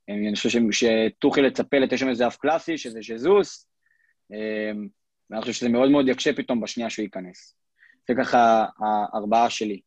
אני 0.08 0.36
חושב 0.36 0.60
שטוחי 0.70 1.46
יצפה 1.46 1.78
לתשע 1.78 2.08
איזה 2.08 2.26
אף 2.26 2.36
קלאסי, 2.36 2.78
שזה 2.78 2.98
ז'זוס, 3.02 3.68
אמ, 4.32 4.88
ואני 5.30 5.40
חושב 5.40 5.52
שזה 5.52 5.68
מאוד 5.68 5.90
מאוד 5.90 6.08
יקשה 6.08 6.32
פתאום 6.32 6.60
בשנייה 6.60 6.90
שהוא 6.90 7.02
ייכנס. 7.02 7.56
זה 8.08 8.14
ככה 8.18 8.64
הארבעה 8.78 9.50
שלי. 9.50 9.80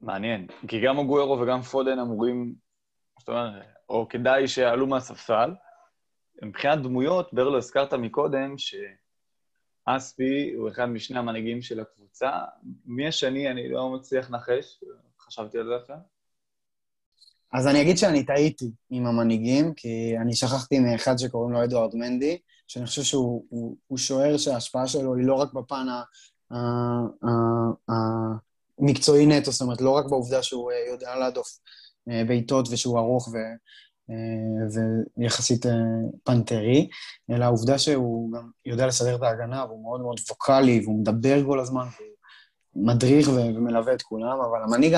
מעניין, 0.00 0.46
כי 0.68 0.80
גם 0.80 0.98
אוגוארו 0.98 1.40
וגם 1.40 1.62
פודן 1.62 1.98
אמורים, 1.98 2.54
זאת 3.18 3.28
אומרת, 3.28 3.62
או 3.88 4.06
כדאי 4.08 4.48
שיעלו 4.48 4.86
מהספסל. 4.86 5.50
מבחינת 6.42 6.82
דמויות, 6.82 7.32
ברלו, 7.32 7.58
הזכרת 7.58 7.94
מקודם, 7.94 8.58
ש... 8.58 8.74
אספי 9.96 10.52
הוא 10.54 10.68
אחד 10.68 10.84
משני 10.84 11.18
המנהיגים 11.18 11.62
של 11.62 11.80
הקבוצה. 11.80 12.30
מי 12.86 13.08
השני? 13.08 13.50
אני 13.50 13.68
לא 13.68 13.90
מצליח 13.90 14.30
לנחש, 14.30 14.80
חשבתי 15.20 15.58
על 15.58 15.66
זה 15.66 15.76
עכשיו. 15.76 15.96
אז 17.52 17.66
אני 17.66 17.82
אגיד 17.82 17.98
שאני 17.98 18.26
טעיתי 18.26 18.70
עם 18.90 19.06
המנהיגים, 19.06 19.74
כי 19.74 20.14
אני 20.22 20.34
שכחתי 20.34 20.78
מאחד 20.78 21.16
שקוראים 21.18 21.52
לו 21.52 21.64
אדוארד 21.64 21.94
מנדי, 21.94 22.38
שאני 22.68 22.86
חושב 22.86 23.02
שהוא 23.02 23.44
הוא, 23.48 23.76
הוא 23.86 23.98
שוער 23.98 24.36
שההשפעה 24.36 24.86
שלו 24.86 25.14
היא 25.14 25.26
לא 25.26 25.34
רק 25.34 25.52
בפן 25.52 25.86
המקצועי 28.80 29.26
נטו, 29.26 29.50
זאת 29.50 29.60
אומרת, 29.60 29.80
לא 29.80 29.90
רק 29.90 30.06
בעובדה 30.06 30.42
שהוא 30.42 30.72
אה, 30.72 30.92
יודע 30.92 31.16
להדוף 31.16 31.58
אה, 32.10 32.24
בעיטות 32.24 32.68
ושהוא 32.70 32.98
ארוך 32.98 33.28
ו... 33.28 33.36
אה, 34.10 34.82
ויחסית 35.18 35.66
פנתרי, 36.24 36.88
אלא 37.30 37.44
העובדה 37.44 37.78
שהוא 37.78 38.32
גם 38.32 38.50
יודע 38.66 38.86
לסדר 38.86 39.16
את 39.16 39.22
ההגנה, 39.22 39.64
והוא 39.64 39.82
מאוד 39.82 40.00
מאוד 40.00 40.20
ווקאלי, 40.30 40.80
והוא 40.84 41.00
מדבר 41.00 41.44
כל 41.46 41.60
הזמן, 41.60 41.86
והוא 41.96 42.86
מדריך 42.86 43.28
ומלווה 43.28 43.94
את 43.94 44.02
כולם, 44.02 44.38
אבל 44.50 44.62
המנהיג 44.64 44.96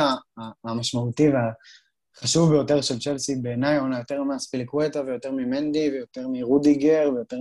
המשמעותי 0.64 1.28
והחשוב 1.28 2.50
ביותר 2.50 2.80
של 2.80 2.98
צ'לסי 2.98 3.36
בעיניי, 3.36 3.78
עונה 3.78 3.98
יותר 3.98 4.22
מהספיליקווטה 4.22 5.00
ויותר 5.00 5.30
ממנדי 5.30 5.90
ויותר 5.90 6.28
מרודיגר 6.32 7.10
ויותר 7.14 7.38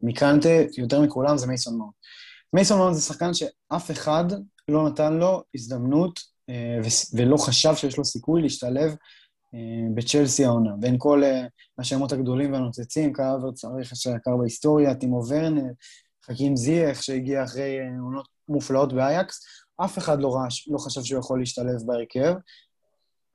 מקנטה, 0.00 0.62
יותר 0.78 1.00
מכולם, 1.00 1.38
זה 1.38 1.46
מייסון 1.46 1.78
מאונט. 1.78 1.94
מייסון 2.52 2.78
מאונט 2.78 2.94
זה 2.94 3.02
שחקן 3.02 3.34
שאף 3.34 3.90
אחד 3.90 4.24
לא 4.68 4.88
נתן 4.88 5.12
לו 5.12 5.42
הזדמנות 5.54 6.20
אה, 6.48 6.78
ולא 7.14 7.36
חשב 7.36 7.74
שיש 7.74 7.98
לו 7.98 8.04
סיכוי 8.04 8.42
להשתלב 8.42 8.94
אה, 9.54 9.58
בצ'לסי 9.94 10.44
העונה. 10.44 10.70
בין 10.80 10.94
כל 10.98 11.24
אה, 11.24 11.46
השמות 11.78 12.12
הגדולים 12.12 12.52
והנוצצים, 12.52 13.12
קאי 13.12 13.52
הברץ 13.52 13.92
היקר 14.06 14.36
בהיסטוריה, 14.36 14.94
טימו 14.94 15.22
ורנר, 15.28 15.72
חכים 16.26 16.56
זייח 16.56 17.02
שהגיע 17.02 17.44
אחרי 17.44 17.78
עונות 18.00 18.28
מופלאות 18.48 18.92
באייאקס, 18.92 19.40
אף 19.84 19.98
אחד 19.98 20.20
לא, 20.20 20.36
רש, 20.36 20.68
לא 20.68 20.78
חשב 20.78 21.02
שהוא 21.02 21.20
יכול 21.20 21.40
להשתלב 21.40 21.82
בהרכב, 21.86 22.34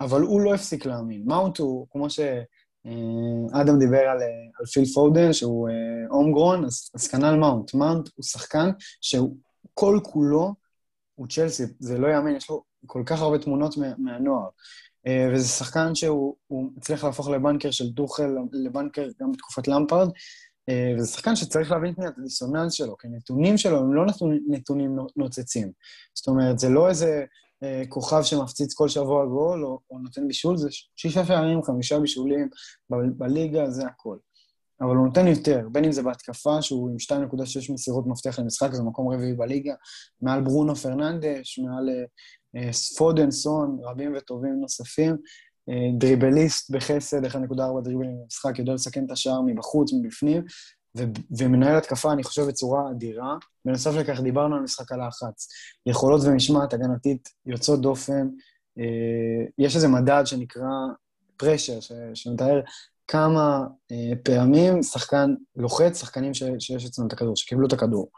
אבל 0.02 0.22
הוא 0.22 0.42
לא 0.42 0.54
הפסיק 0.54 0.86
להאמין. 0.86 1.24
מאונט 1.26 1.58
הוא, 1.58 1.88
כמו 1.90 2.10
שאדם 2.88 3.80
דיבר 3.80 4.00
על, 4.00 4.18
על 4.60 4.66
פיל 4.66 4.86
פודן, 4.86 5.34
שהוא 5.34 5.70
home 6.10 6.32
grown, 6.32 6.66
אז, 6.66 6.92
אז 6.96 7.08
כנ"ל 7.08 7.36
מאונט. 7.36 7.74
מאונט 7.74 8.10
הוא 8.16 8.24
שחקן 8.24 8.70
שהוא 9.02 9.36
כל 9.74 10.00
כולו 10.04 10.54
הוא 11.16 11.28
צ'לסי, 11.28 11.64
זה 11.80 11.98
לא 11.98 12.08
יאמן, 12.08 12.36
יש 12.36 12.50
לו 12.50 12.64
כל 12.86 13.04
כך 13.06 13.22
הרבה 13.22 13.38
תמונות 13.38 13.78
מה, 13.78 13.88
מהנוער. 13.98 14.48
אה, 15.08 15.30
וזה 15.34 15.48
שחקן 15.48 15.96
שהוא 15.96 16.36
הצליח 16.78 17.04
להפוך 17.04 17.30
לבנקר 17.30 17.72
של 17.72 17.90
טוכל, 17.90 18.36
לבנקר 18.52 19.08
גם 19.22 19.32
בתקופת 19.32 19.68
למפרד, 19.68 20.10
אה, 20.70 20.94
וזה 20.98 21.08
שחקן 21.08 21.36
שצריך 21.36 21.72
להבין 21.72 21.94
את 21.94 22.18
הדיסוננס 22.18 22.74
שלו, 22.74 22.98
כי 22.98 23.08
הנתונים 23.08 23.58
שלו 23.58 23.80
הם 23.80 23.94
לא 23.94 24.06
נתונים 24.48 24.98
נוצצים. 25.16 25.72
זאת 26.14 26.28
אומרת, 26.28 26.60
זה 26.60 26.70
לא 26.70 26.90
איזה 26.90 27.08
אה, 27.08 27.26
כוכב 27.90 28.24
שמפציץ 28.24 28.74
כל 28.74 28.90
שבוע 28.90 29.26
גול 29.26 29.66
או, 29.66 29.80
או 29.92 30.00
נותן 30.00 30.28
בישול, 30.28 30.58
זה 30.58 30.70
שישה 30.96 31.26
שערים, 31.26 31.64
חמישה 31.64 32.00
בישולים 32.00 32.50
ב- 32.90 33.18
בליגה, 33.18 33.70
זה 33.70 33.86
הכל. 33.88 34.18
אבל 34.82 34.96
הוא 34.96 35.06
נותן 35.06 35.28
יותר, 35.28 35.68
בין 35.72 35.86
אם 35.86 35.92
זה 35.92 36.04
בהתקפה, 36.04 36.62
שהוא 36.62 36.90
עם 36.90 36.96
2.6 37.00 37.74
מסירות 37.74 38.08
מפתח 38.08 38.40
למשחק, 38.40 38.74
זה 38.74 38.84
מקום 38.84 39.14
רביעי 39.14 39.34
בליגה, 39.34 39.74
מעל 40.22 40.42
ברונו 40.42 40.76
פרננדש, 40.76 41.60
מעל 41.60 41.90
אה, 42.56 42.74
פודן, 42.98 43.32
סון, 43.32 43.78
רבים 43.84 44.14
וטובים 44.18 44.60
נוספים. 44.62 45.18
אה, 45.70 45.98
דריבליסט 45.98 46.72
בחסד, 46.72 47.26
1.4 47.26 47.82
דריבלים 47.84 48.18
במשחק, 48.22 48.60
יודע 48.60 48.74
לסכן 48.74 49.06
את 49.06 49.12
השער 49.12 49.42
מבחוץ, 49.46 49.94
מבפנים, 49.94 50.44
ו- 50.98 51.04
ומנהל 51.38 51.78
התקפה, 51.78 52.12
אני 52.14 52.24
חושב, 52.24 52.42
בצורה 52.42 52.92
אדירה. 52.92 53.36
בנוסף 53.66 53.92
לכך, 53.96 54.20
דיברנו 54.20 54.56
על 54.56 54.62
משחק 54.62 54.92
הלחץ. 54.92 55.48
יכולות 55.86 56.22
ומשמעת 56.26 56.74
הגנתית 56.74 57.30
יוצאות 57.46 57.82
דופן. 57.82 58.28
אה, 58.80 59.46
יש 59.58 59.76
איזה 59.76 59.88
מדד 59.88 60.24
שנקרא 60.26 60.70
פרשר, 61.38 61.80
ש- 61.80 61.92
שמתאר 62.14 62.62
כמה 63.08 63.64
פעמים 64.24 64.84
שחקן 64.84 65.34
לוחץ, 65.56 66.00
שחקנים 66.00 66.34
ש- 66.34 66.44
שיש 66.60 66.86
אצלנו 66.86 67.08
את 67.08 67.14
הכדור, 67.14 67.36
שקיבלו 67.36 67.68
את 67.68 67.74
הכדור. 67.74 68.10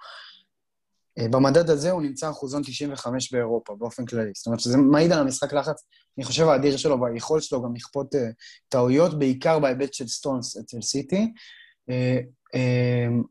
אה, 1.20 1.28
במדד 1.28 1.70
הזה 1.70 1.92
הוא 1.92 2.02
נמצא 2.02 2.30
אחוזון 2.30 2.62
95 2.64 3.34
באירופה, 3.34 3.76
באופן 3.76 4.06
כללי. 4.06 4.32
זאת 4.36 4.46
אומרת 4.46 4.60
שזה 4.60 4.78
מעיד 4.78 5.12
על 5.12 5.20
המשחק 5.20 5.54
לחץ, 5.54 5.84
אני 6.18 6.26
חושב, 6.26 6.48
האדיר 6.48 6.78
שלו 6.78 7.02
והיכולת 7.02 7.44
שלו 7.44 7.64
גם 7.64 7.76
לכפות 7.76 8.16
uh, 8.16 8.18
טעויות, 8.70 9.20
בעיקר 9.20 9.60
בהיבט 9.60 9.94
של 9.94 10.08
סטונס 10.08 10.58
אצל 10.58 10.82
סיטי. 10.82 11.34
Uh, 12.56 13.24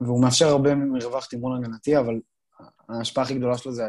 והוא 0.00 0.22
מאפשר 0.22 0.48
הרבה 0.48 0.74
מרווח 0.74 1.26
תמרון 1.26 1.64
הגנתי, 1.64 1.98
אבל 1.98 2.20
ההשפעה 2.88 3.24
הכי 3.24 3.34
גדולה 3.34 3.58
שלו 3.58 3.72
זה 3.72 3.84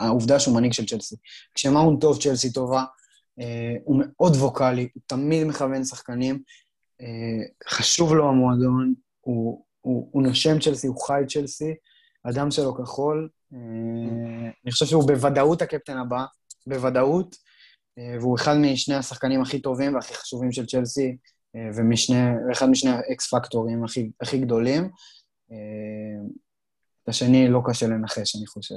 העובדה 0.00 0.40
שהוא 0.40 0.54
מנהיג 0.54 0.72
של 0.72 0.86
צ'לסי. 0.86 1.16
כשמאונט 1.54 2.00
טוב, 2.00 2.22
צ'לסי 2.22 2.52
טובה, 2.52 2.84
uh, 3.40 3.42
הוא 3.84 4.02
מאוד 4.04 4.36
ווקאלי, 4.36 4.88
הוא 4.94 5.02
תמיד 5.06 5.46
מכוון 5.46 5.84
שחקנים, 5.84 6.42
uh, 7.02 7.68
חשוב 7.68 8.14
לו 8.14 8.28
המועדון, 8.28 8.94
הוא, 9.20 9.64
הוא, 9.80 10.08
הוא 10.12 10.22
נושם 10.22 10.60
צ'לסי, 10.60 10.86
הוא 10.86 11.06
חי 11.06 11.22
צ'לסי, 11.28 11.74
הדם 12.24 12.50
שלו 12.50 12.74
כחול. 12.74 13.28
אה, 13.54 14.50
אני 14.64 14.72
חושב 14.72 14.86
שהוא 14.86 15.06
בוודאות 15.06 15.62
הקפטן 15.62 15.96
הבא, 15.96 16.24
בוודאות. 16.66 17.36
והוא 18.20 18.36
אחד 18.36 18.54
משני 18.56 18.94
השחקנים 18.94 19.42
הכי 19.42 19.60
טובים 19.60 19.94
והכי 19.94 20.14
חשובים 20.14 20.52
של 20.52 20.66
צ'לסי, 20.66 21.16
ואחד 22.48 22.66
משני 22.66 22.90
האקס 22.90 23.34
פקטורים 23.34 23.84
הכי, 23.84 24.10
הכי 24.20 24.38
גדולים. 24.38 24.90
את 27.02 27.08
השני 27.08 27.48
לא 27.48 27.60
קשה 27.64 27.86
לנחש, 27.86 28.36
אני 28.36 28.46
חושב. 28.46 28.74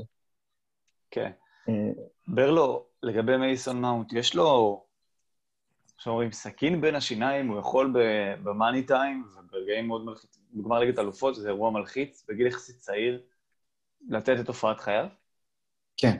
כן. 1.11 1.31
ברלו, 2.27 2.85
לגבי 3.03 3.37
מייסון 3.37 3.81
מאונט, 3.81 4.13
יש 4.13 4.35
לו, 4.35 4.83
עכשיו 5.95 6.13
אומרים, 6.13 6.31
סכין 6.31 6.81
בין 6.81 6.95
השיניים, 6.95 7.47
הוא 7.47 7.59
יכול 7.59 7.93
במאני 8.43 8.83
טיים, 8.83 9.23
וברגעים 9.37 9.87
מאוד 9.87 10.05
מלחיצים, 10.05 10.43
בגמר 10.53 10.79
ליגת 10.79 10.99
אלופות, 10.99 11.35
שזה 11.35 11.49
אירוע 11.49 11.71
מלחיץ, 11.71 12.25
בגיל 12.29 12.47
יחסית 12.47 12.77
צעיר, 12.77 13.21
לתת 14.09 14.35
את 14.39 14.47
הופעת 14.47 14.79
חייו? 14.79 15.07
כן. 15.97 16.17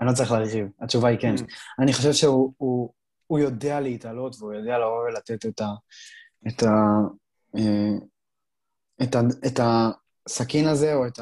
אני 0.00 0.08
לא 0.08 0.14
צריך 0.14 0.32
להרחיב, 0.32 0.66
התשובה 0.80 1.08
היא 1.08 1.18
כן. 1.18 1.34
Mm. 1.34 1.82
אני 1.82 1.92
חושב 1.92 2.12
שהוא 2.12 2.92
הוא, 3.26 3.38
יודע 3.38 3.80
להתעלות, 3.80 4.36
והוא 4.38 4.52
יודע 4.52 4.78
לבוא 4.78 5.04
ולתת 5.08 5.46
את 5.46 5.60
ה... 5.60 5.68
את 6.48 6.62
ה... 6.62 6.72
אה, 7.56 7.98
את, 9.02 9.14
ה, 9.14 9.20
את 9.46 9.60
הסכין 9.62 10.68
הזה, 10.68 10.94
או 10.94 11.06
את 11.06 11.18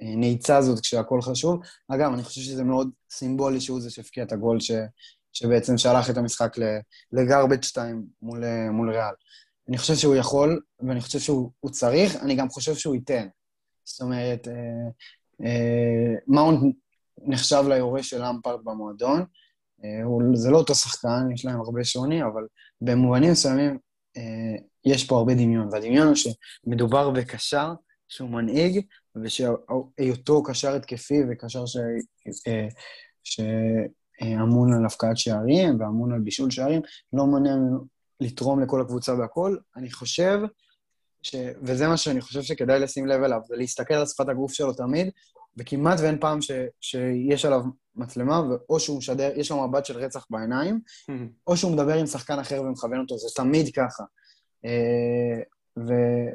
הנעיצה 0.00 0.56
הזאת 0.56 0.80
כשהכול 0.80 1.22
חשוב. 1.22 1.60
אגב, 1.88 2.12
אני 2.12 2.22
חושב 2.22 2.40
שזה 2.40 2.64
מאוד 2.64 2.90
סימבולי 3.10 3.60
שהוא 3.60 3.80
זה 3.80 3.90
שהפקיע 3.90 4.24
את 4.24 4.32
הגול 4.32 4.60
ש, 4.60 4.70
שבעצם 5.32 5.78
שלח 5.78 6.10
את 6.10 6.16
המשחק 6.16 6.56
לגרבג' 7.12 7.62
2 7.62 8.06
מול, 8.22 8.44
מול 8.70 8.90
ריאל. 8.90 9.14
אני 9.68 9.78
חושב 9.78 9.94
שהוא 9.94 10.16
יכול, 10.16 10.60
ואני 10.80 11.00
חושב 11.00 11.18
שהוא 11.18 11.70
צריך, 11.70 12.16
אני 12.16 12.34
גם 12.34 12.48
חושב 12.48 12.74
שהוא 12.74 12.94
ייתן. 12.94 13.28
זאת 13.84 14.00
אומרת, 14.00 14.48
אה, 14.48 14.88
אה, 15.46 16.14
מאונט 16.26 16.76
נחשב 17.18 17.64
ליורש 17.68 18.10
של 18.10 18.24
למפרט 18.24 18.60
במועדון. 18.64 19.24
אה, 19.84 20.34
זה 20.34 20.50
לא 20.50 20.58
אותו 20.58 20.74
שחקן, 20.74 21.28
יש 21.34 21.44
להם 21.44 21.60
הרבה 21.60 21.84
שוני, 21.84 22.22
אבל 22.22 22.46
במובנים 22.80 23.30
מסוימים 23.30 23.78
אה, 24.16 24.56
יש 24.84 25.06
פה 25.06 25.16
הרבה 25.16 25.34
דמיון. 25.34 25.68
והדמיון 25.72 26.06
הוא 26.06 26.14
שמדובר 26.14 27.10
בקשר 27.10 27.72
שהוא 28.08 28.30
מנהיג, 28.30 28.80
ושהיותו 29.16 30.42
קשר 30.42 30.74
התקפי 30.74 31.20
וקשר 31.30 31.66
ש... 31.66 31.76
אה, 32.48 32.68
שאמון 33.24 34.72
על 34.72 34.86
הפקעת 34.86 35.16
שערים 35.16 35.80
ואמון 35.80 36.12
על 36.12 36.20
בישול 36.20 36.50
שערים, 36.50 36.82
לא 37.12 37.26
מונע 37.26 37.56
ממנו 37.56 37.84
לתרום 38.20 38.60
לכל 38.60 38.80
הקבוצה 38.80 39.14
והכול. 39.14 39.60
אני 39.76 39.90
חושב, 39.90 40.38
ש... 41.22 41.34
וזה 41.62 41.88
מה 41.88 41.96
שאני 41.96 42.20
חושב 42.20 42.42
שכדאי 42.42 42.80
לשים 42.80 43.06
לב 43.06 43.22
אליו, 43.22 43.40
זה 43.48 43.56
להסתכל 43.56 43.94
על 43.94 44.06
שפת 44.06 44.28
הגוף 44.28 44.52
שלו 44.52 44.72
תמיד, 44.72 45.10
וכמעט 45.56 46.00
ואין 46.00 46.18
פעם 46.20 46.42
ש... 46.42 46.50
שיש 46.80 47.44
עליו 47.44 47.62
מצלמה, 47.98 48.42
או 48.68 48.80
שהוא 48.80 48.98
משדר, 48.98 49.30
יש 49.36 49.50
לו 49.50 49.68
מבט 49.68 49.84
של 49.84 49.96
רצח 49.96 50.26
בעיניים, 50.30 50.80
או 51.46 51.56
שהוא 51.56 51.72
מדבר 51.72 51.94
עם 51.94 52.06
שחקן 52.06 52.38
אחר 52.38 52.62
ומכוון 52.62 53.00
אותו, 53.00 53.18
זה 53.18 53.28
תמיד 53.36 53.74
ככה. 53.74 54.04
אה, 54.64 55.42
ו... 55.78 55.92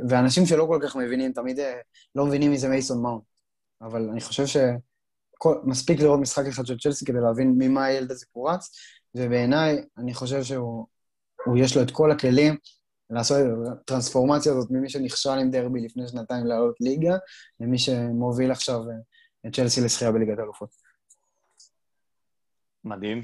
ואנשים 0.10 0.46
שלא 0.46 0.66
כל 0.70 0.80
כך 0.84 0.96
מבינים, 0.96 1.32
תמיד 1.32 1.60
אה, 1.60 1.74
לא 2.16 2.26
מבינים 2.26 2.52
מי 2.52 2.58
זה 2.58 2.70
מייסון 2.70 3.02
מאונט. 3.02 3.24
אבל 3.82 4.10
אני 4.10 4.22
חושב 4.22 4.44
שמספיק 4.46 6.00
לראות 6.00 6.20
משחק 6.20 6.46
אחד 6.46 6.66
של 6.66 6.78
צ'לסי 6.78 7.06
כדי 7.06 7.20
להבין 7.20 7.56
ממה 7.58 7.86
הילד 7.86 8.12
הזה 8.12 8.26
קורץ, 8.34 8.70
ובעיניי, 9.16 9.84
אני 9.98 10.14
חושב 10.14 10.44
שהוא, 10.44 10.86
יש 11.58 11.78
לו 11.78 11.84
את 11.84 11.92
כל 11.92 12.12
הכלים 12.12 12.56
לעשות 13.10 13.38
את 13.38 13.72
הטרנספורמציה 13.72 14.52
הזאת 14.52 14.72
ממי 14.72 14.90
שנכשל 14.90 15.30
עם 15.30 15.52
דרבי 15.52 15.82
לפני 15.82 16.08
שנתיים 16.08 16.46
לעלות 16.46 16.76
ליגה, 16.82 17.18
למי 17.60 17.78
שמוביל 17.78 18.52
עכשיו 18.52 18.80
אה, 18.90 18.96
את 19.48 19.56
צ'לסי 19.56 19.82
לשחייה 19.82 20.12
בליגת 20.12 20.40
האלופות. 20.40 20.83
מדהים. 22.84 23.22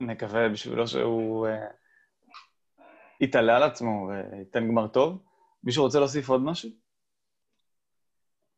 נקווה 0.00 0.48
בשבילו 0.48 0.88
שהוא 0.88 1.48
uh, 1.48 1.50
יתעלה 3.20 3.56
על 3.56 3.62
עצמו 3.62 4.08
וייתן 4.08 4.68
גמר 4.68 4.86
טוב. 4.86 5.22
מישהו 5.64 5.84
רוצה 5.84 5.98
להוסיף 5.98 6.28
עוד 6.28 6.40
משהו? 6.44 6.70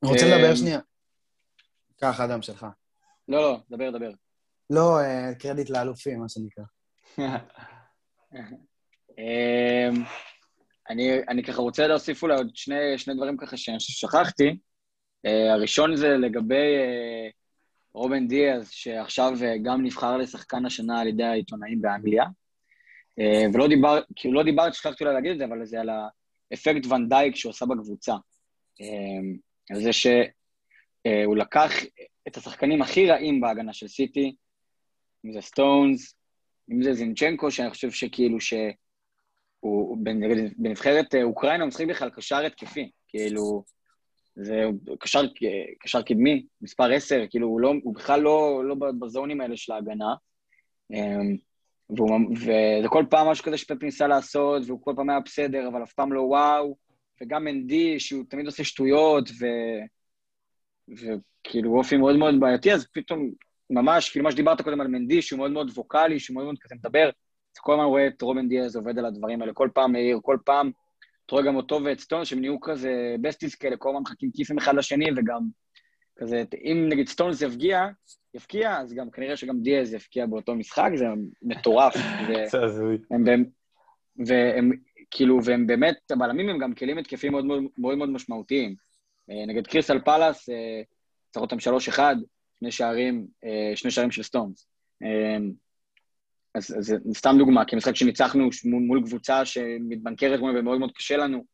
רוצה 0.04 0.26
לדבר 0.26 0.50
אה, 0.50 0.56
שנייה. 0.56 0.80
קח, 2.00 2.20
אדם 2.20 2.42
שלך. 2.42 2.66
לא, 3.28 3.40
לא, 3.42 3.58
דבר, 3.70 3.90
דבר. 3.90 4.10
לא, 4.70 4.98
קרדיט 5.38 5.70
לאלופים, 5.70 6.20
מה 6.20 6.28
שנקרא. 6.28 6.64
אני, 10.90 11.10
אני 11.28 11.42
ככה 11.44 11.62
רוצה 11.62 11.86
להוסיף 11.86 12.22
אולי 12.22 12.34
עוד 12.34 12.50
שני, 12.54 12.98
שני 12.98 13.14
דברים 13.14 13.36
ככה 13.36 13.56
ששכחתי. 13.56 14.58
Uh, 15.26 15.52
הראשון 15.52 15.96
זה 15.96 16.08
לגבי 16.08 16.76
uh, 16.78 17.32
רובן 17.94 18.28
דיאז, 18.28 18.70
שעכשיו 18.70 19.32
uh, 19.34 19.62
גם 19.62 19.82
נבחר 19.82 20.16
לשחקן 20.16 20.66
השנה 20.66 21.00
על 21.00 21.06
ידי 21.08 21.24
העיתונאים 21.24 21.82
באנגליה. 21.82 22.24
Uh, 22.24 23.54
ולא 23.54 23.68
דיבר, 23.68 24.00
כאילו 24.16 24.34
לא 24.34 24.42
דיברתי, 24.42 24.76
שכחתי 24.76 25.04
אולי 25.04 25.14
להגיד 25.14 25.32
את 25.32 25.38
זה, 25.38 25.44
אבל 25.44 25.64
זה 25.64 25.80
על 25.80 25.90
האפקט 26.50 26.86
ונדייק 26.86 27.36
שהוא 27.36 27.50
עשה 27.50 27.66
בקבוצה. 27.66 28.14
Uh, 28.82 29.74
על 29.74 29.82
זה 29.82 29.92
שהוא 29.92 31.36
לקח 31.36 31.72
את 32.28 32.36
השחקנים 32.36 32.82
הכי 32.82 33.06
רעים 33.06 33.40
בהגנה 33.40 33.72
של 33.72 33.88
סיטי, 33.88 34.34
אם 35.24 35.32
זה 35.32 35.40
סטונס, 35.40 36.14
אם 36.70 36.82
זה 36.82 36.94
זינצ'נקו, 36.94 37.50
שאני 37.50 37.70
חושב 37.70 37.90
שכאילו 37.90 38.40
ש... 38.40 38.54
הוא 39.60 39.98
בנבחרת 40.56 41.14
אה, 41.14 41.22
אוקראינה 41.22 41.62
הוא 41.62 41.68
משחק 41.68 41.86
בכלל 41.86 42.10
קשר 42.10 42.46
התקפי, 42.46 42.90
כאילו, 43.08 43.64
זה 44.36 44.64
קשר, 45.00 45.20
קשר 45.80 46.02
קדמי, 46.02 46.46
מספר 46.60 46.92
10, 46.92 47.24
כאילו, 47.30 47.48
הוא, 47.48 47.60
לא, 47.60 47.72
הוא 47.82 47.94
בכלל 47.94 48.20
לא, 48.20 48.62
לא 48.64 48.74
בזונים 48.74 49.40
האלה 49.40 49.56
של 49.56 49.72
ההגנה. 49.72 50.14
אמ, 50.90 51.36
והוא, 51.96 52.20
וזה 52.30 52.88
כל 52.88 53.04
פעם 53.10 53.28
משהו 53.28 53.44
כזה 53.44 53.56
שפפ 53.56 53.82
ניסה 53.82 54.06
לעשות, 54.06 54.62
והוא 54.66 54.82
כל 54.82 54.92
פעם 54.96 55.10
היה 55.10 55.20
בסדר, 55.20 55.68
אבל 55.68 55.82
אף 55.82 55.92
פעם 55.92 56.12
לא 56.12 56.20
וואו, 56.20 56.76
וגם 57.22 57.44
מנדי, 57.44 58.00
שהוא 58.00 58.24
תמיד 58.28 58.46
עושה 58.46 58.64
שטויות, 58.64 59.28
ו... 59.40 59.46
וכאילו 60.88 61.78
אופי 61.78 61.96
מאוד 61.96 62.16
מאוד 62.16 62.34
בעייתי, 62.40 62.72
אז 62.72 62.86
פתאום, 62.92 63.30
ממש, 63.70 64.10
כאילו 64.10 64.24
מה 64.24 64.32
שדיברת 64.32 64.60
קודם 64.60 64.80
על 64.80 64.88
מנדי, 64.88 65.22
שהוא 65.22 65.38
מאוד 65.38 65.50
מאוד 65.50 65.70
ווקאלי, 65.74 66.18
שהוא 66.20 66.34
מאוד 66.34 66.44
מאוד 66.44 66.58
כזה 66.60 66.74
מדבר, 66.74 67.10
כל 67.58 67.72
הזמן 67.72 67.84
רואה 67.84 68.06
את 68.06 68.22
רובן 68.22 68.48
דיאז 68.48 68.76
עובד 68.76 68.98
על 68.98 69.06
הדברים 69.06 69.42
האלה, 69.42 69.52
כל 69.52 69.68
פעם 69.74 69.92
מעיר, 69.92 70.18
כל 70.22 70.38
פעם, 70.44 70.70
אתה 71.32 71.40
רואה 71.40 71.50
גם 71.50 71.56
אותו 71.56 71.80
ואת 71.84 72.00
סטונס, 72.00 72.28
שהם 72.28 72.40
נהיו 72.40 72.60
כזה 72.60 73.16
besties 73.20 73.54
כאלה, 73.54 73.76
כל 73.76 73.88
הזמן 73.88 74.00
מחלקים 74.02 74.30
כיפים 74.34 74.58
אחד 74.58 74.74
לשני, 74.74 75.06
וגם 75.16 75.40
כזה, 76.16 76.44
אם 76.64 76.86
נגיד 76.88 77.08
סטונס 77.08 77.42
יבקיע, 77.42 77.86
יבקיע, 78.34 78.78
אז 78.78 78.94
גם 78.94 79.10
כנראה 79.10 79.36
שגם 79.36 79.60
דיאז 79.60 79.94
יבקיע 79.94 80.26
באותו 80.26 80.54
משחק, 80.54 80.90
זה 80.94 81.06
מטורף. 81.42 81.94
זה 82.50 82.62
הזוי. 82.62 82.98
והם 84.26 84.70
כאילו, 85.10 85.44
והם 85.44 85.66
באמת, 85.66 85.96
הבלמים 86.10 86.48
הם 86.48 86.58
גם 86.58 86.74
כלים 86.74 86.98
התקפיים 86.98 87.32
מאוד 87.32 87.44
מאוד, 87.44 87.62
מאוד, 87.78 87.98
מאוד 87.98 88.10
משמעותיים. 88.10 88.74
אה, 89.30 89.46
נגד 89.46 89.66
קריסטל 89.66 89.98
פלאס, 89.98 90.48
אה, 90.48 90.82
צריך 91.30 91.42
אותם 91.42 91.56
3-1, 91.58 91.98
שני 92.58 92.72
שערים, 92.72 93.26
אה, 93.44 93.76
שני 93.76 93.90
שערים 93.90 94.10
של 94.10 94.22
סטונס. 94.22 94.68
אז 96.54 96.74
זה 96.78 96.96
סתם 97.14 97.34
דוגמה, 97.38 97.64
כי 97.64 97.76
משחק 97.76 97.96
שניצחנו 97.96 98.48
מול, 98.64 98.82
מול 98.82 99.02
קבוצה 99.06 99.44
שמתבנקרת 99.44 100.40
מול 100.40 100.58
ומאוד 100.58 100.78
מאוד 100.78 100.92
קשה 100.92 101.16
לנו. 101.16 101.44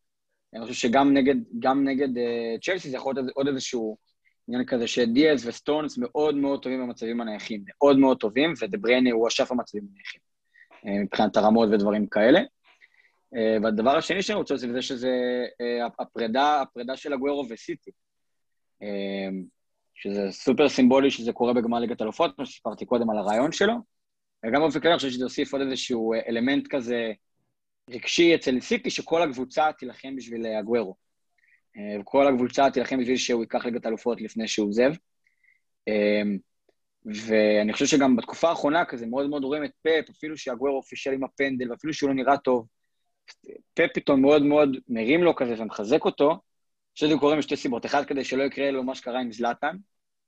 אני 0.54 0.62
חושב 0.62 0.74
שגם 0.74 1.12
נגד, 1.14 1.36
נגד 1.84 2.16
uh, 2.16 2.60
צ'לסי 2.62 2.90
זה 2.90 2.96
יכול 2.96 3.14
להיות 3.14 3.30
עוד 3.34 3.48
איזשהו 3.48 3.96
עניין 4.48 4.66
כזה 4.66 4.86
שדיאז 4.86 5.46
וסטונס 5.46 5.98
מאוד 5.98 6.34
מאוד 6.34 6.62
טובים 6.62 6.80
במצבים 6.80 7.20
הנייחים, 7.20 7.64
מאוד 7.68 7.98
מאוד 7.98 8.16
טובים, 8.16 8.52
ודבריינה 8.60 9.10
הוא 9.10 9.28
אשף 9.28 9.52
המצבים 9.52 9.86
הנייחים, 9.92 10.20
uh, 10.72 11.04
מבחינת 11.04 11.36
הרמות 11.36 11.68
ודברים 11.72 12.06
כאלה. 12.06 12.40
Uh, 12.40 13.38
והדבר 13.62 13.96
השני 13.96 14.22
שאני 14.22 14.38
רוצה 14.38 14.54
להוסיף 14.54 14.70
זה 14.70 14.82
שזה 14.82 15.12
uh, 15.46 15.92
הפרידה, 15.98 16.60
הפרידה 16.60 16.96
של 16.96 17.12
הגוורו 17.12 17.46
וסיטי. 17.50 17.90
Uh, 18.82 19.34
שזה 19.94 20.26
סופר 20.30 20.68
סימבולי 20.68 21.10
שזה 21.10 21.32
קורה 21.32 21.52
בגמר 21.52 21.78
ליגת 21.78 22.02
אלופות, 22.02 22.36
כמו 22.36 22.46
שסיפרתי 22.46 22.86
קודם 22.86 23.10
על 23.10 23.18
הרעיון 23.18 23.52
שלו. 23.52 23.74
וגם 24.46 24.60
באופן 24.60 24.80
כללי 24.80 24.92
אני 24.92 24.98
חושב 24.98 25.10
שזה 25.10 25.24
יוסיף 25.24 25.52
עוד 25.52 25.62
איזשהו 25.62 26.12
אה, 26.12 26.20
אלמנט 26.28 26.66
כזה 26.70 27.12
רגשי 27.90 28.34
אצל 28.34 28.60
סיטי, 28.60 28.90
שכל 28.90 29.22
הקבוצה 29.22 29.72
תילחם 29.78 30.16
בשביל 30.16 30.46
אה, 30.46 30.58
הגוורו. 30.58 30.94
אה, 31.76 32.02
כל 32.04 32.28
הקבוצה 32.28 32.70
תילחם 32.70 33.00
בשביל 33.00 33.16
שהוא 33.16 33.42
ייקח 33.42 33.64
ליגת 33.64 33.86
אלופות 33.86 34.20
לפני 34.20 34.48
שהוא 34.48 34.68
עוזב. 34.68 34.92
ואני 37.26 37.72
חושב 37.72 37.86
שגם 37.86 38.16
בתקופה 38.16 38.48
האחרונה 38.48 38.84
כזה 38.84 39.06
מאוד 39.06 39.30
מאוד 39.30 39.44
רואים 39.44 39.64
את 39.64 39.70
פפ, 39.82 40.10
אפילו 40.10 40.36
שהגוורו 40.36 40.82
פישל 40.82 41.12
עם 41.12 41.24
הפנדל, 41.24 41.70
ואפילו 41.70 41.94
שהוא 41.94 42.08
לא 42.10 42.14
נראה 42.14 42.36
טוב, 42.36 42.66
פפ 43.74 43.86
פתאום 43.94 44.22
מאוד 44.22 44.42
מאוד 44.42 44.76
מרים 44.88 45.22
לו 45.22 45.34
כזה 45.34 45.54
ומחזק 45.58 46.04
אותו. 46.04 46.40
שזה 46.98 47.14
קורה 47.20 47.36
משתי 47.36 47.56
סיבות. 47.56 47.86
אחד, 47.86 48.04
כדי 48.04 48.24
שלא 48.24 48.42
יקרה 48.42 48.70
לו 48.70 48.82
מה 48.82 48.94
שקרה 48.94 49.20
עם 49.20 49.32
זלאטן, 49.32 49.76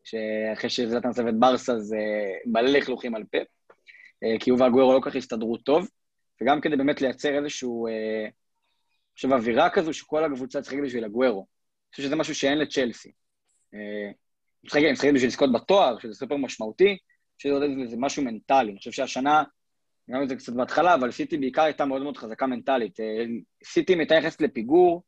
שאחרי 0.05 0.71
שזלאטן 0.71 1.09
עזב 1.09 1.27
את 1.27 1.39
ברסה, 1.39 1.79
זה 1.79 1.99
מלא 2.47 2.71
לכלוכים 2.71 3.15
על 3.15 3.25
פפ. 3.31 3.47
אה, 4.25 4.39
כי 4.41 4.51
הוא 4.51 4.61
והגוורו 4.61 4.93
לא 4.93 5.01
כל 5.01 5.11
כך 5.11 5.17
הסתדרו 5.17 5.57
טוב, 5.57 5.89
וגם 6.43 6.61
כדי 6.61 6.77
באמת 6.77 7.01
לייצר 7.01 7.39
איזשהו, 7.39 7.87
אה, 7.87 8.23
אני 8.23 9.15
חושב, 9.15 9.33
אווירה 9.33 9.71
כזו 9.71 9.93
שכל 9.93 10.25
הקבוצה 10.25 10.63
צריכה 10.63 10.77
בשביל 10.85 11.05
הגוורו. 11.05 11.41
אני 11.41 11.91
חושב 11.91 12.03
שזה 12.03 12.17
משהו 12.17 12.35
שאין 12.35 12.59
לצ'לסי. 12.59 13.13
אה, 13.75 14.11
משחקים 14.65 14.93
משחקים 14.93 15.15
בשביל 15.15 15.29
לזכות 15.29 15.53
בתואר, 15.53 15.99
שזה 15.99 16.15
סופר 16.15 16.37
משמעותי, 16.37 16.97
שזה 17.39 17.97
משהו 17.97 18.25
מנטלי. 18.25 18.71
אני 18.71 18.79
חושב 18.79 18.91
שהשנה, 18.91 19.43
גם 20.11 20.23
את 20.23 20.29
זה 20.29 20.37
קצת 20.37 20.53
בהתחלה, 20.53 20.95
אבל 20.95 21.11
סיטי 21.11 21.37
בעיקר 21.37 21.63
הייתה 21.63 21.85
מאוד 21.85 22.03
מאוד 22.03 22.17
חזקה 22.17 22.47
מנטלית. 22.47 23.01
אה, 23.01 23.25
סיטי 23.65 23.95
מתייחסת 23.95 24.41
לפיגור, 24.41 25.03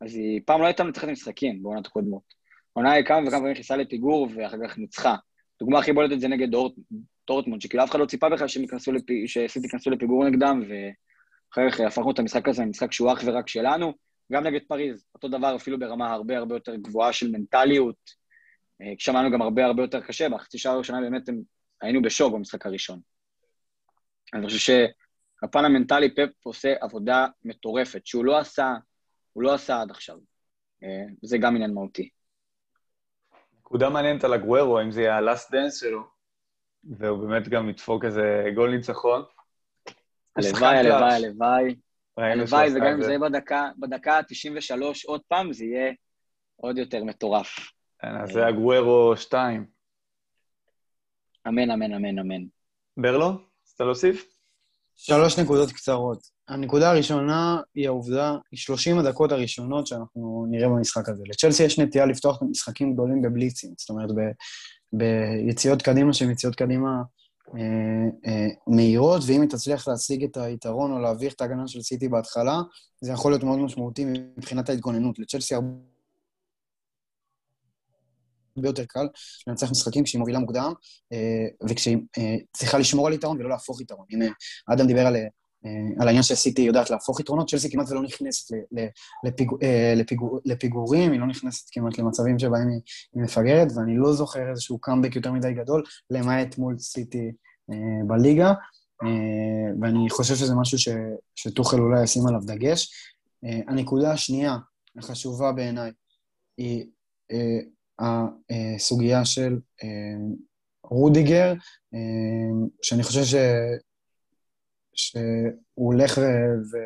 אז 0.00 0.14
היא 0.14 0.40
פעם 0.46 0.60
לא 0.60 0.66
הייתה 0.66 0.84
מנצחת 0.84 1.08
משחקים 1.08 1.62
בעונת 1.62 1.86
הקודמות. 1.86 2.34
עונה 2.72 2.92
היא 2.92 3.04
כמה 3.04 3.18
וכמה 3.20 3.30
פעמים 3.30 3.52
נכנסה 3.52 3.76
לפיגור 3.76 4.28
ואחר 4.34 4.56
כך 4.64 4.78
ניצחה. 4.78 5.16
דוגמה 5.60 5.78
הכי 5.78 5.92
בולטת 5.92 6.20
זה 6.20 6.28
נגד 6.28 6.50
דורט, 6.50 6.72
דורטמונד, 7.28 7.60
שכאילו 7.60 7.84
אף 7.84 7.90
אחד 7.90 8.00
לא 8.00 8.06
ציפה 8.06 8.28
בכלל 8.28 8.48
שסיטי 8.48 9.66
ייכנסו 9.66 9.90
לפיגור 9.90 10.24
נגדם, 10.24 10.62
ואחר 10.62 11.70
כך 11.70 11.80
הפכנו 11.80 12.10
את 12.10 12.18
המשחק 12.18 12.48
הזה 12.48 12.62
למשחק 12.62 12.92
שהוא 12.92 13.12
אך 13.12 13.22
ורק 13.24 13.48
שלנו. 13.48 13.92
גם 14.32 14.44
נגד 14.44 14.60
פריז, 14.68 15.06
אותו 15.14 15.28
דבר 15.28 15.56
אפילו 15.56 15.78
ברמה 15.78 16.12
הרבה 16.12 16.38
הרבה 16.38 16.54
יותר 16.54 16.76
גבוהה 16.76 17.12
של 17.12 17.30
מנטליות. 17.30 17.96
אה, 18.82 18.92
שמענו 18.98 19.30
גם 19.30 19.42
הרבה 19.42 19.64
הרבה 19.64 19.82
יותר 19.82 20.00
קשה, 20.00 20.28
בחצי 20.28 20.58
שעה 20.58 20.72
הראשונה 20.72 21.00
באמת 21.00 21.28
הם, 21.28 21.40
היינו 21.82 22.02
בשוק 22.02 22.34
במשחק 22.34 22.66
הראשון. 22.66 23.00
אני 24.34 24.46
חושב 24.46 24.58
שהפן 24.58 25.64
המנטלי 25.64 26.14
פפ 26.14 26.46
עושה 26.46 26.74
עבודה 26.80 27.26
מטורפת, 27.44 28.06
שהוא 28.06 28.24
לא 28.24 28.38
עשה, 28.38 28.74
הוא 29.32 29.42
לא 29.42 29.54
עשה 29.54 29.80
עד 29.80 29.90
עכשיו. 29.90 30.16
אה, 30.82 31.04
זה 31.22 31.38
גם 31.38 31.54
עניין 31.56 31.74
מהותי. 31.74 32.08
נקודה 33.58 33.90
מעניינת 33.90 34.24
על 34.24 34.32
אגוורו, 34.32 34.80
אם 34.80 34.90
זה 34.90 35.02
יהיה 35.02 35.16
ה 35.16 35.23
last 35.23 35.50
dance 35.50 35.80
שלו, 35.80 36.17
והוא 36.84 37.28
באמת 37.28 37.48
גם 37.48 37.68
ידפוק 37.68 38.04
איזה 38.04 38.44
גול 38.54 38.70
ניצחון. 38.70 39.22
הלוואי, 40.36 40.78
הלוואי, 40.78 41.14
הלוואי. 41.14 41.74
הלוואי, 42.16 42.68
וגם 42.76 42.86
אם 42.86 43.02
זה 43.02 43.08
יהיה 43.08 43.18
בדקה, 43.18 43.68
בדקה 43.78 44.16
ה-93 44.16 44.76
עוד 45.06 45.20
פעם, 45.28 45.52
זה 45.52 45.64
יהיה 45.64 45.92
עוד 46.56 46.78
יותר 46.78 47.04
מטורף. 47.04 47.56
כן, 47.98 48.16
אז 48.22 48.30
זה 48.30 48.46
הגוורו 48.46 49.16
2. 49.16 49.66
אמן, 51.48 51.70
אמן, 51.70 51.92
אמן, 51.92 52.18
אמן. 52.18 52.44
ברלו, 52.96 53.26
רצית 53.28 53.80
להוסיף? 53.80 54.26
שלוש 54.94 55.38
נקודות 55.38 55.72
קצרות. 55.72 56.38
הנקודה 56.48 56.90
הראשונה 56.90 57.60
היא 57.74 57.86
העובדה, 57.86 58.36
היא 58.50 58.58
30 58.58 58.98
הדקות 58.98 59.32
הראשונות 59.32 59.86
שאנחנו 59.86 60.46
נראה 60.50 60.68
במשחק 60.68 61.08
הזה. 61.08 61.24
לצ'לסי 61.26 61.62
יש 61.62 61.78
נטייה 61.78 62.06
לפתוח 62.06 62.42
משחקים 62.50 62.92
גדולים 62.92 63.22
בבליצים, 63.22 63.74
זאת 63.78 63.90
אומרת, 63.90 64.10
ביציאות 64.92 65.82
קדימה 65.82 66.12
שהן 66.12 66.30
יציאות 66.30 66.54
קדימה 66.54 67.02
אה, 67.54 68.08
אה, 68.26 68.48
מהירות, 68.66 69.22
ואם 69.26 69.40
היא 69.40 69.50
תצליח 69.50 69.88
להשיג 69.88 70.24
את 70.24 70.36
היתרון 70.36 70.92
או 70.92 70.98
להביך 70.98 71.34
את 71.34 71.40
ההגנה 71.40 71.68
של 71.68 71.82
סיטי 71.82 72.08
בהתחלה, 72.08 72.60
זה 73.00 73.12
יכול 73.12 73.32
להיות 73.32 73.44
מאוד 73.44 73.58
משמעותי 73.58 74.04
מבחינת 74.36 74.68
ההתגוננות. 74.68 75.18
לצ'לסי 75.18 75.54
הרבה 75.54 75.68
יותר 78.64 78.84
קל 78.84 79.08
לנצח 79.46 79.70
משחקים 79.70 80.04
כשהיא 80.04 80.18
מובילה 80.18 80.38
מוקדם, 80.38 80.72
אה, 81.12 81.46
וכשהיא 81.68 81.98
צריכה 82.52 82.78
לשמור 82.78 83.06
על 83.06 83.12
יתרון 83.12 83.40
ולא 83.40 83.48
להפוך 83.48 83.80
יתרון. 83.80 84.06
הנה, 84.10 84.26
אדם 84.72 84.86
דיבר 84.86 85.06
על 85.06 85.16
אה, 85.16 85.26
על 86.00 86.06
העניין 86.06 86.22
שסיטי 86.22 86.62
יודעת 86.62 86.90
להפוך 86.90 87.20
יתרונות, 87.20 87.50
צ'לסי 87.50 87.70
כמעט 87.70 87.90
ולא 87.90 88.02
נכנסת 88.02 88.54
אה, 88.54 88.86
לפיגור, 89.94 90.40
לפיגורים, 90.44 91.12
היא 91.12 91.20
לא 91.20 91.26
נכנסת 91.26 91.68
כמעט 91.72 91.98
למצבים 91.98 92.38
שבהם 92.38 92.68
היא, 92.68 92.80
מפגרת, 93.14 93.68
ואני 93.76 93.96
לא 93.96 94.12
זוכר 94.12 94.50
איזשהו 94.50 94.78
קאמבק 94.78 95.16
יותר 95.16 95.32
מדי 95.32 95.52
גדול, 95.52 95.82
למעט 96.10 96.58
מול 96.58 96.78
סיטי 96.78 97.32
אה, 97.70 97.76
בליגה, 98.06 98.52
אה, 99.02 99.72
ואני 99.80 100.10
חושב 100.10 100.34
שזה 100.34 100.54
משהו 100.54 100.92
שטוחל 101.34 101.80
אולי 101.80 102.02
ישים 102.02 102.26
עליו 102.26 102.40
דגש. 102.40 102.90
אה, 103.44 103.60
הנקודה 103.68 104.12
השנייה, 104.12 104.56
החשובה 104.98 105.52
בעיניי, 105.52 105.90
היא 106.58 106.84
אה, 107.32 107.60
הסוגיה 108.76 109.24
של 109.24 109.58
אה, 109.82 109.88
רודיגר, 110.84 111.52
אה, 111.94 112.68
שאני 112.82 113.02
חושב. 113.02 113.38
שהוא 114.98 115.52
הולך 115.74 116.18
ו... 116.18 116.22
ו... 116.72 116.76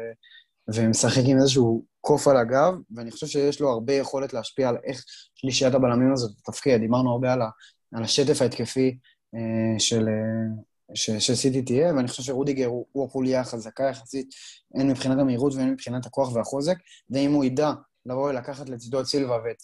ומשחק 0.74 1.22
עם 1.26 1.38
איזשהו 1.38 1.84
קוף 2.00 2.28
על 2.28 2.36
הגב, 2.36 2.74
ואני 2.90 3.10
חושב 3.10 3.26
שיש 3.26 3.60
לו 3.60 3.70
הרבה 3.70 3.92
יכולת 3.92 4.32
להשפיע 4.32 4.68
על 4.68 4.76
איך 4.84 5.04
שלישיית 5.34 5.74
הבלמים 5.74 6.12
הזאת 6.12 6.30
תתפקד. 6.36 6.76
דיברנו 6.76 7.10
הרבה 7.10 7.32
על, 7.32 7.42
ה... 7.42 7.48
על 7.94 8.02
השטף 8.02 8.42
ההתקפי 8.42 8.98
אה, 9.34 9.80
של, 9.80 10.08
אה, 10.08 10.94
ש... 10.94 11.10
שסיטי 11.10 11.62
תהיה, 11.62 11.94
ואני 11.94 12.08
חושב 12.08 12.22
שרודיגר 12.22 12.66
הוא, 12.66 12.86
הוא 12.92 13.06
החוליה 13.06 13.40
החזקה 13.40 13.84
יחסית, 13.84 14.34
הן 14.74 14.90
מבחינת 14.90 15.18
המהירות 15.18 15.54
והן 15.54 15.70
מבחינת 15.70 16.06
הכוח 16.06 16.34
והחוזק, 16.34 16.76
ואם 17.10 17.32
הוא 17.32 17.44
ידע 17.44 17.72
לבוא 18.06 18.30
ולקחת 18.30 18.68
לצידו 18.68 19.00
את 19.00 19.06
סילבה 19.06 19.36
ואת 19.44 19.62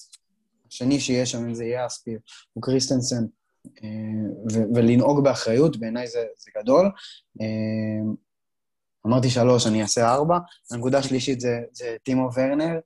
השני 0.73 1.01
שיהיה 1.01 1.27
שם, 1.27 1.39
אם 1.39 1.55
זה 1.55 1.65
יהיה 1.65 1.87
אספיר 1.87 2.19
או 2.57 2.61
קריסטנסן, 2.61 3.25
אה, 3.85 4.65
ולנהוג 4.75 5.25
באחריות, 5.25 5.77
בעיניי 5.77 6.07
זה, 6.07 6.25
זה 6.39 6.51
גדול. 6.63 6.91
אמרתי 9.07 9.31
שלוש, 9.31 9.67
אני 9.67 9.83
אעשה 9.83 10.15
ארבע. 10.15 10.39
הנקודה 10.73 10.99
השלישית 10.99 11.41
זה, 11.41 11.61
זה 11.73 11.97
טימו 12.03 12.29
ורנר, 12.35 12.79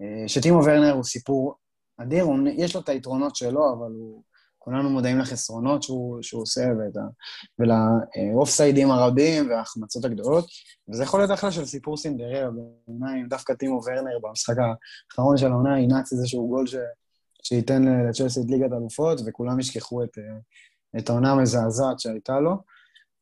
אה, 0.00 0.28
שטימו 0.28 0.64
ורנר 0.64 0.92
הוא 0.92 1.04
סיפור 1.04 1.54
אדיר, 1.98 2.24
הוא, 2.24 2.38
יש 2.52 2.74
לו 2.74 2.80
את 2.80 2.88
היתרונות 2.88 3.36
שלו, 3.36 3.72
אבל 3.72 3.92
הוא, 3.92 4.22
כולנו 4.66 4.90
מודעים 4.90 5.18
לחסרונות 5.18 5.82
שהוא, 5.82 6.22
שהוא 6.22 6.42
עושה 6.42 6.68
ולאוף 7.58 8.50
סיידים 8.50 8.90
הרבים 8.90 9.50
וההחמצות 9.50 10.04
הגדולות, 10.04 10.46
וזה 10.88 11.02
יכול 11.02 11.20
להיות 11.20 11.30
אחלה 11.30 11.52
של 11.52 11.64
סיפור 11.64 11.96
סינדררה, 11.96 12.50
בעיניי 12.50 13.22
דווקא 13.28 13.54
טימו 13.54 13.80
ורנר 13.86 14.18
במשחק 14.22 14.54
האחרון 14.58 15.36
של 15.36 15.46
העונה 15.46 15.80
ינץ 15.80 16.12
איזשהו 16.12 16.48
גול 16.48 16.66
ש, 16.66 16.74
שייתן 17.42 17.82
לצ'לסי 18.08 18.40
את 18.40 18.46
ליגת 18.48 18.72
אלופות, 18.72 19.20
וכולם 19.26 19.60
ישכחו 19.60 20.04
את, 20.04 20.18
אה, 20.18 20.98
את 20.98 21.10
העונה 21.10 21.32
המזעזעת 21.32 22.00
שהייתה 22.00 22.40
לו. 22.40 22.56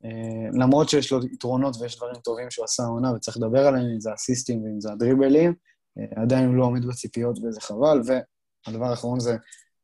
אה, 0.04 0.48
למרות 0.52 0.88
שיש 0.88 1.12
לו 1.12 1.26
יתרונות 1.26 1.76
ויש 1.80 1.96
דברים 1.96 2.14
טובים 2.14 2.50
שהוא 2.50 2.64
עשה 2.64 2.82
העונה 2.82 3.12
וצריך 3.12 3.36
לדבר 3.36 3.66
עליהם, 3.66 3.86
אם 3.94 4.00
זה 4.00 4.14
אסיסטים 4.14 4.62
ואם 4.62 4.80
זה 4.80 4.92
הדריבלים, 4.92 5.54
אה, 5.98 6.22
עדיין 6.22 6.46
הוא 6.46 6.54
לא 6.54 6.64
עומד 6.64 6.86
בציפיות 6.86 7.38
וזה 7.38 7.60
חבל. 7.60 8.00
והדבר 8.06 8.86
האחרון 8.86 9.20
זה, 9.20 9.36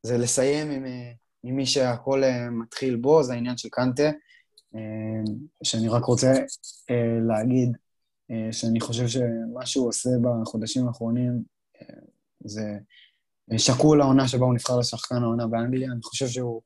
זה 0.02 0.18
לסיים 0.18 0.70
עם, 0.70 0.86
אה, 0.86 1.12
עם 1.42 1.56
מי 1.56 1.66
שהכל 1.66 2.22
מתחיל 2.50 2.96
בו, 2.96 3.22
זה 3.22 3.32
העניין 3.32 3.56
של 3.56 3.68
קנטה, 3.68 4.10
שאני 5.62 5.88
רק 5.88 6.04
רוצה 6.04 6.32
להגיד 7.28 7.76
שאני 8.52 8.80
חושב 8.80 9.08
שמה 9.08 9.66
שהוא 9.66 9.88
עושה 9.88 10.10
בחודשים 10.22 10.86
האחרונים 10.88 11.42
זה 12.44 12.78
שקול 13.56 13.98
לעונה 13.98 14.28
שבה 14.28 14.44
הוא 14.44 14.54
נבחר 14.54 14.78
לשחקן 14.78 15.22
העונה 15.22 15.46
באנגליה. 15.46 15.92
אני 15.92 16.02
חושב 16.02 16.28
שהוא 16.28 16.62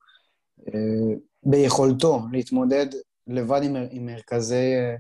ביכולתו 1.42 2.22
להתמודד 2.32 2.86
לבד 3.26 3.60
עם, 3.62 3.76
עם 3.90 4.06
מרכזי 4.06 4.74
אה, 4.74 4.94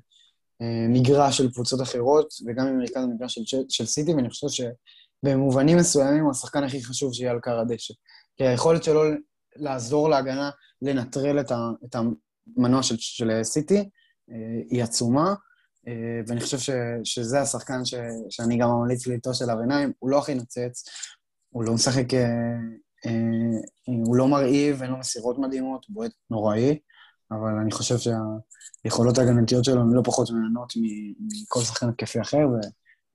אה, 0.62 0.86
מגרש 0.88 1.38
של 1.38 1.52
קבוצות 1.52 1.82
אחרות, 1.82 2.34
וגם 2.46 2.66
עם 2.66 2.78
מרכז 2.78 3.04
המגרש 3.04 3.38
של, 3.38 3.62
של 3.68 3.86
סיטי, 3.86 4.14
ואני 4.14 4.30
חושב 4.30 4.46
שבמובנים 5.24 5.76
מסוימים 5.76 6.22
הוא 6.22 6.30
השחקן 6.30 6.64
הכי 6.64 6.84
חשוב 6.84 7.14
שיהיה 7.14 7.30
על 7.30 7.40
קר 7.40 7.58
הדשא. 7.58 7.94
כי 8.36 8.44
היכולת 8.44 8.84
שלו 8.84 9.02
לעזור 9.56 10.08
להגנה, 10.08 10.50
לנטרל 10.82 11.40
את, 11.40 11.50
ה, 11.50 11.70
את 11.84 11.96
המנוע 12.56 12.82
של, 12.82 12.96
של 12.98 13.30
סיטי, 13.42 13.78
אה, 14.30 14.60
היא 14.70 14.82
עצומה, 14.82 15.34
אה, 15.88 16.20
ואני 16.26 16.40
חושב 16.40 16.58
ש, 16.58 16.70
שזה 17.04 17.40
השחקן 17.40 17.84
ש, 17.84 17.94
שאני 18.30 18.58
גם 18.58 18.68
ממליץ 18.68 19.06
ליטו 19.06 19.34
של 19.34 19.50
עיניים, 19.60 19.92
הוא 19.98 20.10
לא 20.10 20.18
הכי 20.18 20.34
נוצץ, 20.34 20.84
הוא 21.50 21.64
לא 21.64 21.74
משחק, 21.74 22.14
אה, 22.14 22.20
אה, 23.06 23.58
הוא 23.86 24.16
לא 24.16 24.28
מרהיב, 24.28 24.82
אין 24.82 24.90
לו 24.90 24.98
מסירות 24.98 25.38
מדהימות, 25.38 25.84
הוא 25.88 25.94
בועט 25.94 26.12
נוראי, 26.30 26.78
אבל 27.30 27.58
אני 27.62 27.72
חושב 27.72 27.94
שהיכולות 27.98 29.18
ההגנתיות 29.18 29.64
שלו 29.64 29.80
הן 29.80 29.92
לא 29.92 30.02
פחות 30.04 30.30
מעניינות 30.30 30.72
מכל 31.42 31.60
שחקן 31.60 31.88
התקפי 31.88 32.20
אחר, 32.20 32.38
ו... 32.48 32.56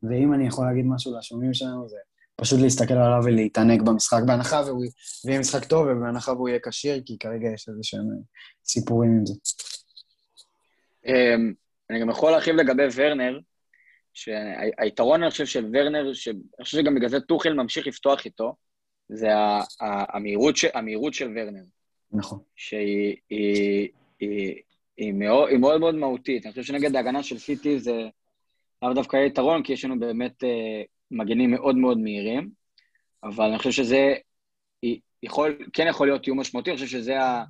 ואם 0.04 0.34
אני 0.34 0.48
יכול 0.48 0.66
להגיד 0.66 0.86
משהו 0.86 1.18
לשומעים 1.18 1.54
שלנו, 1.54 1.90
זה 1.90 1.98
פשוט 2.36 2.60
להסתכל 2.62 2.94
עליו 2.94 3.22
ולהתענג 3.24 3.82
במשחק, 3.82 4.20
בהנחה 4.26 4.62
והוא 4.66 4.86
יהיה 5.28 5.40
משחק 5.40 5.66
טוב 5.66 5.88
ובהנחה 5.88 6.32
והוא 6.32 6.50
יהיה 6.50 6.60
כשיר, 6.64 7.02
כי 7.06 7.18
כרגע 7.20 7.50
יש 7.54 7.70
איזה 7.70 7.80
שהם 7.84 8.06
סיפורים 8.66 9.12
עם 9.12 9.26
זה. 9.26 9.34
אמ, 11.06 11.54
אני 11.90 12.02
גם 12.02 12.10
יכול 12.10 12.32
להרחיב 12.32 12.56
לגבי 12.56 12.84
ורנר, 12.96 13.40
שהיתרון, 14.14 15.24
אני 15.24 15.32
חושב, 15.32 15.46
של 15.46 15.66
ורנר, 15.74 16.14
שאני 16.14 16.40
חושב 16.64 16.78
שגם 16.78 16.96
בגלל 16.96 17.10
זה 17.10 17.20
טוחל 17.20 17.54
ממשיך 17.54 17.88
לפתוח 17.88 18.26
איתו, 18.26 18.56
זה 19.10 19.28
המהירות, 20.14 20.56
המהירות 20.74 21.14
של 21.14 21.34
ורנר. 21.36 21.64
נכון. 22.12 22.40
שהיא 22.56 23.16
היא, 23.30 23.90
היא, 24.20 24.56
היא 24.98 25.14
מאוד, 25.14 25.50
היא 25.50 25.58
מאוד 25.58 25.80
מאוד 25.80 25.96
מהותית. 25.96 26.46
אני 26.46 26.52
חושב 26.52 26.64
שנגד 26.64 26.96
ההגנה 26.96 27.24
של 27.24 27.38
סיטי 27.38 27.80
זה 27.80 28.10
לאו 28.82 28.94
דווקא 28.94 29.18
יתרון, 29.18 29.64
כי 29.64 29.74
יש 29.74 29.86
לנו 29.86 30.00
באמת 30.00 30.44
אה, 30.44 30.82
מגנים 31.12 31.52
מאוד 31.52 31.76
מאוד 31.76 31.98
מהירים, 31.98 32.50
אבל 33.24 33.46
אני 33.50 33.58
חושב 33.58 33.72
שזה 33.72 34.14
יכול, 35.24 35.58
כן 35.74 35.88
יכול 35.90 36.08
להיות 36.08 36.28
איום 36.28 36.40
משמעותי, 36.40 36.70
אני 36.70 36.78
חושב 36.78 36.88
שזה 36.88 37.20
ה, 37.20 37.44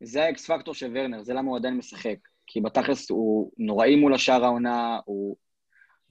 זה 0.00 0.24
האקס 0.24 0.50
פקטור 0.50 0.74
של 0.74 0.90
ורנר, 0.94 1.22
זה 1.22 1.34
למה 1.34 1.48
הוא 1.48 1.56
עדיין 1.56 1.76
משחק. 1.76 2.16
כי 2.46 2.60
בתכלס 2.60 3.10
הוא 3.10 3.52
נוראי 3.58 3.96
מול 3.96 4.14
השאר 4.14 4.44
העונה, 4.44 4.98
הוא 5.04 5.36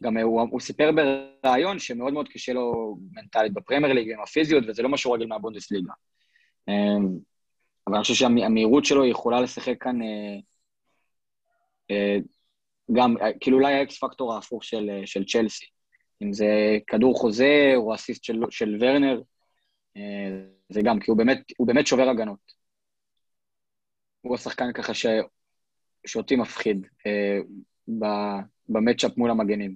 גם 0.04 0.18
הוא, 0.18 0.42
הוא 0.42 0.60
סיפר 0.60 0.92
בריאיון 0.92 1.80
שמאוד 1.80 2.14
מאוד 2.14 2.30
קשה 2.30 2.54
לו 2.54 2.98
מנטלית 3.12 3.54
בפרמייר 3.54 3.94
ליג 3.94 4.12
עם 4.12 4.22
הפיזיות, 4.22 4.64
וזה 4.68 4.84
לא 4.84 4.90
משהו 4.90 5.12
רגיל 5.12 5.28
מהבונדסליגה. 5.28 5.94
אבל 7.90 7.96
אני 7.96 8.02
חושב 8.02 8.14
שהמהירות 8.14 8.86
שלו 8.86 9.06
יכולה 9.06 9.42
לשחק 9.42 9.76
כאן 9.80 10.02
אה, 10.02 10.38
אה, 11.92 12.18
גם, 12.94 13.18
אה, 13.18 13.28
כאילו 13.40 13.58
אולי 13.58 13.74
האקס 13.74 14.00
פקטור 14.00 14.34
ההפוך 14.34 14.64
של, 14.64 14.90
אה, 14.90 15.08
של 15.08 15.26
צ'לסי. 15.26 15.66
אם 16.22 16.34
זה 16.34 16.78
כדור 16.88 17.20
חוזה 17.20 17.72
או 17.76 17.96
אסיסט 17.96 18.24
של, 18.24 18.40
של 18.50 18.78
ורנר, 18.80 19.22
אה, 19.98 20.02
זה 20.70 20.82
גם, 20.84 21.00
כי 21.00 21.12
הוא 21.12 21.18
באמת, 21.18 21.42
הוא 21.58 21.68
באמת 21.68 21.88
שובר 21.88 22.10
הגנות. 22.10 22.54
הוא 24.22 24.36
השחקן 24.36 24.74
ככה 24.74 24.94
ש, 24.94 25.06
שאותי 26.08 26.36
מפחיד 26.36 26.88
אה, 27.06 27.38
במצ'אפ 28.70 29.18
מול 29.18 29.32
המגנים. 29.32 29.76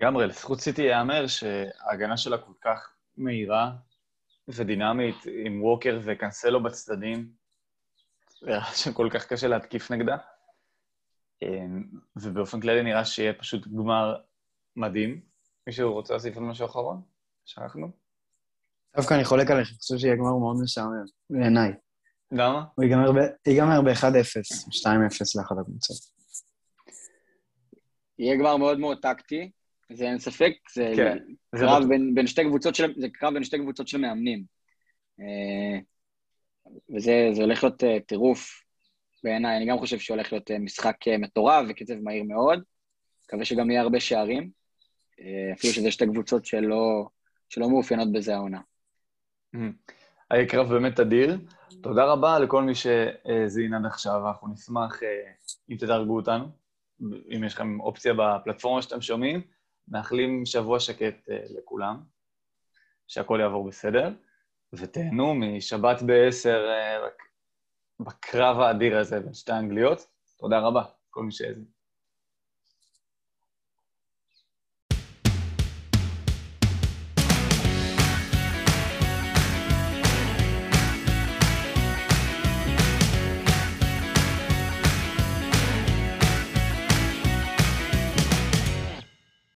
לגמרי, 0.00 0.26
לזכות 0.26 0.60
סיטי 0.60 0.82
ייאמר 0.82 1.26
שההגנה 1.26 2.16
שלה 2.16 2.38
כל 2.38 2.52
כך 2.60 2.92
מהירה 3.16 3.72
ודינמית, 4.48 5.16
עם 5.44 5.62
ווקר 5.62 6.00
וקנסלו 6.04 6.62
בצדדים, 6.62 7.30
שכל 8.74 9.08
כך 9.12 9.26
קשה 9.26 9.48
להתקיף 9.48 9.90
נגדה. 9.90 10.16
אמ, 11.42 11.84
ובאופן 12.16 12.60
כללי 12.60 12.82
נראה 12.82 13.04
שיהיה 13.04 13.32
פשוט 13.32 13.66
גמר 13.66 14.16
מדהים. 14.76 15.20
מישהו 15.66 15.92
רוצה 15.92 16.12
להוסיף 16.14 16.36
על 16.36 16.42
משהו 16.42 16.66
אחרון? 16.66 17.02
שכחנו? 17.44 17.90
דווקא 18.96 19.14
אני 19.14 19.24
חולק 19.24 19.50
עליך, 19.50 19.68
אני 19.68 19.78
חושב 19.78 19.98
שיהיה 19.98 20.16
גמר 20.16 20.36
מאוד 20.38 20.56
משעמם, 20.62 21.04
בעיניי. 21.30 21.72
למה? 22.32 22.64
הוא 22.74 22.84
ייגמר 23.46 23.82
ב-1-0, 23.82 24.06
2-0 24.70 24.86
לאחת 25.38 25.56
הקבוצות. 25.60 25.96
יהיה 28.18 28.36
גמר 28.36 28.56
מאוד 28.56 28.78
מאוד 28.78 28.98
טקטי, 29.02 29.50
זה 29.92 30.04
אין 30.04 30.18
ספק, 30.18 30.52
זה 30.74 30.92
כן, 30.96 31.18
קרב 31.56 31.82
זה 31.82 31.88
בין, 31.88 32.14
בין 32.14 32.26
שתי 32.26 32.44
קבוצות 32.44 32.74
של, 32.74 32.94
זה 32.96 33.08
קרב 33.08 33.34
בין 33.34 33.44
שתי 33.44 33.58
קבוצות 33.58 33.88
של 33.88 33.98
מאמנים. 33.98 34.44
אה, 35.20 35.78
וזה 36.96 37.42
הולך 37.42 37.64
להיות 37.64 37.84
אה, 37.84 38.00
טירוף 38.00 38.62
בעיניי, 39.24 39.56
אני 39.56 39.66
גם 39.66 39.78
חושב 39.78 39.98
שהולך 39.98 40.32
להיות 40.32 40.50
אה, 40.50 40.58
משחק 40.58 40.96
מטורף 41.18 41.66
וקצב 41.68 41.94
מהיר 42.02 42.24
מאוד. 42.24 42.62
מקווה 43.24 43.44
שגם 43.44 43.70
יהיה 43.70 43.82
הרבה 43.82 44.00
שערים, 44.00 44.50
אפילו 45.52 45.72
שזה 45.72 45.90
שתי 45.90 46.06
קבוצות 46.06 46.46
שלא, 46.46 47.08
שלא 47.48 47.70
מאופיינות 47.70 48.12
בזה 48.12 48.34
העונה. 48.34 48.60
היה 50.30 50.48
קרב 50.48 50.68
באמת 50.68 51.00
אדיר. 51.00 51.38
תודה 51.82 52.04
רבה 52.04 52.38
לכל 52.38 52.62
מי 52.62 52.74
שהזין 52.74 53.74
עד 53.74 53.86
עכשיו, 53.86 54.28
אנחנו 54.28 54.48
נשמח 54.52 55.00
אם 55.70 55.76
תדרגו 55.76 56.16
אותנו, 56.16 56.44
אם 57.36 57.44
יש 57.46 57.54
לכם 57.54 57.80
אופציה 57.80 58.14
בפלטפורמה 58.14 58.82
שאתם 58.82 59.00
שומעים. 59.00 59.55
מאחלים 59.88 60.46
שבוע 60.46 60.80
שקט 60.80 61.28
uh, 61.28 61.58
לכולם, 61.58 62.02
שהכל 63.06 63.38
יעבור 63.42 63.68
בסדר, 63.68 64.10
ותהנו 64.72 65.34
משבת 65.34 66.02
בעשר 66.02 66.68
uh, 66.68 68.04
בקרב 68.04 68.60
האדיר 68.60 68.98
הזה 68.98 69.20
בין 69.20 69.34
שתי 69.34 69.52
האנגליות. 69.52 70.06
תודה 70.38 70.58
רבה, 70.58 70.82
כל 71.10 71.22
מי 71.22 71.32
שהאזין. 71.32 71.75